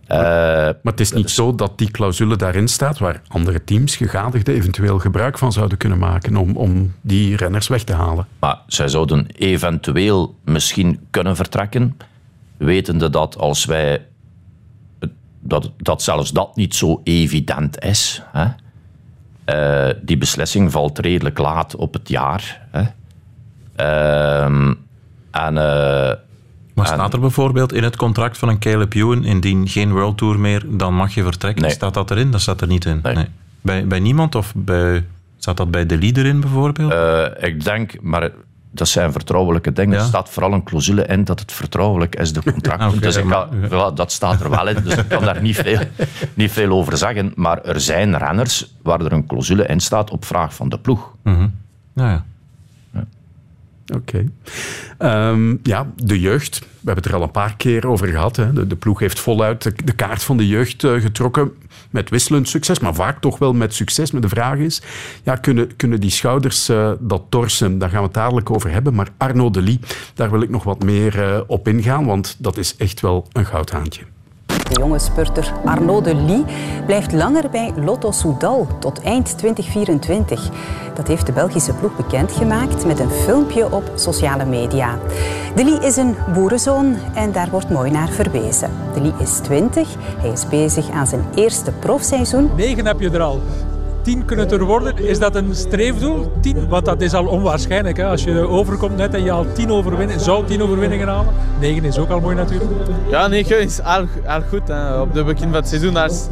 Uh, 0.08 0.18
maar 0.18 0.78
het 0.82 1.00
is 1.00 1.12
niet 1.12 1.30
zo 1.30 1.54
dat 1.54 1.78
die 1.78 1.90
clausule 1.90 2.36
daarin 2.36 2.68
staat 2.68 2.98
waar 2.98 3.22
andere 3.28 3.64
teams, 3.64 3.96
gegadigden, 3.96 4.54
eventueel 4.54 4.98
gebruik 4.98 5.38
van 5.38 5.52
zouden 5.52 5.78
kunnen 5.78 5.98
maken 5.98 6.36
om, 6.36 6.56
om 6.56 6.94
die 7.00 7.36
renners 7.36 7.68
weg 7.68 7.82
te 7.82 7.92
halen. 7.92 8.26
Maar 8.38 8.58
zij 8.66 8.88
zouden 8.88 9.26
eventueel 9.26 10.34
misschien 10.44 11.06
kunnen 11.10 11.36
vertrekken, 11.36 11.96
wetende 12.56 13.10
dat 13.10 13.38
als 13.38 13.64
wij. 13.64 14.06
dat, 15.40 15.72
dat 15.76 16.02
zelfs 16.02 16.30
dat 16.30 16.56
niet 16.56 16.74
zo 16.74 17.00
evident 17.04 17.84
is. 17.84 18.22
Hè? 18.32 18.46
Uh, 19.46 19.94
die 20.02 20.18
beslissing 20.18 20.72
valt 20.72 20.98
redelijk 20.98 21.38
laat 21.38 21.76
op 21.76 21.92
het 21.92 22.08
jaar. 22.08 22.66
Hè? 22.70 22.82
Uh, 23.80 24.44
en. 25.30 25.54
Uh, 25.54 26.05
maar 26.05 26.05
staat 26.96 27.12
er 27.12 27.20
bijvoorbeeld 27.20 27.72
in 27.72 27.82
het 27.82 27.96
contract 27.96 28.38
van 28.38 28.48
een 28.48 28.58
Caleb 28.58 28.94
Ewan, 28.94 29.24
indien 29.24 29.68
geen 29.68 29.92
World 29.92 30.18
Tour 30.18 30.38
meer, 30.38 30.64
dan 30.68 30.94
mag 30.94 31.14
je 31.14 31.22
vertrekken? 31.22 31.62
Nee. 31.62 31.70
Staat 31.70 31.94
dat 31.94 32.10
erin? 32.10 32.30
Dat 32.30 32.40
staat 32.40 32.60
er 32.60 32.66
niet 32.66 32.84
in. 32.84 33.00
Nee. 33.02 33.14
nee. 33.14 33.26
Bij, 33.60 33.86
bij 33.86 34.00
niemand 34.00 34.34
of 34.34 34.52
bij, 34.56 35.04
staat 35.38 35.56
dat 35.56 35.70
bij 35.70 35.86
de 35.86 35.98
leader 35.98 36.26
in 36.26 36.40
bijvoorbeeld? 36.40 36.92
Uh, 36.92 37.48
ik 37.48 37.64
denk, 37.64 38.00
maar 38.00 38.30
dat 38.70 38.88
zijn 38.88 39.12
vertrouwelijke 39.12 39.72
dingen. 39.72 39.94
Ja. 39.94 40.00
Er 40.00 40.06
staat 40.06 40.30
vooral 40.30 40.52
een 40.52 40.62
clausule 40.62 41.06
in 41.06 41.24
dat 41.24 41.40
het 41.40 41.52
vertrouwelijk 41.52 42.16
is, 42.16 42.32
de 42.32 42.42
contracten. 42.42 42.88
okay, 42.88 43.00
dus 43.00 43.16
ik 43.16 43.28
kan, 43.28 43.48
ja. 43.70 43.90
dat 43.90 44.12
staat 44.12 44.40
er 44.40 44.50
wel 44.50 44.68
in, 44.68 44.82
dus 44.82 44.96
ik 44.96 45.08
kan 45.08 45.24
daar 45.24 45.42
niet 45.42 45.56
veel, 45.56 45.78
niet 46.34 46.52
veel 46.52 46.70
over 46.70 46.96
zeggen. 46.96 47.32
Maar 47.34 47.62
er 47.62 47.80
zijn 47.80 48.18
renners 48.18 48.74
waar 48.82 49.00
er 49.00 49.12
een 49.12 49.26
clausule 49.26 49.66
in 49.66 49.80
staat 49.80 50.10
op 50.10 50.24
vraag 50.24 50.54
van 50.54 50.68
de 50.68 50.78
ploeg. 50.78 51.12
Mm 51.22 51.34
-hmm. 51.34 51.54
ja. 51.94 52.24
Oké. 53.94 54.24
Um, 54.98 55.60
ja, 55.62 55.92
de 55.96 56.20
jeugd. 56.20 56.58
We 56.58 56.66
hebben 56.76 57.04
het 57.04 57.06
er 57.06 57.14
al 57.14 57.22
een 57.22 57.30
paar 57.30 57.56
keer 57.56 57.86
over 57.86 58.08
gehad. 58.08 58.36
Hè. 58.36 58.66
De, 58.66 58.76
ploeg 58.76 58.98
heeft 58.98 59.20
voluit 59.20 59.86
de, 59.86 59.92
kaart 59.92 60.22
van 60.22 60.36
de 60.36 60.46
jeugd 60.46 60.82
uh, 60.82 61.00
getrokken. 61.00 61.52
Met 61.90 62.10
wisselend 62.10 62.48
succes, 62.48 62.78
maar 62.78 62.94
vaak 62.94 63.20
toch 63.20 63.38
wel 63.38 63.52
met 63.52 63.74
succes. 63.74 64.10
Maar 64.10 64.20
de 64.20 64.28
vraag 64.28 64.58
is, 64.58 64.82
ja, 65.22 65.36
kunnen, 65.36 65.76
kunnen 65.76 66.00
die 66.00 66.10
schouders 66.10 66.70
uh, 66.70 66.92
dat 67.00 67.22
torsen? 67.28 67.78
Daar 67.78 67.88
gaan 67.88 67.98
we 67.98 68.04
het 68.04 68.14
dadelijk 68.14 68.50
over 68.50 68.70
hebben. 68.70 68.94
Maar 68.94 69.08
Arno 69.16 69.50
de 69.50 69.62
Lie, 69.62 69.80
daar 70.14 70.30
wil 70.30 70.42
ik 70.42 70.50
nog 70.50 70.64
wat 70.64 70.84
meer 70.84 71.18
uh, 71.18 71.40
op 71.46 71.68
ingaan. 71.68 72.06
Want 72.06 72.36
dat 72.38 72.56
is 72.56 72.76
echt 72.76 73.00
wel 73.00 73.28
een 73.32 73.46
goudhaantje. 73.46 74.02
De 74.68 74.80
jonge 74.80 74.98
spurter 74.98 75.52
Arnaud 75.64 76.04
de 76.04 76.14
Lie 76.14 76.44
blijft 76.86 77.12
langer 77.12 77.50
bij 77.50 77.72
Lotto 77.76 78.10
Soudal 78.10 78.66
tot 78.78 79.02
eind 79.02 79.38
2024. 79.38 80.48
Dat 80.94 81.08
heeft 81.08 81.26
de 81.26 81.32
Belgische 81.32 81.74
ploeg 81.74 81.96
bekendgemaakt 81.96 82.86
met 82.86 82.98
een 83.00 83.10
filmpje 83.10 83.72
op 83.72 83.90
sociale 83.94 84.44
media. 84.44 84.98
De 85.54 85.64
Lie 85.64 85.80
is 85.80 85.96
een 85.96 86.16
boerenzoon 86.34 86.96
en 87.14 87.32
daar 87.32 87.50
wordt 87.50 87.70
mooi 87.70 87.90
naar 87.90 88.08
verwezen. 88.08 88.70
De 88.94 89.00
Lie 89.00 89.14
is 89.18 89.38
20, 89.38 89.88
hij 90.18 90.30
is 90.30 90.48
bezig 90.48 90.90
aan 90.90 91.06
zijn 91.06 91.24
eerste 91.34 91.72
profseizoen. 91.72 92.50
9 92.56 92.86
heb 92.86 93.00
je 93.00 93.10
er 93.10 93.22
al. 93.22 93.40
10 94.06 94.24
kunnen 94.24 94.50
er 94.50 94.64
worden. 94.64 94.98
Is 94.98 95.18
dat 95.18 95.34
een 95.34 95.54
streefdoel? 95.54 96.32
10? 96.40 96.68
Want 96.68 96.84
dat 96.84 97.00
is 97.00 97.14
al 97.14 97.26
onwaarschijnlijk. 97.26 97.96
Hè? 97.96 98.06
Als 98.06 98.24
je 98.24 98.48
overkomt 98.48 98.96
net 98.96 99.14
en 99.14 99.22
je 99.22 99.30
al 99.30 99.46
10 99.52 99.70
overwinningen, 99.70 100.20
zou 100.20 100.46
10 100.46 100.62
overwinningen 100.62 101.08
halen. 101.08 101.32
9 101.60 101.84
is 101.84 101.98
ook 101.98 102.10
al 102.10 102.20
mooi 102.20 102.36
natuurlijk. 102.36 102.70
Ja, 103.10 103.26
9 103.26 103.60
is 103.60 103.82
al, 103.82 104.06
al 104.26 104.40
goed. 104.48 104.68
Hè? 104.68 105.00
Op 105.00 105.14
het 105.14 105.26
begin 105.26 105.48
van 105.48 105.54
het 105.54 105.68
seizoen. 105.68 105.96
Als, 105.96 106.26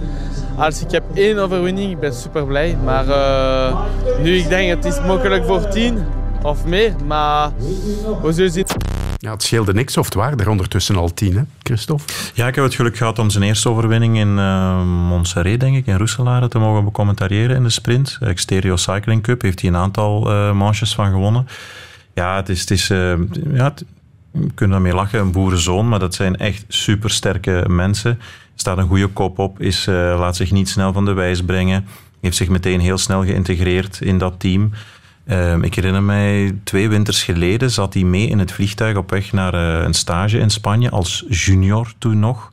als 0.57 0.81
ik 0.81 0.91
heb 0.91 1.03
één 1.14 1.39
overwinning, 1.39 1.91
ik 1.91 2.01
ben 2.01 2.14
super 2.14 2.47
blij. 2.47 2.77
Maar 2.85 3.07
uh, 3.07 3.81
nu 4.22 4.37
ik 4.37 4.49
denk 4.49 4.70
het 4.70 4.85
is 4.85 5.01
mogelijk 5.07 5.45
voor 5.45 5.68
10 5.68 5.99
of 6.43 6.64
meer. 6.64 6.93
Maar 7.07 7.51
we 8.22 8.33
zullen 8.33 8.51
zien. 8.51 8.66
Ja, 9.25 9.31
het 9.31 9.43
scheelde 9.43 9.72
niks, 9.72 9.97
of 9.97 10.05
het 10.05 10.14
waren 10.14 10.39
er 10.39 10.49
ondertussen 10.49 10.97
al 10.97 11.14
tien, 11.14 11.37
hè, 11.37 11.43
Christophe? 11.62 12.12
Ja, 12.35 12.47
ik 12.47 12.55
heb 12.55 12.64
het 12.64 12.75
geluk 12.75 12.97
gehad 12.97 13.18
om 13.18 13.31
zijn 13.31 13.45
eerste 13.45 13.68
overwinning 13.68 14.18
in 14.18 14.29
uh, 14.29 14.83
Montserrat, 14.83 15.61
denk 15.61 15.77
ik, 15.77 15.87
in 15.87 15.97
Roeselare, 15.97 16.49
te 16.49 16.59
mogen 16.59 16.85
becommentariëren 16.85 17.57
in 17.57 17.62
de 17.62 17.70
sprint. 17.70 18.18
Exterio 18.20 18.77
Cycling 18.77 19.22
Cup 19.22 19.43
heeft 19.43 19.61
hij 19.61 19.70
een 19.70 19.77
aantal 19.77 20.31
uh, 20.31 20.53
manches 20.53 20.95
van 20.95 21.11
gewonnen. 21.11 21.47
Ja, 22.14 22.37
het 22.37 22.49
is... 22.49 22.61
Het 22.61 22.70
is 22.70 22.91
uh, 22.91 23.14
ja, 23.53 23.75
we 24.31 24.53
kunnen 24.55 24.77
daarmee 24.77 24.95
lachen, 24.95 25.20
een 25.20 25.33
boerenzoon, 25.33 25.89
maar 25.89 25.99
dat 25.99 26.14
zijn 26.14 26.37
echt 26.37 26.64
supersterke 26.68 27.64
mensen. 27.68 28.20
Staat 28.55 28.79
een 28.79 28.89
goede 28.89 29.07
kop 29.07 29.39
op, 29.39 29.61
is, 29.61 29.87
laat 29.87 30.37
zich 30.37 30.51
niet 30.51 30.68
snel 30.68 30.93
van 30.93 31.05
de 31.05 31.12
wijs 31.12 31.43
brengen. 31.43 31.87
Heeft 32.20 32.37
zich 32.37 32.49
meteen 32.49 32.81
heel 32.81 32.99
snel 32.99 33.25
geïntegreerd 33.25 34.01
in 34.01 34.18
dat 34.18 34.41
team. 34.41 34.70
Uh, 35.27 35.62
ik 35.62 35.75
herinner 35.75 36.03
mij, 36.03 36.59
twee 36.64 36.89
winters 36.89 37.22
geleden 37.22 37.70
zat 37.70 37.95
hij 37.95 38.03
mee 38.03 38.27
in 38.27 38.39
het 38.39 38.53
vliegtuig 38.53 38.97
op 38.97 39.11
weg 39.11 39.33
naar 39.33 39.55
uh, 39.55 39.85
een 39.85 39.95
stage 39.95 40.39
in 40.39 40.51
Spanje, 40.51 40.91
als 40.91 41.25
junior 41.29 41.93
toen 41.99 42.18
nog. 42.18 42.53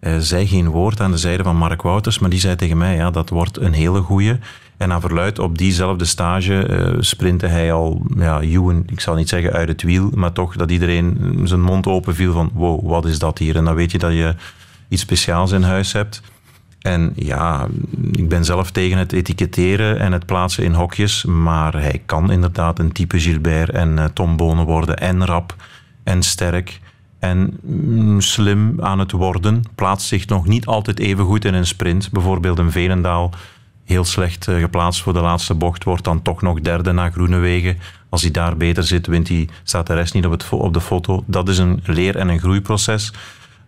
Uh, 0.00 0.16
zei 0.18 0.46
geen 0.46 0.68
woord 0.68 1.00
aan 1.00 1.10
de 1.10 1.16
zijde 1.16 1.42
van 1.42 1.56
Mark 1.56 1.82
Wouters, 1.82 2.18
maar 2.18 2.30
die 2.30 2.40
zei 2.40 2.56
tegen 2.56 2.78
mij, 2.78 2.96
ja, 2.96 3.10
dat 3.10 3.28
wordt 3.28 3.58
een 3.58 3.72
hele 3.72 4.00
goeie. 4.00 4.38
En 4.76 4.92
aan 4.92 5.00
verluid 5.00 5.38
op 5.38 5.58
diezelfde 5.58 6.04
stage 6.04 6.96
sprintte 7.00 7.46
hij 7.46 7.72
al, 7.72 8.02
ja, 8.16 8.40
Ewan, 8.40 8.82
ik 8.86 9.00
zal 9.00 9.14
niet 9.14 9.28
zeggen 9.28 9.52
uit 9.52 9.68
het 9.68 9.82
wiel, 9.82 10.10
maar 10.14 10.32
toch 10.32 10.56
dat 10.56 10.70
iedereen 10.70 11.40
zijn 11.44 11.60
mond 11.60 11.86
open 11.86 12.14
viel 12.14 12.32
van, 12.32 12.50
wow, 12.54 12.88
wat 12.88 13.04
is 13.04 13.18
dat 13.18 13.38
hier? 13.38 13.56
En 13.56 13.64
dan 13.64 13.74
weet 13.74 13.90
je 13.90 13.98
dat 13.98 14.12
je 14.12 14.34
iets 14.88 15.02
speciaals 15.02 15.52
in 15.52 15.62
huis 15.62 15.92
hebt. 15.92 16.22
En 16.80 17.12
ja, 17.14 17.66
ik 18.12 18.28
ben 18.28 18.44
zelf 18.44 18.70
tegen 18.70 18.98
het 18.98 19.12
etiketteren 19.12 19.98
en 19.98 20.12
het 20.12 20.26
plaatsen 20.26 20.64
in 20.64 20.74
hokjes. 20.74 21.24
Maar 21.24 21.72
hij 21.72 22.02
kan 22.06 22.30
inderdaad 22.30 22.78
een 22.78 22.92
type 22.92 23.20
Gilbert 23.20 23.70
en 23.70 23.96
uh, 23.96 24.04
Tom 24.04 24.36
Bonen 24.36 24.64
worden. 24.64 24.96
En 24.96 25.26
rap 25.26 25.54
en 26.04 26.22
sterk 26.22 26.80
en 27.18 27.58
mm, 27.62 28.20
slim 28.20 28.74
aan 28.80 28.98
het 28.98 29.12
worden. 29.12 29.62
Plaatst 29.74 30.08
zich 30.08 30.26
nog 30.26 30.46
niet 30.46 30.66
altijd 30.66 30.98
even 30.98 31.24
goed 31.24 31.44
in 31.44 31.54
een 31.54 31.66
sprint. 31.66 32.10
Bijvoorbeeld 32.10 32.58
een 32.58 32.70
Velendaal, 32.70 33.30
heel 33.84 34.04
slecht 34.04 34.48
uh, 34.48 34.58
geplaatst 34.58 35.02
voor 35.02 35.12
de 35.12 35.20
laatste 35.20 35.54
bocht, 35.54 35.84
wordt 35.84 36.04
dan 36.04 36.22
toch 36.22 36.42
nog 36.42 36.60
derde 36.60 36.92
na 36.92 37.10
Groenewegen. 37.10 37.78
Als 38.08 38.22
hij 38.22 38.30
daar 38.30 38.56
beter 38.56 38.82
zit, 38.84 39.06
wint 39.06 39.28
hij, 39.28 39.48
staat 39.64 39.86
de 39.86 39.94
rest 39.94 40.14
niet 40.14 40.26
op, 40.26 40.32
het, 40.32 40.48
op 40.50 40.74
de 40.74 40.80
foto. 40.80 41.24
Dat 41.26 41.48
is 41.48 41.58
een 41.58 41.80
leer- 41.84 42.16
en 42.16 42.28
een 42.28 42.38
groeiproces. 42.38 43.12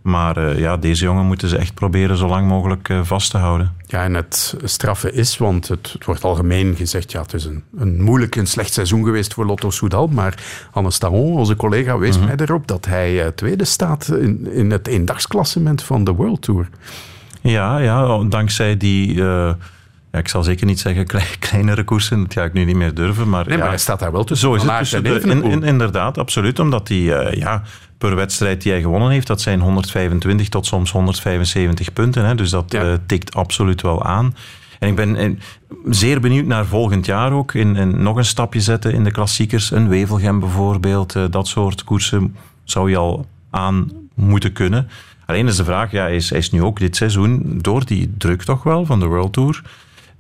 Maar 0.02 0.38
uh, 0.38 0.58
ja, 0.58 0.76
deze 0.76 1.04
jongen 1.04 1.26
moeten 1.26 1.48
ze 1.48 1.56
echt 1.56 1.74
proberen 1.74 2.16
zo 2.16 2.28
lang 2.28 2.48
mogelijk 2.48 2.88
uh, 2.88 3.00
vast 3.02 3.30
te 3.30 3.38
houden. 3.38 3.72
Ja, 3.86 4.04
en 4.04 4.14
het 4.14 4.56
straffe 4.64 5.12
is, 5.12 5.38
want 5.38 5.68
het, 5.68 5.92
het, 5.92 6.04
wordt 6.04 6.24
algemeen 6.24 6.76
gezegd, 6.76 7.12
ja, 7.12 7.22
het 7.22 7.34
is 7.34 7.44
een, 7.44 7.62
een 7.76 8.02
moeilijk 8.02 8.36
en 8.36 8.46
slecht 8.46 8.72
seizoen 8.72 9.04
geweest 9.04 9.34
voor 9.34 9.46
Lotto 9.46 9.70
Soudal. 9.70 10.06
Maar 10.06 10.34
Anne 10.72 10.90
Staron, 10.90 11.36
onze 11.36 11.56
collega, 11.56 11.98
wees 11.98 12.16
-hmm. 12.16 12.24
mij 12.24 12.36
erop 12.36 12.66
dat 12.66 12.84
hij 12.84 13.24
uh, 13.24 13.26
tweede 13.26 13.64
staat 13.64 14.08
in, 14.08 14.52
in 14.52 14.70
het 14.70 14.86
eendagsklassement 14.86 15.82
van 15.82 16.04
de 16.04 16.12
World 16.12 16.42
Tour. 16.42 16.68
Ja, 17.40 17.78
ja 17.78 18.24
dankzij 18.24 18.76
die 18.76 19.22
ja, 20.12 20.18
ik 20.18 20.28
zal 20.28 20.42
zeker 20.42 20.66
niet 20.66 20.80
zeggen 20.80 21.06
kleinere 21.48 21.84
koersen, 21.84 22.22
dat 22.22 22.32
ga 22.32 22.44
ik 22.44 22.52
nu 22.52 22.64
niet 22.64 22.76
meer 22.76 22.94
durven. 22.94 23.28
Maar, 23.28 23.44
nee, 23.44 23.52
ja, 23.52 23.58
maar 23.58 23.68
hij 23.68 23.78
staat 23.78 23.98
daar 23.98 24.12
wel 24.12 24.24
tussen. 24.24 24.48
Zo 24.48 24.54
is 24.54 24.62
het. 24.62 24.78
Tussen 24.78 25.04
de, 25.04 25.20
in, 25.20 25.42
in, 25.44 25.62
inderdaad, 25.62 26.18
absoluut. 26.18 26.58
Omdat 26.58 26.88
hij 26.88 26.98
uh, 26.98 27.32
ja, 27.32 27.62
per 28.08 28.16
wedstrijd 28.16 28.62
die 28.62 28.72
hij 28.72 28.80
gewonnen 28.80 29.10
heeft, 29.10 29.26
dat 29.26 29.40
zijn 29.40 29.60
125 29.60 30.48
tot 30.48 30.66
soms 30.66 30.90
175 30.90 31.92
punten. 31.92 32.24
Hè, 32.24 32.34
dus 32.34 32.50
dat 32.50 32.72
ja. 32.72 32.84
uh, 32.84 32.94
tikt 33.06 33.34
absoluut 33.34 33.82
wel 33.82 34.04
aan. 34.04 34.34
En 34.78 34.88
ik 34.88 34.96
ben 34.96 35.16
in, 35.16 35.40
zeer 35.88 36.20
benieuwd 36.20 36.46
naar 36.46 36.66
volgend 36.66 37.06
jaar 37.06 37.32
ook. 37.32 37.54
In, 37.54 37.76
in, 37.76 38.02
nog 38.02 38.16
een 38.16 38.24
stapje 38.24 38.60
zetten 38.60 38.92
in 38.92 39.04
de 39.04 39.10
klassiekers. 39.10 39.70
Een 39.70 39.88
Wevelgem 39.88 40.40
bijvoorbeeld. 40.40 41.14
Uh, 41.14 41.24
dat 41.30 41.48
soort 41.48 41.84
koersen 41.84 42.36
zou 42.64 42.90
je 42.90 42.96
al 42.96 43.26
aan 43.50 43.90
moeten 44.14 44.52
kunnen. 44.52 44.88
Alleen 45.26 45.46
is 45.46 45.56
de 45.56 45.64
vraag, 45.64 45.90
ja, 45.90 46.02
hij, 46.02 46.16
is, 46.16 46.30
hij 46.30 46.38
is 46.38 46.50
nu 46.50 46.62
ook 46.62 46.78
dit 46.78 46.96
seizoen 46.96 47.58
door 47.60 47.84
die 47.84 48.14
druk 48.18 48.42
toch 48.42 48.62
wel 48.62 48.86
van 48.86 49.00
de 49.00 49.06
World 49.06 49.32
Tour... 49.32 49.62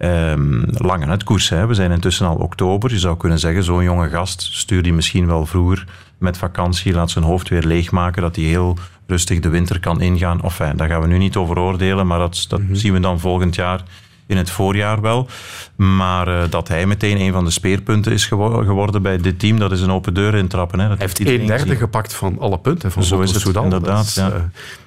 Um, 0.04 0.64
lang 0.76 1.02
aan 1.02 1.10
het 1.10 1.24
koersen. 1.24 1.58
Hè. 1.58 1.66
We 1.66 1.74
zijn 1.74 1.90
intussen 1.90 2.26
al 2.26 2.36
oktober. 2.36 2.90
Je 2.90 2.98
zou 2.98 3.16
kunnen 3.16 3.38
zeggen, 3.38 3.64
zo'n 3.64 3.82
jonge 3.82 4.08
gast 4.08 4.48
stuur 4.52 4.82
die 4.82 4.92
misschien 4.92 5.26
wel 5.26 5.46
vroeger 5.46 5.86
met 6.18 6.38
vakantie, 6.38 6.92
laat 6.92 7.10
zijn 7.10 7.24
hoofd 7.24 7.48
weer 7.48 7.62
leegmaken, 7.62 8.22
dat 8.22 8.36
hij 8.36 8.44
heel 8.44 8.76
rustig 9.06 9.40
de 9.40 9.48
winter 9.48 9.80
kan 9.80 10.00
ingaan. 10.00 10.42
Of 10.42 10.60
enfin, 10.60 10.76
daar 10.76 10.88
gaan 10.88 11.00
we 11.00 11.06
nu 11.06 11.18
niet 11.18 11.36
over 11.36 11.58
oordelen, 11.58 12.06
maar 12.06 12.18
dat, 12.18 12.44
dat 12.48 12.60
mm-hmm. 12.60 12.74
zien 12.74 12.92
we 12.92 13.00
dan 13.00 13.20
volgend 13.20 13.54
jaar 13.54 13.82
in 14.26 14.36
het 14.36 14.50
voorjaar 14.50 15.00
wel. 15.00 15.28
Maar 15.76 16.28
uh, 16.28 16.42
dat 16.50 16.68
hij 16.68 16.86
meteen 16.86 17.20
een 17.20 17.32
van 17.32 17.44
de 17.44 17.50
speerpunten 17.50 18.12
is 18.12 18.26
gewo- 18.26 18.64
geworden 18.64 19.02
bij 19.02 19.18
dit 19.18 19.38
team, 19.38 19.58
dat 19.58 19.72
is 19.72 19.80
een 19.80 19.90
open 19.90 20.14
deur 20.14 20.34
intrappen. 20.34 20.80
Hè. 20.80 20.88
Dat 20.88 20.98
hij 20.98 21.06
heeft 21.06 21.20
een 21.20 21.46
derde 21.46 21.62
gezien. 21.62 21.76
gepakt 21.76 22.14
van 22.14 22.38
alle 22.38 22.58
punten 22.58 22.92
van 22.92 23.02
Zo 23.02 23.20
is 23.20 23.32
het 23.32 23.40
Soudal. 23.40 23.64
inderdaad. 23.64 24.04
Is, 24.04 24.14
ja. 24.14 24.28
uh, 24.28 24.34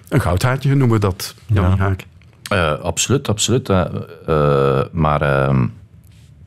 een 0.10 0.22
goudhaartje 0.22 0.70
noemen 0.70 0.90
we 0.90 1.00
dat, 1.00 1.36
Jan 1.46 1.70
ja. 1.70 1.78
Haak. 1.78 2.06
Uh, 2.54 2.80
absoluut, 2.80 3.30
absoluut. 3.30 3.70
Uh, 3.70 4.82
maar 4.92 5.22
uh, 5.22 5.64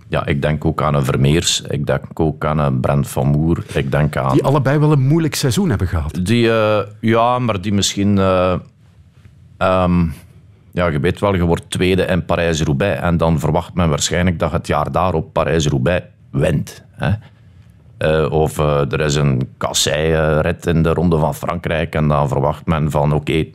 ja, 0.09 0.27
ik 0.27 0.43
denk 0.43 0.65
ook 0.65 0.83
aan 0.83 0.95
een 0.95 1.05
Vermeers. 1.05 1.61
Ik 1.61 1.87
denk 1.87 2.21
ook 2.21 2.45
aan 2.45 2.59
een 2.59 2.81
Brent 2.81 3.09
van 3.09 3.27
Moer. 3.27 3.65
Ik 3.73 3.91
denk 3.91 4.17
aan... 4.17 4.33
Die 4.33 4.45
allebei 4.45 4.79
wel 4.79 4.93
een 4.93 5.07
moeilijk 5.07 5.35
seizoen 5.35 5.69
hebben 5.69 5.89
gehad. 5.89 6.19
Die, 6.23 6.51
ja, 7.01 7.39
maar 7.39 7.61
die 7.61 7.73
misschien... 7.73 8.19
Um, 9.59 10.15
ja, 10.73 10.87
je 10.87 11.01
weet 11.01 11.21
wel, 11.21 11.35
je 11.35 11.45
wordt 11.45 11.71
tweede 11.71 12.03
in 12.03 12.25
Parijs-Roubaix. 12.25 13.01
En 13.01 13.17
dan 13.17 13.39
verwacht 13.39 13.75
men 13.75 13.89
waarschijnlijk 13.89 14.39
dat 14.39 14.53
het 14.53 14.67
jaar 14.67 14.93
daarop 14.93 15.33
Parijs-Roubaix 15.33 16.07
wint. 16.31 16.85
Hè? 16.91 17.11
Uh, 17.99 18.33
of 18.33 18.59
uh, 18.59 18.93
er 18.93 19.01
is 19.01 19.15
een 19.15 19.49
kassei-rit 19.57 20.67
in 20.67 20.83
de 20.83 20.93
Ronde 20.93 21.19
van 21.19 21.35
Frankrijk. 21.35 21.95
En 21.95 22.09
dan 22.09 22.29
verwacht 22.29 22.67
men 22.67 22.91
van, 22.91 23.13
oké, 23.13 23.31
okay, 23.31 23.55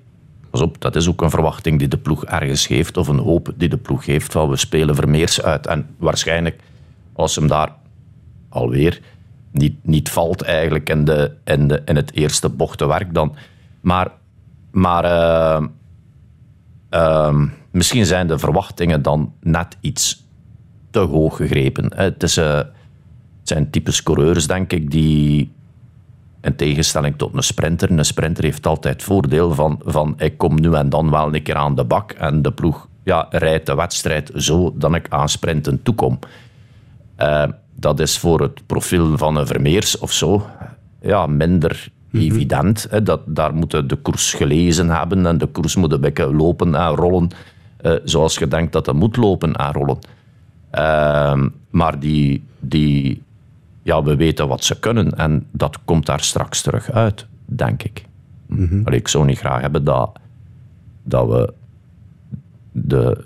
pas 0.54 0.62
op, 0.62 0.82
dat 0.82 0.96
is 0.96 1.08
ook 1.10 1.22
een 1.22 1.30
verwachting 1.30 1.80
die 1.80 1.88
de 1.88 1.98
ploeg 1.98 2.26
ergens 2.26 2.68
heeft. 2.68 2.98
Of 2.98 3.08
een 3.08 3.20
hoop 3.20 3.54
die 3.56 3.70
de 3.70 3.78
ploeg 3.78 4.06
heeft 4.06 4.32
van, 4.32 4.50
we 4.50 4.58
spelen 4.58 4.96
Vermeers 4.96 5.42
uit. 5.42 5.68
En 5.68 5.88
waarschijnlijk, 5.98 6.62
als 7.14 7.36
hem 7.36 7.48
daar 7.48 7.72
alweer 8.50 9.02
niet, 9.52 9.76
niet 9.82 10.10
valt 10.10 10.42
eigenlijk 10.42 10.90
in, 10.90 11.06
de, 11.06 11.32
in, 11.44 11.68
de, 11.68 11.82
in 11.86 11.96
het 11.96 12.14
eerste 12.14 12.50
bochtenwerk 12.50 13.14
dan. 13.14 13.36
Maar, 13.82 14.12
maar 14.72 15.06
uh, 15.06 15.66
uh, 16.92 17.42
misschien 17.72 18.06
zijn 18.06 18.28
de 18.28 18.40
verwachtingen 18.40 19.02
dan 19.02 19.34
net 19.42 19.78
iets 19.82 20.26
te 20.92 21.00
hoog 21.00 21.36
gegrepen. 21.36 21.92
Het, 21.96 22.24
is, 22.24 22.38
uh, 22.38 22.56
het 22.56 22.68
zijn 23.44 23.70
types 23.70 24.04
coureurs, 24.04 24.48
denk 24.48 24.74
ik, 24.74 24.92
die 24.92 25.52
in 26.44 26.56
tegenstelling 26.56 27.18
tot 27.18 27.34
een 27.34 27.44
sprinter. 27.44 27.92
Een 27.92 28.06
sprinter 28.06 28.44
heeft 28.44 28.68
altijd 28.68 28.94
het 28.94 29.04
voordeel 29.04 29.54
van, 29.54 29.82
van 29.86 30.14
ik 30.18 30.38
kom 30.38 30.62
nu 30.62 30.74
en 30.74 30.90
dan 30.90 31.12
wel 31.12 31.36
een 31.36 31.44
keer 31.44 31.56
aan 31.56 31.76
de 31.76 31.84
bak 31.84 32.12
en 32.12 32.42
de 32.42 32.52
ploeg 32.52 32.88
ja, 33.04 33.28
rijdt 33.30 33.66
de 33.66 33.76
wedstrijd 33.76 34.32
zo 34.36 34.74
dat 34.78 34.96
ik 34.96 35.06
aan 35.10 35.30
sprinten 35.30 35.84
toekom. 35.84 36.20
Uh, 37.20 37.44
dat 37.76 38.00
is 38.00 38.18
voor 38.18 38.42
het 38.42 38.66
profiel 38.66 39.18
van 39.18 39.36
een 39.36 39.48
Vermeers 39.48 39.98
of 39.98 40.12
zo 40.12 40.46
ja, 41.02 41.28
minder 41.28 41.92
mm-hmm. 42.10 42.30
evident. 42.30 42.88
Hè. 42.90 43.04
Dat, 43.04 43.22
daar 43.26 43.54
moeten 43.54 43.88
de 43.88 43.96
koers 43.96 44.34
gelezen 44.34 44.90
hebben 44.90 45.26
en 45.26 45.38
de 45.38 45.48
koers 45.48 45.76
moet 45.76 45.92
een 45.92 46.02
beetje 46.02 46.34
lopen 46.34 46.76
en 46.76 46.96
rollen 46.96 47.30
uh, 47.82 47.94
zoals 48.04 48.38
je 48.38 48.48
denkt 48.48 48.72
dat 48.72 48.86
het 48.86 48.96
moet 48.96 49.18
lopen 49.18 49.54
en 49.54 49.74
rollen. 49.74 49.98
Uh, 50.72 51.44
maar 51.70 52.00
die, 52.00 52.44
die, 52.60 53.24
ja, 53.84 54.04
we 54.04 54.16
weten 54.16 54.48
wat 54.48 54.64
ze 54.64 54.80
kunnen 54.80 55.18
en 55.18 55.48
dat 55.52 55.80
komt 55.86 56.06
daar 56.06 56.22
straks 56.22 56.62
terug 56.62 56.92
uit, 56.92 57.26
denk 57.46 57.84
ik. 57.84 58.06
Allee, 58.86 59.00
ik 59.00 59.08
zou 59.08 59.26
niet 59.26 59.38
graag 59.38 59.62
hebben 59.62 59.84
dat, 59.84 60.20
dat, 61.04 61.28
we 61.28 61.54
de, 62.72 63.26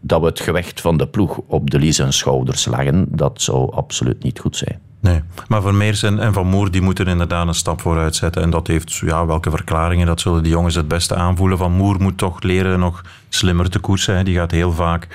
dat 0.00 0.20
we 0.20 0.26
het 0.26 0.40
gewicht 0.40 0.80
van 0.80 0.96
de 0.96 1.06
ploeg 1.06 1.40
op 1.46 1.70
de 1.70 1.78
Lies 1.78 1.98
en 1.98 2.12
schouders 2.12 2.66
leggen. 2.66 3.06
Dat 3.08 3.42
zou 3.42 3.72
absoluut 3.72 4.22
niet 4.22 4.38
goed 4.38 4.56
zijn. 4.56 4.80
Nee, 5.00 5.20
maar 5.48 5.62
Vermeers 5.62 6.02
en, 6.02 6.18
en 6.18 6.32
Van 6.32 6.46
Moer 6.46 6.70
die 6.70 6.80
moeten 6.80 7.06
inderdaad 7.06 7.46
een 7.46 7.54
stap 7.54 7.80
vooruit 7.80 8.14
zetten. 8.14 8.42
En 8.42 8.50
dat 8.50 8.66
heeft, 8.66 8.94
ja, 8.96 9.26
welke 9.26 9.50
verklaringen, 9.50 10.06
dat 10.06 10.20
zullen 10.20 10.42
die 10.42 10.52
jongens 10.52 10.74
het 10.74 10.88
beste 10.88 11.14
aanvoelen. 11.14 11.58
Van 11.58 11.72
Moer 11.72 12.00
moet 12.00 12.18
toch 12.18 12.42
leren 12.42 12.78
nog 12.78 13.02
slimmer 13.28 13.70
te 13.70 13.78
koersen. 13.78 14.24
Die 14.24 14.36
gaat 14.36 14.50
heel 14.50 14.72
vaak 14.72 15.08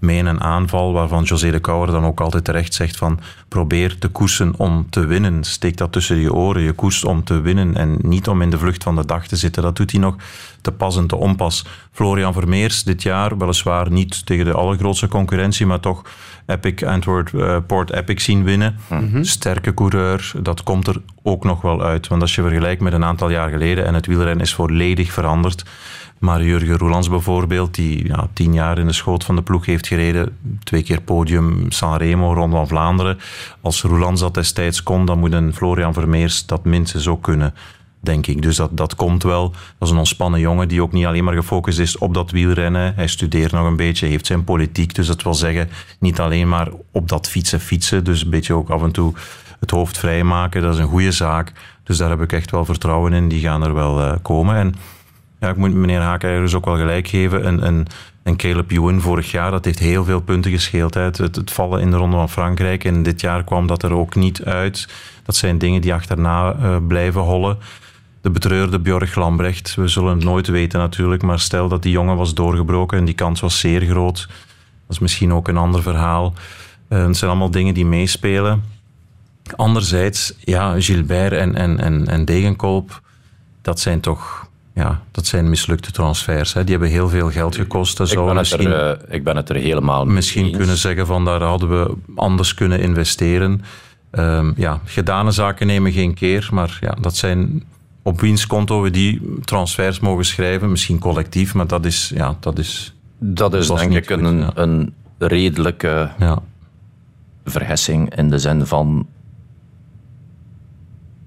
mee 0.00 0.18
in 0.18 0.26
een 0.26 0.40
aanval 0.40 0.92
waarvan 0.92 1.22
José 1.22 1.50
de 1.50 1.60
Kouwer 1.60 1.90
dan 1.90 2.04
ook 2.04 2.20
altijd 2.20 2.44
terecht 2.44 2.74
zegt 2.74 2.96
van 2.96 3.20
probeer 3.48 3.98
te 3.98 4.08
koersen 4.08 4.54
om 4.56 4.86
te 4.90 5.06
winnen. 5.06 5.44
Steek 5.44 5.76
dat 5.76 5.92
tussen 5.92 6.16
je 6.16 6.34
oren. 6.34 6.62
Je 6.62 6.72
koerst 6.72 7.04
om 7.04 7.24
te 7.24 7.40
winnen 7.40 7.76
en 7.76 7.98
niet 8.02 8.28
om 8.28 8.42
in 8.42 8.50
de 8.50 8.58
vlucht 8.58 8.82
van 8.82 8.96
de 8.96 9.06
dag 9.06 9.26
te 9.26 9.36
zitten. 9.36 9.62
Dat 9.62 9.76
doet 9.76 9.90
hij 9.90 10.00
nog 10.00 10.16
te 10.60 10.72
pas 10.72 10.96
en 10.96 11.06
te 11.06 11.16
onpas. 11.16 11.66
Florian 11.92 12.32
Vermeers 12.32 12.82
dit 12.82 13.02
jaar, 13.02 13.38
weliswaar 13.38 13.90
niet 13.90 14.26
tegen 14.26 14.44
de 14.44 14.52
allergrootste 14.52 15.08
concurrentie, 15.08 15.66
maar 15.66 15.80
toch 15.80 16.02
Epic 16.46 16.82
Antwerp 16.84 17.32
uh, 17.32 17.56
Port 17.66 17.92
Epic 17.92 18.24
zien 18.24 18.44
winnen. 18.44 18.76
Mm-hmm. 18.88 19.24
Sterke 19.24 19.74
coureur, 19.74 20.32
dat 20.42 20.62
komt 20.62 20.86
er 20.86 21.00
ook 21.22 21.44
nog 21.44 21.60
wel 21.60 21.82
uit. 21.82 22.08
Want 22.08 22.22
als 22.22 22.34
je 22.34 22.42
vergelijkt 22.42 22.80
met 22.80 22.92
een 22.92 23.04
aantal 23.04 23.30
jaar 23.30 23.50
geleden 23.50 23.86
en 23.86 23.94
het 23.94 24.06
wielrennen 24.06 24.44
is 24.44 24.54
volledig 24.54 25.12
veranderd. 25.12 25.64
Maar 26.20 26.44
Jurgen 26.44 26.78
Roelands 26.78 27.08
bijvoorbeeld, 27.08 27.74
die 27.74 28.06
ja, 28.06 28.28
tien 28.32 28.52
jaar 28.52 28.78
in 28.78 28.86
de 28.86 28.92
schoot 28.92 29.24
van 29.24 29.36
de 29.36 29.42
ploeg 29.42 29.66
heeft 29.66 29.86
gereden. 29.86 30.36
Twee 30.64 30.82
keer 30.82 31.00
podium 31.00 31.70
Sanremo, 31.70 32.34
Ronde 32.34 32.56
van 32.56 32.68
Vlaanderen. 32.68 33.18
Als 33.60 33.82
Roelands 33.82 34.20
dat 34.20 34.34
destijds 34.34 34.82
kon, 34.82 35.04
dan 35.04 35.18
moet 35.18 35.32
een 35.32 35.54
Florian 35.54 35.92
Vermeers 35.92 36.46
dat 36.46 36.64
minstens 36.64 37.08
ook 37.08 37.22
kunnen. 37.22 37.54
Denk 38.00 38.26
ik. 38.26 38.42
Dus 38.42 38.56
dat, 38.56 38.76
dat 38.76 38.94
komt 38.94 39.22
wel. 39.22 39.50
Dat 39.50 39.88
is 39.88 39.90
een 39.90 39.98
ontspannen 39.98 40.40
jongen 40.40 40.68
die 40.68 40.82
ook 40.82 40.92
niet 40.92 41.06
alleen 41.06 41.24
maar 41.24 41.34
gefocust 41.34 41.78
is 41.78 41.98
op 41.98 42.14
dat 42.14 42.30
wielrennen. 42.30 42.94
Hij 42.94 43.06
studeert 43.06 43.52
nog 43.52 43.66
een 43.66 43.76
beetje, 43.76 44.06
heeft 44.06 44.26
zijn 44.26 44.44
politiek. 44.44 44.94
Dus 44.94 45.06
dat 45.06 45.22
wil 45.22 45.34
zeggen, 45.34 45.68
niet 45.98 46.20
alleen 46.20 46.48
maar 46.48 46.68
op 46.92 47.08
dat 47.08 47.28
fietsen 47.28 47.60
fietsen. 47.60 48.04
Dus 48.04 48.22
een 48.22 48.30
beetje 48.30 48.54
ook 48.54 48.70
af 48.70 48.82
en 48.82 48.92
toe 48.92 49.12
het 49.60 49.70
hoofd 49.70 49.98
vrijmaken. 49.98 50.62
Dat 50.62 50.74
is 50.74 50.80
een 50.80 50.88
goede 50.88 51.12
zaak. 51.12 51.52
Dus 51.84 51.96
daar 51.96 52.10
heb 52.10 52.22
ik 52.22 52.32
echt 52.32 52.50
wel 52.50 52.64
vertrouwen 52.64 53.12
in. 53.12 53.28
Die 53.28 53.40
gaan 53.40 53.62
er 53.62 53.74
wel 53.74 54.00
uh, 54.00 54.12
komen. 54.22 54.56
En 54.56 54.74
ja, 55.40 55.48
ik 55.48 55.56
moet 55.56 55.74
meneer 55.74 56.00
Haak 56.00 56.20
dus 56.20 56.54
ook 56.54 56.64
wel 56.64 56.76
gelijk 56.76 57.08
geven. 57.08 57.46
Een, 57.46 57.66
een, 57.66 57.86
een 58.22 58.36
Caleb 58.36 58.70
Ewan 58.70 59.00
vorig 59.00 59.30
jaar, 59.30 59.50
dat 59.50 59.64
heeft 59.64 59.78
heel 59.78 60.04
veel 60.04 60.20
punten 60.20 60.50
gescheeld. 60.50 60.94
Hè. 60.94 61.00
Het, 61.00 61.18
het, 61.18 61.50
vallen 61.50 61.80
in 61.80 61.90
de 61.90 61.96
Ronde 61.96 62.16
van 62.16 62.28
Frankrijk. 62.28 62.84
En 62.84 63.02
dit 63.02 63.20
jaar 63.20 63.44
kwam 63.44 63.66
dat 63.66 63.82
er 63.82 63.92
ook 63.92 64.14
niet 64.14 64.44
uit. 64.44 64.88
Dat 65.24 65.36
zijn 65.36 65.58
dingen 65.58 65.80
die 65.80 65.94
achterna 65.94 66.56
uh, 66.56 66.76
blijven 66.86 67.20
hollen. 67.20 67.58
De 68.20 68.30
betreurde 68.30 68.78
Björg 68.78 69.14
Lambrecht, 69.14 69.74
we 69.74 69.88
zullen 69.88 70.14
het 70.14 70.24
nooit 70.24 70.46
weten 70.46 70.78
natuurlijk. 70.78 71.22
Maar 71.22 71.40
stel 71.40 71.68
dat 71.68 71.82
die 71.82 71.92
jongen 71.92 72.16
was 72.16 72.34
doorgebroken 72.34 72.98
en 72.98 73.04
die 73.04 73.14
kans 73.14 73.40
was 73.40 73.58
zeer 73.58 73.80
groot. 73.80 74.26
Dat 74.26 74.96
is 74.96 74.98
misschien 74.98 75.32
ook 75.32 75.48
een 75.48 75.56
ander 75.56 75.82
verhaal. 75.82 76.34
Uh, 76.88 77.06
het 77.06 77.16
zijn 77.16 77.30
allemaal 77.30 77.50
dingen 77.50 77.74
die 77.74 77.86
meespelen. 77.86 78.62
Anderzijds, 79.56 80.34
ja, 80.38 80.80
Gilbert 80.80 81.32
en, 81.32 81.54
en, 81.54 81.78
en, 81.78 82.06
en 82.06 82.56
dat 83.62 83.80
zijn 83.80 84.00
toch 84.00 84.49
ja, 84.74 85.02
dat 85.10 85.26
zijn 85.26 85.48
mislukte 85.48 85.90
transfers. 85.90 86.52
Hè. 86.52 86.64
Die 86.64 86.70
hebben 86.70 86.88
heel 86.90 87.08
veel 87.08 87.30
geld 87.30 87.56
gekost. 87.56 87.96
Dat 87.96 88.10
ik, 88.10 88.24
ben 88.24 88.34
misschien, 88.34 88.72
er, 88.72 88.98
uh, 89.08 89.14
ik 89.14 89.24
ben 89.24 89.36
het 89.36 89.48
er 89.48 89.56
helemaal 89.56 90.04
mee 90.04 90.14
Misschien 90.14 90.46
eens. 90.46 90.56
kunnen 90.56 90.76
zeggen 90.76 91.06
van 91.06 91.24
daar 91.24 91.42
hadden 91.42 91.68
we 91.68 91.94
anders 92.14 92.54
kunnen 92.54 92.80
investeren. 92.80 93.62
Um, 94.12 94.52
ja, 94.56 94.80
gedane 94.84 95.30
zaken 95.30 95.66
nemen 95.66 95.92
geen 95.92 96.14
keer. 96.14 96.48
Maar 96.52 96.78
ja, 96.80 96.96
dat 97.00 97.16
zijn 97.16 97.64
op 98.02 98.20
wiens 98.20 98.46
konto 98.46 98.82
we 98.82 98.90
die 98.90 99.38
transfers 99.44 100.00
mogen 100.00 100.24
schrijven. 100.24 100.70
Misschien 100.70 100.98
collectief, 100.98 101.54
maar 101.54 101.66
dat 101.66 101.84
is... 101.84 102.12
Ja, 102.14 102.36
dat 102.40 102.58
is, 102.58 102.94
dat 103.18 103.54
is 103.54 103.66
denk 103.66 103.92
ik 103.92 104.10
goed, 104.10 104.20
een, 104.22 104.38
ja. 104.38 104.50
een 104.54 104.94
redelijke 105.18 106.10
ja. 106.18 106.38
vergissing 107.44 108.16
in 108.16 108.30
de 108.30 108.38
zin 108.38 108.66
van 108.66 109.06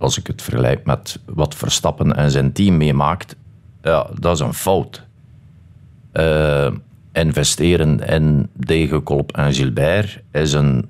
als 0.04 0.18
ik 0.18 0.28
het 0.28 0.42
vergelijk 0.42 0.86
met 0.86 1.20
wat 1.26 1.56
Verstappen 1.56 2.16
en 2.16 2.32
zijn 2.32 2.52
team 2.52 2.78
meemaakt, 2.78 3.36
ja, 3.82 4.08
dat 4.20 4.36
is 4.36 4.40
een 4.40 4.54
fout. 4.54 5.04
Uh, 6.14 6.72
investeren 7.12 8.00
in 8.00 8.50
Degenkolb 8.54 9.32
en 9.32 9.54
Gilbert 9.54 10.22
is 10.32 10.54
een 10.54 10.86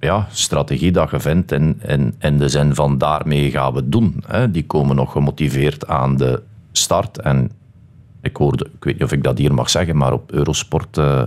ja, 0.00 0.28
strategie 0.30 0.92
dat 0.92 1.10
je 1.10 1.20
vindt 1.20 1.52
in, 1.52 1.80
in, 1.86 2.14
in 2.18 2.38
de 2.38 2.48
zin 2.48 2.74
van 2.74 2.98
daarmee 2.98 3.50
gaan 3.50 3.74
we 3.74 3.88
doen. 3.88 4.22
Hè. 4.26 4.50
Die 4.50 4.66
komen 4.66 4.96
nog 4.96 5.12
gemotiveerd 5.12 5.86
aan 5.86 6.16
de 6.16 6.42
start. 6.72 7.18
En 7.18 7.50
ik 8.20 8.36
hoorde, 8.36 8.64
ik 8.64 8.84
weet 8.84 8.94
niet 8.94 9.02
of 9.02 9.12
ik 9.12 9.22
dat 9.22 9.38
hier 9.38 9.54
mag 9.54 9.70
zeggen, 9.70 9.96
maar 9.96 10.12
op 10.12 10.32
Eurosport 10.32 10.96
uh, 10.96 11.22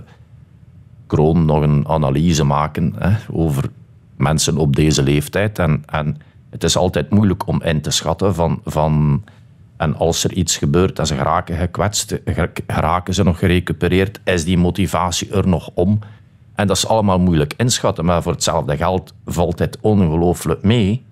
Kroon 1.07 1.45
nog 1.45 1.61
een 1.61 1.88
analyse 1.88 2.43
maken 2.43 2.93
hè, 2.97 3.15
over 3.32 3.69
mensen 4.15 4.57
op 4.57 4.75
deze 4.75 5.03
leeftijd. 5.03 5.59
En, 5.59 5.84
en 5.86 6.17
het 6.50 6.64
is 6.64 6.78
altijd 6.78 7.10
moeilijk 7.10 7.47
om 7.47 7.62
in 7.62 7.82
te 7.82 7.91
schatten 7.91 8.36
van... 8.36 8.62
van 8.66 9.24
en 9.78 9.95
als 9.95 10.24
er 10.24 10.34
iets 10.34 10.58
gebeurt 10.58 11.00
en 11.00 11.08
ze 11.08 11.16
geraken 11.16 11.58
gekwetst, 11.58 12.20
geraken 12.68 13.14
ze 13.14 13.24
nog 13.24 13.39
gerecupereerd, 13.39 14.20
is 14.24 14.43
die 14.43 14.58
motivatie 14.58 15.32
er 15.32 15.47
nog 15.47 15.70
om? 15.74 16.00
En 16.56 16.68
dat 16.68 16.78
is 16.78 16.88
allemaal 16.88 17.20
moeilijk 17.20 17.54
inschatten, 17.58 18.06
maar 18.06 18.22
voor 18.22 18.32
hetzelfde 18.32 18.78
geld 18.78 19.14
valt 19.26 19.60
het 19.60 19.78
ongelooflijk 19.82 20.64
mee. 20.64 21.06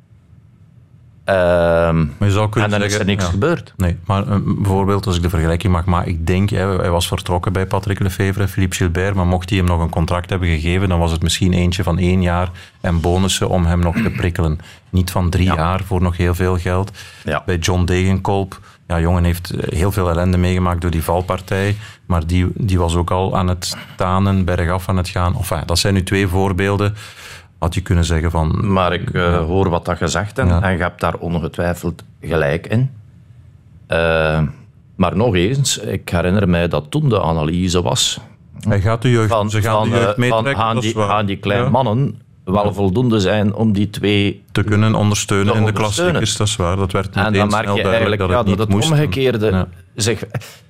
Ehm, 1.28 1.98
maar 1.98 2.28
je 2.28 2.32
zou 2.32 2.50
kunnen 2.50 2.72
en 2.72 2.80
dan 2.80 2.90
zeggen, 2.90 2.90
is 2.90 3.00
er 3.00 3.06
niks 3.06 3.24
ja. 3.24 3.30
gebeurd. 3.30 3.74
Nee, 3.78 3.98
maar 4.06 4.28
eh, 4.28 4.38
bijvoorbeeld 4.44 5.06
als 5.06 5.16
ik 5.16 5.22
de 5.22 5.30
vergelijking 5.30 5.74
mag 5.74 5.86
maken, 5.86 6.12
ik 6.12 6.28
denk, 6.28 6.50
hè, 6.50 6.76
hij 6.78 6.90
was 6.90 7.08
vertrokken 7.08 7.54
bij 7.54 7.66
Patrick 7.66 8.00
Lefevre, 8.00 8.48
Philippe 8.48 8.76
Gilbert, 8.76 9.16
maar 9.16 9.26
mocht 9.26 9.50
hij 9.50 9.58
hem 9.58 9.68
nog 9.68 9.80
een 9.82 9.90
contract 9.90 10.30
hebben 10.30 10.48
gegeven, 10.48 10.90
dan 10.90 11.00
was 11.00 11.12
het 11.12 11.22
misschien 11.22 11.54
eentje 11.54 11.84
van 11.84 11.98
één 11.98 12.22
jaar 12.22 12.52
en 12.82 13.02
bonussen 13.02 13.50
om 13.50 13.66
hem 13.66 13.80
nog 13.80 13.96
te 13.96 14.10
prikkelen. 14.10 14.60
Niet 14.90 15.12
van 15.12 15.30
drie 15.30 15.54
jaar 15.54 15.84
voor 15.84 16.02
nog 16.02 16.18
heel 16.18 16.36
veel 16.36 16.58
geld. 16.58 16.92
Bij 17.46 17.58
John 17.58 17.84
Degenkolb, 17.86 18.60
ja, 18.88 19.00
jongen 19.00 19.24
heeft 19.24 19.50
eh, 19.50 19.78
heel 19.78 19.92
veel 19.92 20.10
ellende 20.10 20.38
meegemaakt 20.38 20.82
door 20.82 20.92
die 20.92 21.04
valpartij, 21.04 21.76
maar 22.06 22.28
die, 22.28 22.48
die 22.54 22.80
was 22.80 22.96
ook 22.96 23.12
al 23.12 23.38
aan 23.38 23.48
het 23.48 23.78
tanen, 23.96 24.46
bergaf 24.46 24.90
aan 24.90 24.98
het 24.98 25.10
gaan. 25.10 25.36
Enfin, 25.36 25.64
dat 25.66 25.80
zijn 25.80 25.94
nu 25.94 26.04
twee 26.04 26.28
voorbeelden 26.28 26.96
had 27.60 27.74
je 27.74 27.82
kunnen 27.82 28.06
zeggen 28.06 28.32
van... 28.32 28.72
Maar 28.74 28.94
ik 28.94 29.14
uh, 29.14 29.38
hoor 29.38 29.70
wat 29.70 29.86
dat 29.86 29.98
gezegd 29.98 30.38
hebt 30.38 30.64
en 30.64 30.72
je 30.72 30.78
hebt 30.78 31.00
daar 31.00 31.16
ongetwijfeld 31.16 32.04
gelijk 32.22 32.68
in. 32.68 32.90
Uh, 33.92 34.42
maar 34.96 35.16
nog 35.18 35.36
eens, 35.36 35.78
ik 35.78 36.10
herinner 36.10 36.50
mij 36.50 36.68
dat 36.68 36.86
toen 36.92 37.10
de 37.10 37.22
analyse 37.22 37.82
was... 37.82 38.20
Hij 38.68 38.82
gaat 38.82 39.02
de 39.02 39.10
jeugd, 39.10 39.30
van, 39.30 39.50
ze 39.50 39.62
gaan 39.62 39.76
van, 39.76 39.90
de 39.90 39.96
jeugd 39.96 40.18
meetrekken, 40.18 40.54
van, 40.56 40.62
gaan, 40.62 40.80
die, 40.80 40.94
gaan 40.96 41.26
die 41.26 41.38
kleine 41.38 41.66
Ja. 41.66 41.72
mannen 41.72 42.22
wel 42.44 42.74
voldoende 42.74 43.20
zijn 43.20 43.54
om 43.54 43.74
die 43.74 43.90
twee... 43.90 44.44
Te 44.52 44.64
kunnen 44.64 44.96
ondersteunen 44.96 45.54
te 45.54 45.60
in 45.60 45.66
de 45.66 45.72
klassiekers, 45.72 46.38
dat 46.38 46.48
is 46.48 46.56
waar. 46.56 46.76
Dat 46.76 46.92
werd 46.92 47.16
En 47.16 47.34
dan 47.34 47.50
merk 47.50 47.76
je 47.76 47.82
eigenlijk 47.82 48.22
dat 48.22 48.30
ja, 48.30 48.38
het 48.38 48.48
dat 48.48 48.58
het 48.60 48.70
moest. 48.70 48.92
omgekeerde 48.92 49.46
Ja. 49.48 49.68
zich... 49.96 50.24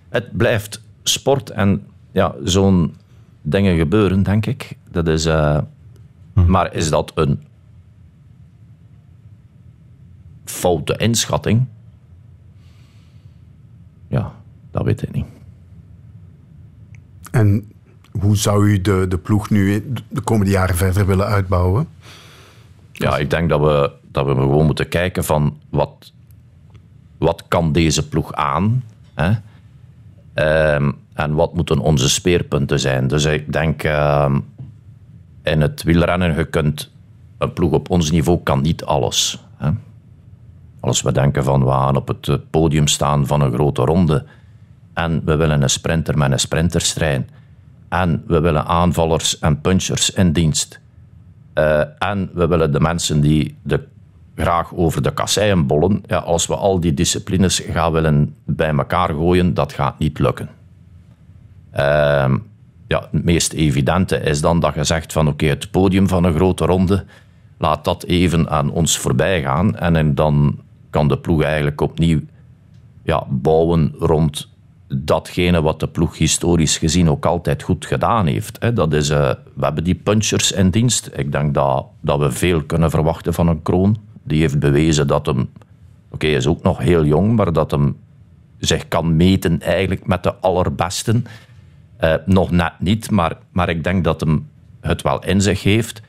Het 0.09 0.37
blijft 0.37 0.81
sport 1.03 1.49
en 1.49 1.85
ja, 2.11 2.35
zo'n 2.43 2.95
dingen 3.41 3.77
gebeuren, 3.77 4.23
denk 4.23 4.45
ik. 4.45 4.77
Dat 4.91 5.07
is... 5.07 5.25
eh, 5.25 5.57
Hm. 6.37 6.51
Maar 6.51 6.73
is 6.73 6.89
dat 6.89 7.11
een 7.15 7.43
foute 10.45 10.97
inschatting? 10.97 11.65
Ja, 14.07 14.33
dat 14.71 14.83
weet 14.83 15.01
ik 15.01 15.11
niet. 15.11 15.25
En 17.31 17.71
hoe 18.19 18.35
zou 18.35 18.67
u 18.67 18.81
de, 18.81 19.05
de 19.09 19.17
ploeg 19.17 19.49
nu 19.49 19.83
de 20.09 20.21
komende 20.21 20.51
jaren 20.51 20.75
verder 20.75 21.05
willen 21.05 21.25
uitbouwen? 21.25 21.87
Ja, 22.91 23.17
ik 23.17 23.29
denk 23.29 23.49
dat 23.49 23.59
we, 23.59 23.91
dat 24.11 24.25
we 24.25 24.31
gewoon 24.31 24.65
moeten 24.65 24.89
kijken 24.89 25.23
van 25.23 25.57
wat, 25.69 26.13
wat 27.17 27.43
kan 27.47 27.71
deze 27.71 28.07
ploeg 28.07 28.33
aan? 28.33 28.83
Hè? 29.13 29.31
Ehm, 30.33 30.91
en 31.13 31.33
wat 31.33 31.53
moeten 31.53 31.79
onze 31.79 32.09
speerpunten 32.09 32.79
zijn? 32.79 33.07
Dus 33.07 33.25
ik 33.25 33.53
denk 33.53 33.83
ehm, 33.83 34.39
in 35.49 35.61
het 35.61 35.83
wielrennen, 35.83 36.35
je 36.35 36.45
kunt 36.45 36.91
een 37.37 37.53
ploeg 37.53 37.71
op 37.71 37.89
ons 37.89 38.11
niveau 38.11 38.39
kan 38.43 38.61
niet 38.61 38.83
alles. 38.83 39.43
Hè? 39.57 39.69
Als 40.79 41.01
we 41.01 41.11
denken 41.11 41.43
van 41.43 41.63
we 41.63 41.69
gaan 41.69 41.95
op 41.95 42.07
het 42.07 42.27
eh, 42.27 42.35
podium 42.49 42.87
staan 42.87 43.27
van 43.27 43.41
een 43.41 43.53
grote 43.53 43.81
ronde 43.81 44.25
en 44.93 45.21
we 45.25 45.35
willen 45.35 45.61
een 45.61 45.69
sprinter 45.69 46.17
met 46.17 46.31
een 46.31 46.39
sprinterstrein 46.39 47.29
en 47.89 48.23
we 48.27 48.39
willen 48.39 48.65
aanvallers 48.65 49.39
en 49.39 49.61
punchers 49.61 50.09
in 50.09 50.31
dienst 50.31 50.79
eh, 51.53 51.81
en 51.99 52.29
we 52.33 52.47
willen 52.47 52.71
de 52.71 52.79
mensen 52.79 53.21
die 53.21 53.57
de, 53.63 53.87
graag 54.35 54.73
over 54.75 55.01
de 55.01 55.13
kasseien 55.13 55.67
bollen, 55.67 56.03
ja, 56.05 56.17
als 56.17 56.47
we 56.47 56.55
al 56.55 56.79
die 56.79 56.93
disciplines 56.93 57.59
gaan 57.59 57.91
willen 57.91 58.35
bij 58.45 58.75
elkaar 58.75 59.09
gooien, 59.09 59.53
dat 59.53 59.73
gaat 59.73 59.99
niet 59.99 60.19
lukken. 60.19 60.49
Ehm, 61.71 62.37
ja, 62.87 63.07
het 63.11 63.23
meest 63.23 63.53
evidente 63.53 64.17
is 64.17 64.41
dan 64.41 64.59
dat 64.59 64.73
je 64.73 64.83
zegt 64.83 65.13
van 65.13 65.27
oké, 65.27 65.45
het 65.45 65.71
podium 65.71 66.07
van 66.07 66.23
een 66.23 66.33
grote 66.33 66.65
ronde, 66.65 67.05
laat 67.57 67.85
dat 67.85 68.03
even 68.03 68.49
aan 68.49 68.71
ons 68.71 68.97
voorbij 68.97 69.41
gaan 69.41 69.75
en, 69.75 70.15
dan 70.15 70.59
kan 70.89 71.07
de 71.07 71.17
ploeg 71.17 71.41
eigenlijk 71.41 71.81
opnieuw 71.81 72.19
ja, 73.03 73.25
bouwen 73.29 73.93
rond 73.99 74.49
datgene 74.87 75.61
wat 75.61 75.79
de 75.79 75.87
ploeg 75.87 76.17
historisch 76.17 76.77
gezien 76.77 77.09
ook 77.09 77.25
altijd 77.25 77.63
goed 77.63 77.85
gedaan 77.85 78.25
heeft. 78.25 78.75
Dat 78.75 78.93
is, 78.93 79.09
eh, 79.09 79.31
we 79.53 79.65
hebben 79.65 79.83
die 79.83 79.95
punchers 79.95 80.51
in 80.51 80.69
dienst. 80.69 81.09
Ik 81.15 81.31
denk 81.31 81.53
dat, 81.53 81.85
dat 82.01 82.19
we 82.19 82.31
veel 82.31 82.63
kunnen 82.63 82.89
verwachten 82.89 83.33
van 83.33 83.47
een 83.47 83.61
kroon. 83.61 83.97
Die 84.23 84.39
heeft 84.39 84.59
bewezen 84.59 85.07
dat 85.07 85.25
hem, 85.25 85.49
oké, 86.11 86.25
hij 86.25 86.35
is 86.35 86.47
ook 86.47 86.63
nog 86.63 86.77
heel 86.77 87.05
jong, 87.05 87.35
maar 87.35 87.53
dat 87.53 87.71
hem 87.71 87.97
zich 88.57 88.87
kan 88.87 89.15
meten 89.15 89.61
eigenlijk 89.61 90.07
met 90.07 90.23
de 90.23 90.35
allerbesten. 90.35 91.25
Eh, 91.97 92.13
nog 92.25 92.51
net 92.51 92.73
niet, 92.79 93.11
maar, 93.11 93.37
maar 93.51 93.69
ik 93.69 93.83
denk 93.83 94.03
dat 94.03 94.19
hem 94.19 94.49
het 94.81 95.01
wel 95.01 95.23
in 95.23 95.41
zich 95.41 95.63
heeft. 95.63 96.01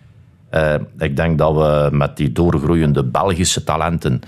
Eh, 0.50 0.74
ik 0.98 1.16
denk 1.16 1.38
dat 1.38 1.54
we 1.54 1.88
met 1.96 2.16
die 2.16 2.32
doorgroeiende 2.32 3.04
Belgische 3.04 3.64
talenten, 3.64 4.20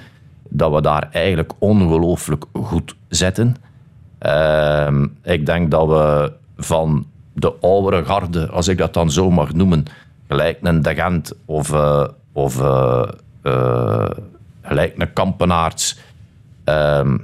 dat 0.49 0.73
we 0.73 0.83
daar 0.83 1.09
eigenlijk 1.13 1.53
ongelooflijk 1.59 2.45
goed 2.53 2.97
zitten. 3.09 3.57
Ehm, 4.19 5.07
ik 5.23 5.47
denk 5.47 5.71
dat 5.71 5.89
we 5.89 6.33
van 6.57 7.07
de 7.33 7.55
oudere 7.61 8.05
garde, 8.05 8.49
als 8.49 8.69
ik 8.69 8.79
dat 8.79 8.95
dan 8.95 9.11
zo 9.11 9.31
mag 9.31 9.53
noemen, 9.53 9.85
gelijk 10.29 10.59
een 10.63 10.83
De 10.83 10.95
Gent 10.95 11.33
of, 11.45 11.73
eh, 11.73 12.07
of 12.33 12.61
eh, 12.61 13.09
eh, 13.43 14.11
gelijk 14.63 14.95
een 14.99 15.13
Kampenaerts, 15.13 15.99
ehm, 16.65 17.19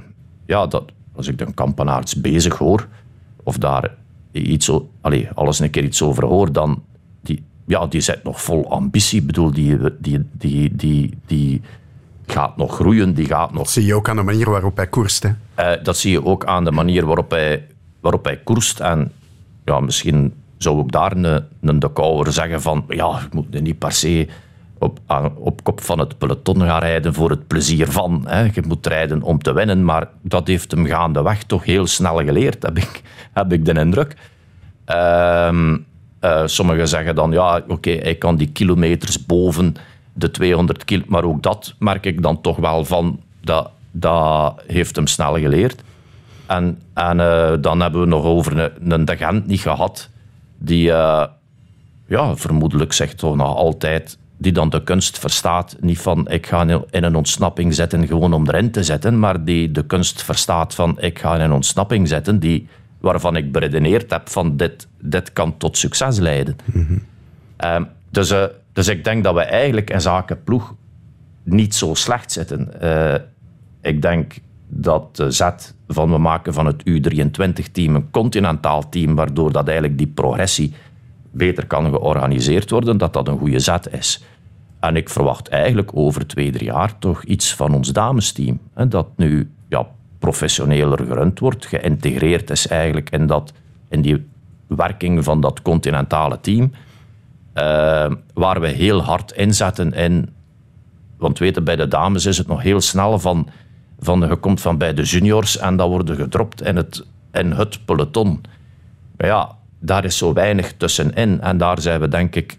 ja, 0.47 0.67
dat, 0.67 0.85
als 1.17 1.27
ik 1.27 1.39
de 1.39 1.55
Kampenaerts 1.55 2.21
bezig 2.21 2.59
hoor, 2.59 2.87
of 3.43 3.59
daar 3.59 3.95
iets, 4.43 4.71
allee, 5.01 5.29
alles 5.35 5.59
een 5.59 5.71
keer 5.71 5.85
iets 5.85 6.03
over 6.03 6.25
hoor, 6.25 6.53
dan 6.53 6.83
die, 7.23 7.43
ja, 7.67 7.87
die 7.87 8.01
zit 8.01 8.25
nog 8.25 8.43
vol 8.43 8.71
ambitie. 8.71 9.21
Ik 9.21 9.27
bedoel, 9.27 9.51
die, 9.51 9.79
die, 10.01 10.29
die, 10.33 10.77
die, 10.77 11.19
die 11.27 11.61
gaat 12.27 12.57
nog 12.57 12.75
groeien, 12.75 13.15
die 13.15 13.27
gaat 13.27 13.53
nog... 13.53 13.71
zie 13.71 13.85
je 13.85 13.95
ook 13.95 14.09
aan 14.09 14.17
de 14.17 14.23
manier 14.23 14.51
waarop 14.51 14.77
hij 14.77 14.87
koerst. 14.87 15.23
Hè? 15.23 15.31
Eh, 15.55 15.85
dat 15.85 15.97
zie 15.97 16.11
je 16.11 16.25
ook 16.25 16.45
aan 16.45 16.65
de 16.65 16.73
manier 16.73 17.07
waarop 17.07 17.31
hij, 17.31 17.67
waarop 18.01 18.25
hij 18.25 18.37
koerst. 18.37 18.81
En 18.81 19.13
ja, 19.65 19.81
misschien 19.81 20.35
zou 20.57 20.81
ik 20.81 20.93
daar 20.93 21.17
een, 21.17 21.45
een 21.61 21.79
de 21.79 22.31
zeggen 22.31 22.63
van... 22.63 22.85
Ja, 22.89 23.19
je 23.21 23.29
moet 23.33 23.61
niet 23.61 23.79
per 23.79 23.93
se 23.93 24.29
op, 24.79 24.99
op 25.39 25.65
kop 25.65 25.81
van 25.81 25.99
het 25.99 26.19
peloton 26.19 26.61
gaan 26.61 26.81
rijden 26.81 27.15
voor 27.15 27.31
het 27.31 27.47
plezier 27.47 27.91
van. 27.91 28.25
Hè. 28.27 28.41
Je 28.41 28.63
moet 28.67 28.87
rijden 28.87 29.23
om 29.23 29.39
te 29.43 29.53
winnen, 29.53 29.85
maar 29.85 30.09
dat 30.23 30.47
heeft 30.47 30.71
hem 30.71 30.87
gaandeweg 30.87 31.43
toch 31.43 31.65
heel 31.65 31.87
snel 31.87 32.17
geleerd, 32.17 32.63
heb 32.63 32.79
ik, 32.79 33.03
heb 33.33 33.53
ik 33.53 33.65
de 33.65 33.81
indruk. 33.81 34.17
Ehm, 34.85 35.77
eh, 36.21 36.43
sommigen 36.47 36.89
zeggen 36.89 37.15
dan, 37.15 37.33
ja, 37.33 37.63
oké, 37.69 37.91
hij 37.91 38.15
kan 38.15 38.37
die 38.37 38.49
kilometers 38.49 39.27
boven 39.27 39.75
de 40.13 40.31
200 40.31 40.85
kilo, 40.85 41.05
maar 41.07 41.25
ook 41.25 41.43
dat 41.43 41.75
merk 41.79 42.07
ik 42.07 42.23
dan 42.23 42.41
toch 42.41 42.57
wel 42.57 42.85
van, 42.85 43.21
dat, 43.41 43.71
dat 43.91 44.63
heeft 44.67 44.97
hem 44.97 45.07
snel 45.07 45.39
geleerd. 45.39 45.83
En, 46.47 46.83
en 46.95 47.21
eh, 47.21 47.53
dan 47.61 47.81
hebben 47.81 48.01
we 48.01 48.07
nog 48.07 48.25
over 48.25 48.59
een, 48.59 49.07
een 49.07 49.43
niet 49.47 49.61
gehad, 49.61 50.11
die 50.59 50.93
eh, 50.93 51.25
ja, 52.07 52.37
vermoedelijk 52.37 52.93
zegt 52.93 53.19
toch 53.19 53.37
nog 53.37 53.57
altijd, 53.57 54.19
die 54.37 54.53
dan 54.53 54.71
de 54.71 54.83
kunst 54.83 55.19
verstaat, 55.19 55.77
niet 55.81 55.99
van 55.99 56.29
ik 56.29 56.47
ga 56.47 56.63
in 56.91 57.05
een 57.05 57.17
ontsnapping 57.17 57.75
zetten 57.75 58.07
gewoon 58.07 58.33
om 58.33 58.49
erin 58.49 58.71
te 58.71 58.83
zetten, 58.83 59.19
maar 59.19 59.45
die 59.45 59.71
de 59.71 59.85
kunst 59.87 60.23
verstaat 60.23 60.75
van 60.75 61.01
ik 61.01 61.19
ga 61.19 61.35
in 61.35 61.41
een 61.41 61.53
ontsnapping 61.53 62.09
zetten, 62.09 62.39
die, 62.39 62.69
waarvan 63.01 63.37
ik 63.37 63.53
beredeneerd 63.53 64.11
heb 64.11 64.29
van 64.29 64.57
dit, 64.57 64.89
dit 65.01 65.33
kan 65.33 65.57
tot 65.57 65.77
succes 65.77 66.19
leiden. 66.19 66.57
Ehm, 67.57 67.85
dus, 68.11 68.31
eh, 68.31 68.45
dus 68.73 68.89
ik 68.89 69.05
denk 69.05 69.25
dat 69.25 69.35
we 69.35 69.41
eigenlijk 69.41 69.91
in 69.91 70.01
zaken 70.01 70.43
ploeg 70.45 70.75
niet 71.43 71.75
zo 71.75 71.95
slecht 71.95 72.33
zitten. 72.33 72.81
Eh, 72.81 73.21
ik 73.83 74.03
denk 74.03 74.35
dat 74.69 75.17
de 75.17 75.31
zet 75.31 75.75
van 75.89 76.11
we 76.11 76.19
maken 76.19 76.55
van 76.55 76.67
het 76.67 76.83
U23-team 76.85 77.95
een 77.95 78.11
continentaal 78.11 78.89
team, 78.89 79.15
waardoor 79.15 79.53
dat 79.53 79.65
eigenlijk 79.67 79.99
die 79.99 80.07
progressie 80.07 80.75
beter 81.37 81.67
kan 81.67 81.91
georganiseerd 81.91 82.71
worden, 82.71 82.99
dat 82.99 83.13
dat 83.13 83.29
een 83.29 83.39
goede 83.39 83.59
zet 83.59 83.93
is. 83.93 84.25
En 84.81 84.97
ik 84.97 85.09
verwacht 85.09 85.49
eigenlijk 85.49 85.91
over 85.95 86.27
twee, 86.27 86.51
drie 86.51 86.65
jaar 86.65 86.99
toch 86.99 87.23
iets 87.23 87.55
van 87.55 87.75
ons 87.75 87.93
damesteam. 87.93 88.61
Dat 88.89 89.07
nu 89.17 89.51
ja, 89.69 89.87
professioneler 90.19 90.99
gerund 90.99 91.39
wordt, 91.39 91.67
geïntegreerd 91.67 92.51
is 92.51 92.67
eigenlijk 92.67 93.11
in, 93.11 93.27
dat, 93.27 93.53
in 93.89 94.01
die 94.01 94.27
werking 94.67 95.25
van 95.25 95.41
dat 95.41 95.63
continentale 95.63 96.41
team. 96.41 96.73
eh, 97.53 98.13
waar 98.35 98.61
we 98.61 98.69
heel 98.69 99.03
hard 99.03 99.33
inzetten 99.33 99.93
in 99.93 100.35
want 101.17 101.39
weten, 101.39 101.65
bij 101.65 101.77
de 101.77 101.89
dames 101.89 102.27
is 102.27 102.39
het 102.39 102.47
nog 102.47 102.63
heel 102.63 102.81
snel 102.81 103.19
van, 103.19 103.49
van 103.99 104.21
je 104.21 104.37
komt 104.37 104.61
van 104.61 104.79
bij 104.79 104.95
de 104.95 105.03
juniors 105.03 105.59
en 105.59 105.77
dan 105.77 105.89
worden 105.91 106.17
gedropt 106.17 106.63
in 106.63 106.77
het, 106.77 107.07
in 107.33 107.53
het 107.53 107.85
peloton. 107.85 108.41
Ja, 109.17 109.57
daar 109.87 110.05
is 110.05 110.19
zo 110.19 110.33
weinig 110.33 110.73
tussenin. 110.77 111.41
En 111.41 111.59
daar 111.59 111.81
zijn 111.81 112.01
we 112.01 112.09
denk 112.09 112.35
ik 112.35 112.59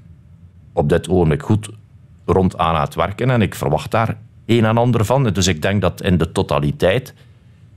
op 0.73 0.89
dit 0.89 1.09
ogenblik 1.09 1.43
goed 1.43 1.69
rond 2.25 2.57
aan 2.57 2.81
het 2.81 2.95
werken. 2.95 3.29
En 3.29 3.41
ik 3.41 3.55
verwacht 3.55 3.91
daar 3.91 4.17
een 4.45 4.65
en 4.65 4.77
ander 4.77 5.05
van. 5.05 5.23
Dus 5.23 5.47
ik 5.47 5.61
denk 5.61 5.81
dat 5.81 6.01
in 6.01 6.17
de 6.17 6.31
totaliteit 6.31 7.13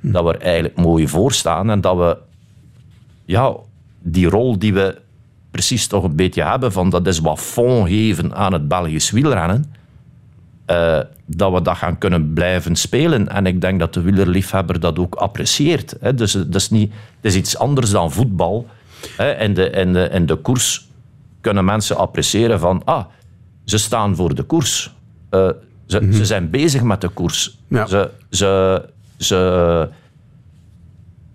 dat 0.01 0.25
we 0.25 0.33
er 0.33 0.41
eigenlijk 0.41 0.77
mooi 0.77 1.09
voor 1.09 1.33
staan. 1.33 1.71
En 1.71 1.81
dat 1.81 1.97
we 1.97 2.17
ja, 3.25 3.55
die 3.99 4.29
rol 4.29 4.59
die 4.59 4.75
we 4.75 5.01
precies 5.51 5.87
toch 5.87 6.05
een 6.05 6.17
beetje 6.17 6.45
hebben, 6.45 6.73
van 6.73 6.91
dat 6.91 7.07
is 7.07 7.19
wat 7.19 7.39
fond 7.39 7.89
geven 7.89 8.35
aan 8.35 8.53
het 8.53 8.69
Belgisch 8.69 9.11
wielrennen, 9.11 9.75
eh, 10.67 11.01
dat 11.27 11.53
we 11.53 11.63
dat 11.63 11.77
gaan 11.77 11.99
kunnen 11.99 12.33
blijven 12.33 12.77
spelen. 12.77 13.29
En 13.29 13.47
ik 13.47 13.61
denk 13.61 13.79
dat 13.79 13.95
de 13.95 14.01
wielerliefhebber 14.01 14.81
dat 14.81 14.99
ook 14.99 15.15
apprecieert. 15.15 15.97
Hè. 16.01 16.15
Dus 16.15 16.33
het 16.33 16.55
is, 16.55 16.71
niet, 16.71 16.93
het 16.93 17.33
is 17.33 17.37
iets 17.37 17.59
anders 17.59 17.91
dan 17.91 18.13
voetbal. 18.13 18.67
Hè. 19.17 19.33
In, 19.39 19.55
de, 19.55 19.71
in, 19.71 19.93
de, 19.93 20.09
in 20.13 20.27
de 20.27 20.37
koers 20.37 20.89
kunnen 21.41 21.65
mensen 21.65 21.97
appreciëren 21.97 22.61
van, 22.61 22.83
ah, 22.85 23.05
ze 23.65 23.79
staan 23.79 24.17
voor 24.17 24.35
de 24.35 24.43
koers. 24.43 24.95
Uh, 25.31 25.49
ze, 25.87 26.09
ze 26.13 26.25
zijn 26.25 26.51
bezig 26.51 26.83
met 26.83 27.01
de 27.01 27.09
koers. 27.09 27.59
Ja. 27.69 27.87
Ze, 27.87 28.11
ze, 28.31 28.83
ze, 29.19 29.89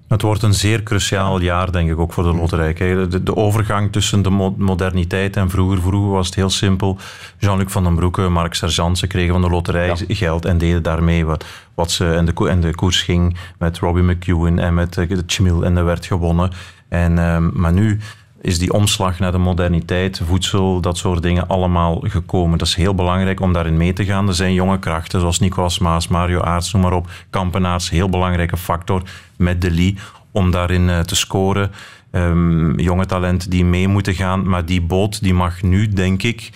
Het 0.08 0.22
wordt 0.22 0.44
een 0.44 0.54
zeer 0.54 0.84
cruciaal 0.84 1.40
jaar, 1.42 1.72
denk 1.72 1.90
ik, 1.90 2.00
ook 2.00 2.14
voor 2.14 2.24
de 2.24 2.34
loterij. 2.34 2.74
Kijk, 2.74 3.12
De, 3.12 3.24
de 3.24 3.36
overgang 3.36 3.92
tussen 3.92 4.22
de 4.22 4.30
mo- 4.30 4.56
moderniteit 4.58 5.36
en 5.38 5.50
vroeger. 5.50 5.82
Vroeger 5.82 6.12
was 6.12 6.26
het 6.26 6.36
heel 6.36 6.50
simpel. 6.50 6.98
Jean-Luc 7.38 7.72
van 7.72 7.84
den 7.84 7.96
Broeke, 7.96 8.22
Mark 8.22 8.54
Sergeant, 8.54 8.98
ze 8.98 9.08
kregen 9.08 9.32
van 9.32 9.42
de 9.42 9.50
loterij 9.50 9.96
geld 10.08 10.46
en 10.46 10.58
deden 10.58 10.84
daarmee 10.84 11.26
wat, 11.26 11.46
wat 11.74 11.92
ze... 11.92 12.14
En 12.14 12.26
de, 12.26 12.32
ko- 12.32 12.46
en 12.46 12.62
de 12.62 12.76
koers 12.76 13.02
ging 13.02 13.38
met 13.60 13.78
Robbie 13.78 14.04
McEwen 14.04 14.60
en 14.60 14.74
met 14.74 14.98
eh, 14.98 15.10
de 15.10 15.24
Chmil 15.26 15.66
en 15.66 15.78
er 15.78 15.86
werd 15.86 16.06
gewonnen. 16.06 16.52
En, 16.90 17.20
ehm, 17.20 17.50
maar 17.54 17.74
nu 17.74 18.00
is 18.42 18.60
die 18.60 18.74
omslag 18.74 19.20
naar 19.20 19.32
de 19.32 19.38
moderniteit, 19.38 20.22
voedsel, 20.26 20.82
dat 20.82 20.98
soort 20.98 21.22
dingen 21.22 21.48
allemaal 21.48 22.00
gekomen. 22.04 22.58
Dat 22.58 22.68
is 22.68 22.76
heel 22.76 22.96
belangrijk 22.96 23.40
om 23.40 23.54
daarin 23.54 23.78
mee 23.78 23.94
te 23.94 24.06
gaan. 24.06 24.28
Er 24.28 24.34
zijn 24.34 24.54
jonge 24.54 24.80
krachten, 24.80 25.20
zoals 25.20 25.40
Nicolas 25.40 25.80
Maas, 25.80 26.08
Mario 26.08 26.42
Aarts, 26.42 26.74
noem 26.74 26.82
maar 26.82 26.94
op. 26.94 27.10
Kampenaars, 27.30 27.90
heel 27.90 28.10
belangrijke 28.10 28.58
factor 28.58 29.02
met 29.38 29.62
de 29.62 29.72
Lee 29.72 29.98
om 30.32 30.52
daarin 30.52 30.90
eh, 30.90 31.00
te 31.00 31.16
scoren. 31.16 31.72
Ehm, 32.12 32.80
jonge 32.80 33.06
talenten 33.06 33.50
die 33.50 33.66
mee 33.66 33.88
moeten 33.88 34.14
gaan. 34.14 34.50
Maar 34.50 34.66
die 34.66 34.82
boot 34.82 35.24
die 35.24 35.34
mag 35.34 35.62
nu, 35.62 35.88
denk 35.88 36.24
ik, 36.24 36.52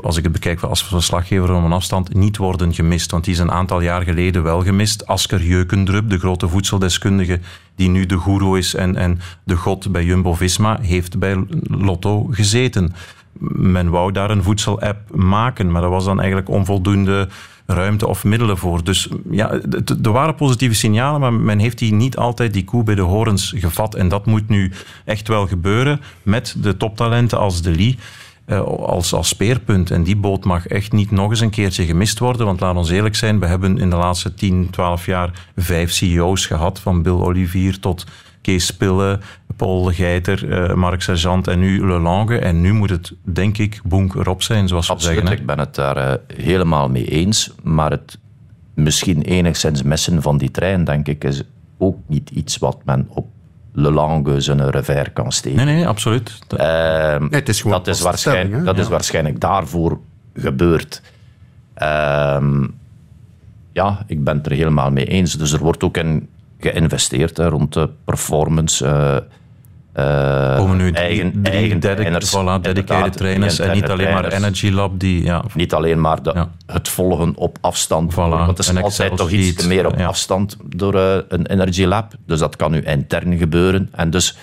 als 0.00 0.16
ik 0.16 0.22
het 0.22 0.32
bekijk 0.32 0.62
als 0.62 0.84
verslaggever 0.84 1.52
om 1.52 1.64
een 1.64 1.72
afstand, 1.72 2.14
niet 2.14 2.36
worden 2.36 2.74
gemist. 2.74 3.10
Want 3.10 3.24
die 3.24 3.34
is 3.34 3.40
een 3.40 3.50
aantal 3.50 3.80
jaar 3.80 4.02
geleden 4.02 4.42
wel 4.42 4.62
gemist. 4.62 5.06
Asker 5.06 5.42
Jeukendrup, 5.42 6.10
de 6.10 6.18
grote 6.18 6.48
voedseldeskundige 6.48 7.40
die 7.74 7.88
nu 7.88 8.06
de 8.06 8.16
goeroe 8.16 8.58
is 8.58 8.74
en, 8.74 8.96
en 8.96 9.20
de 9.44 9.56
god 9.56 9.92
bij 9.92 10.04
Jumbo-Visma, 10.04 10.78
heeft 10.80 11.18
bij 11.18 11.44
Lotto 11.62 12.28
gezeten. 12.30 12.94
Men 13.54 13.90
wou 13.90 14.12
daar 14.12 14.30
een 14.30 14.42
voedselapp 14.42 15.14
maken, 15.14 15.70
maar 15.70 15.82
er 15.82 15.90
was 15.90 16.04
dan 16.04 16.18
eigenlijk 16.18 16.48
onvoldoende 16.48 17.28
ruimte 17.66 18.08
of 18.08 18.24
middelen 18.24 18.58
voor. 18.58 18.84
Dus 18.84 19.08
ja, 19.30 19.50
er 20.02 20.12
waren 20.12 20.34
positieve 20.34 20.74
signalen, 20.74 21.20
maar 21.20 21.32
men 21.32 21.58
heeft 21.58 21.78
die 21.78 21.92
niet 21.92 22.16
altijd 22.16 22.52
die 22.52 22.64
koe 22.64 22.82
bij 22.82 22.94
de 22.94 23.00
horens 23.00 23.54
gevat. 23.56 23.94
En 23.94 24.08
dat 24.08 24.26
moet 24.26 24.48
nu 24.48 24.72
echt 25.04 25.28
wel 25.28 25.46
gebeuren 25.46 26.00
met 26.22 26.56
de 26.58 26.76
toptalenten 26.76 27.38
als 27.38 27.62
De 27.62 27.74
Lee 27.74 27.98
als, 28.66 29.14
als 29.14 29.28
speerpunt. 29.28 29.90
En 29.90 30.02
die 30.02 30.16
boot 30.16 30.44
mag 30.44 30.66
echt 30.66 30.92
niet 30.92 31.10
nog 31.10 31.30
eens 31.30 31.40
een 31.40 31.50
keertje 31.50 31.84
gemist 31.84 32.18
worden. 32.18 32.46
Want 32.46 32.60
laat 32.60 32.76
ons 32.76 32.90
eerlijk 32.90 33.14
zijn, 33.14 33.40
we 33.40 33.46
hebben 33.46 33.78
in 33.78 33.90
de 33.90 33.96
laatste 33.96 34.34
10, 34.34 34.70
12 34.70 35.06
jaar 35.06 35.48
vijf 35.56 35.90
CEO's 35.92 36.46
gehad. 36.46 36.80
Van 36.80 37.02
Bill 37.02 37.12
Olivier 37.12 37.78
tot 37.78 38.06
Kees 38.40 38.66
Spille, 38.66 39.18
Paul 39.56 39.84
Geiter, 39.84 40.52
eh, 40.52 40.74
Mark 40.74 41.02
Sergeant 41.02 41.48
en 41.48 41.58
nu 41.58 41.86
Le 41.86 41.98
Lange. 41.98 42.38
En 42.38 42.60
nu 42.60 42.72
moet 42.72 42.90
het, 42.90 43.12
denk 43.22 43.58
ik, 43.58 43.80
bonk 43.84 44.14
erop 44.14 44.42
zijn, 44.42 44.68
zoals 44.68 44.86
we 44.86 44.92
Absoluut, 44.92 45.16
zeggen. 45.16 45.34
hè. 45.34 45.40
ik 45.40 45.46
ben 45.46 45.58
het 45.58 45.74
daar 45.74 45.96
eh, 45.96 46.36
helemaal 46.36 46.88
mee 46.88 47.04
eens. 47.04 47.50
Maar 47.62 47.90
het 47.90 48.18
misschien 48.74 49.22
enigszins 49.22 49.82
missen 49.82 50.22
van 50.22 50.38
die 50.38 50.50
trein, 50.50 50.84
denk 50.84 51.08
ik, 51.08 51.24
is 51.24 51.42
ook 51.78 51.96
niet 52.06 52.30
iets 52.30 52.58
wat 52.58 52.78
men 52.84 53.06
op 53.08 53.26
Le 53.72 53.90
Lange 53.90 54.40
zijn 54.40 54.70
revers 54.70 55.08
kan 55.12 55.32
steken. 55.32 55.64
Nee, 55.64 55.74
nee, 55.74 55.88
absoluut. 55.88 56.38
Ehm, 56.48 57.26
het 57.30 57.48
is 57.48 57.60
gewoon 57.60 57.76
dat 57.76 57.86
is, 57.86 58.00
waarschijnlijk, 58.00 58.64
dat 58.64 58.78
is 58.78 58.88
waarschijnlijk 58.88 59.40
daarvoor 59.40 59.98
gebeurd. 60.34 61.02
Ehm, 61.74 62.66
ja, 63.72 64.04
ik 64.06 64.24
ben 64.24 64.36
het 64.36 64.46
er 64.46 64.52
helemaal 64.52 64.90
mee 64.90 65.04
eens. 65.04 65.34
Dus 65.34 65.52
er 65.52 65.58
wordt 65.58 65.82
ook 65.82 65.96
in 65.96 66.28
geïnvesteerd 66.60 67.36
hè, 67.36 67.48
rond 67.48 67.72
de 67.72 67.88
performance. 68.04 68.86
Eh, 69.92 70.50
eh, 70.52 70.56
komen 70.56 70.76
nu 70.76 70.92
drie, 70.92 71.04
eigen, 71.04 71.42
drie 71.42 71.54
eigen 71.54 71.80
dedic- 71.80 71.96
trainers, 71.96 72.36
voilà, 72.36 72.60
dedicated 72.60 73.16
trainers 73.16 73.58
en 73.58 73.72
niet 73.72 73.90
alleen 73.90 74.12
maar. 74.12 74.32
Energy 74.32 74.70
Lab. 74.70 75.00
Die, 75.00 75.24
ja, 75.24 75.44
Niet 75.54 75.74
alleen 75.74 76.00
maar 76.00 76.22
de, 76.22 76.46
het 76.66 76.88
volgen 76.88 77.36
op 77.36 77.58
afstand. 77.60 78.14
Want 78.14 78.46
het 78.46 78.58
is 78.58 78.68
een 78.68 78.82
altijd 78.82 79.16
toch 79.16 79.30
iets 79.30 79.62
te 79.62 79.68
meer 79.68 79.86
op 79.86 79.98
ja. 79.98 80.06
afstand 80.06 80.56
door 80.64 80.94
eh, 80.94 81.16
een 81.28 81.46
Energy 81.46 81.84
Lab. 81.84 82.12
Dus 82.26 82.38
dat 82.38 82.56
kan 82.56 82.70
nu 82.70 82.80
intern 82.80 83.36
gebeuren. 83.38 83.88
En 83.92 84.10
dus, 84.10 84.38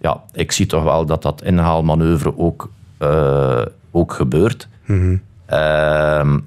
ja, 0.00 0.22
ik 0.32 0.52
zie 0.52 0.66
toch 0.66 0.82
wel 0.82 1.06
dat 1.06 1.22
dat 1.22 1.42
inhaalmanoeuvre 1.42 2.38
ook, 2.38 2.70
eh, 2.98 3.62
ook 3.90 4.12
gebeurt. 4.12 4.68
Ehm, 5.46 6.38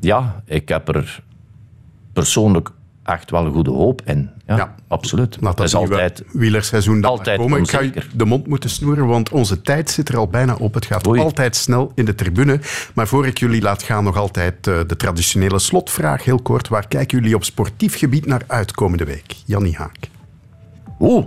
ja, 0.00 0.42
ik 0.44 0.68
heb 0.68 0.88
er 0.94 1.20
persoonlijk 2.12 2.70
echt 3.04 3.30
wel 3.30 3.50
goede 3.50 3.70
hoop 3.70 4.02
in. 4.04 4.30
Ja, 4.46 4.74
absoluut. 4.88 5.36
Dat 5.40 5.60
is 5.60 5.74
altijd 5.74 6.22
wielerseizoen 6.32 7.00
dan 7.00 7.10
altijd 7.10 7.38
komen. 7.38 7.58
Ik 7.58 7.70
ga 7.70 7.78
onzeker. 7.78 8.06
de 8.14 8.24
mond 8.24 8.46
moeten 8.46 8.70
snoeren, 8.70 9.06
want 9.06 9.30
onze 9.30 9.60
tijd 9.60 9.90
zit 9.90 10.08
er 10.08 10.16
al 10.16 10.28
bijna 10.28 10.54
op. 10.54 10.74
Het 10.74 10.86
gaat 10.86 11.06
altijd 11.06 11.56
snel 11.56 11.92
in 11.94 12.04
de 12.04 12.14
tribune. 12.14 12.60
Maar 12.94 13.08
voor 13.08 13.26
ik 13.26 13.38
jullie 13.38 13.62
laat 13.62 13.82
gaan, 13.82 14.04
nog 14.04 14.16
altijd 14.16 14.66
eh, 14.66 14.78
de 14.86 14.96
traditionele 14.96 15.58
slotvraag. 15.58 16.24
Heel 16.24 16.42
kort, 16.42 16.68
waar 16.68 16.88
kijken 16.88 17.18
jullie 17.18 17.34
op 17.34 17.44
sportief 17.44 17.98
gebied 17.98 18.26
naar 18.26 18.42
uit 18.46 18.72
komende 18.72 19.04
week? 19.04 19.34
Jannie 19.44 19.76
Haak. 19.76 19.96
Oeh, 21.00 21.26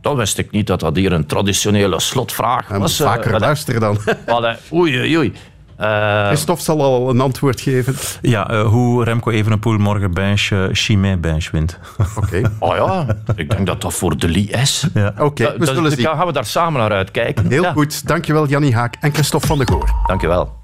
dat 0.00 0.16
wist 0.16 0.38
ik 0.38 0.50
niet 0.50 0.66
dat 0.66 0.80
dat 0.80 0.96
hier 0.96 1.12
een 1.12 1.26
traditionele 1.26 2.00
slotvraag 2.00 2.68
was. 2.68 2.96
vaker 2.96 3.34
Eh, 3.34 3.40
luisteren 3.40 3.80
dan. 3.80 3.98
Allee, 4.26 4.56
Oei, 4.72 4.98
oei, 4.98 5.16
oei. 5.16 5.32
Eh, 5.76 6.26
Christophe 6.26 6.62
zal 6.62 6.82
al 6.82 7.10
een 7.10 7.20
antwoord 7.20 7.60
geven. 7.60 7.94
Ja, 8.22 8.48
eh, 8.50 8.62
hoe 8.66 9.04
Remco 9.04 9.30
Evenepoel 9.30 9.78
morgen 9.78 10.14
bench, 10.14 10.50
uh, 10.52 10.64
Chimay 10.72 11.20
bench 11.20 11.50
wint. 11.50 11.78
Oké. 12.22 12.40
Oh 12.58 12.76
ja, 12.76 13.06
ik 13.36 13.50
denk 13.50 13.66
dat 13.66 13.80
dat 13.80 13.94
voor 13.94 14.16
de 14.16 14.28
Lee 14.28 14.46
is. 14.50 14.86
Ja. 14.94 15.14
Oké, 15.18 15.42
Da- 15.44 15.58
we 15.58 15.66
zullen 15.66 15.82
dan 15.82 15.92
zien. 15.92 16.04
gaan 16.06 16.26
we 16.26 16.32
daar 16.32 16.44
samen 16.46 16.80
naar 16.80 16.92
uitkijken. 16.92 17.48
Heel 17.48 17.62
Ja. 17.62 17.72
goed. 17.72 18.06
Dankjewel 18.06 18.46
Jannie 18.46 18.74
Haak 18.74 18.94
en 19.00 19.12
Christophe 19.12 19.46
van 19.46 19.58
de 19.58 19.66
Goor. 19.66 19.90
Dankjewel. 20.06 20.62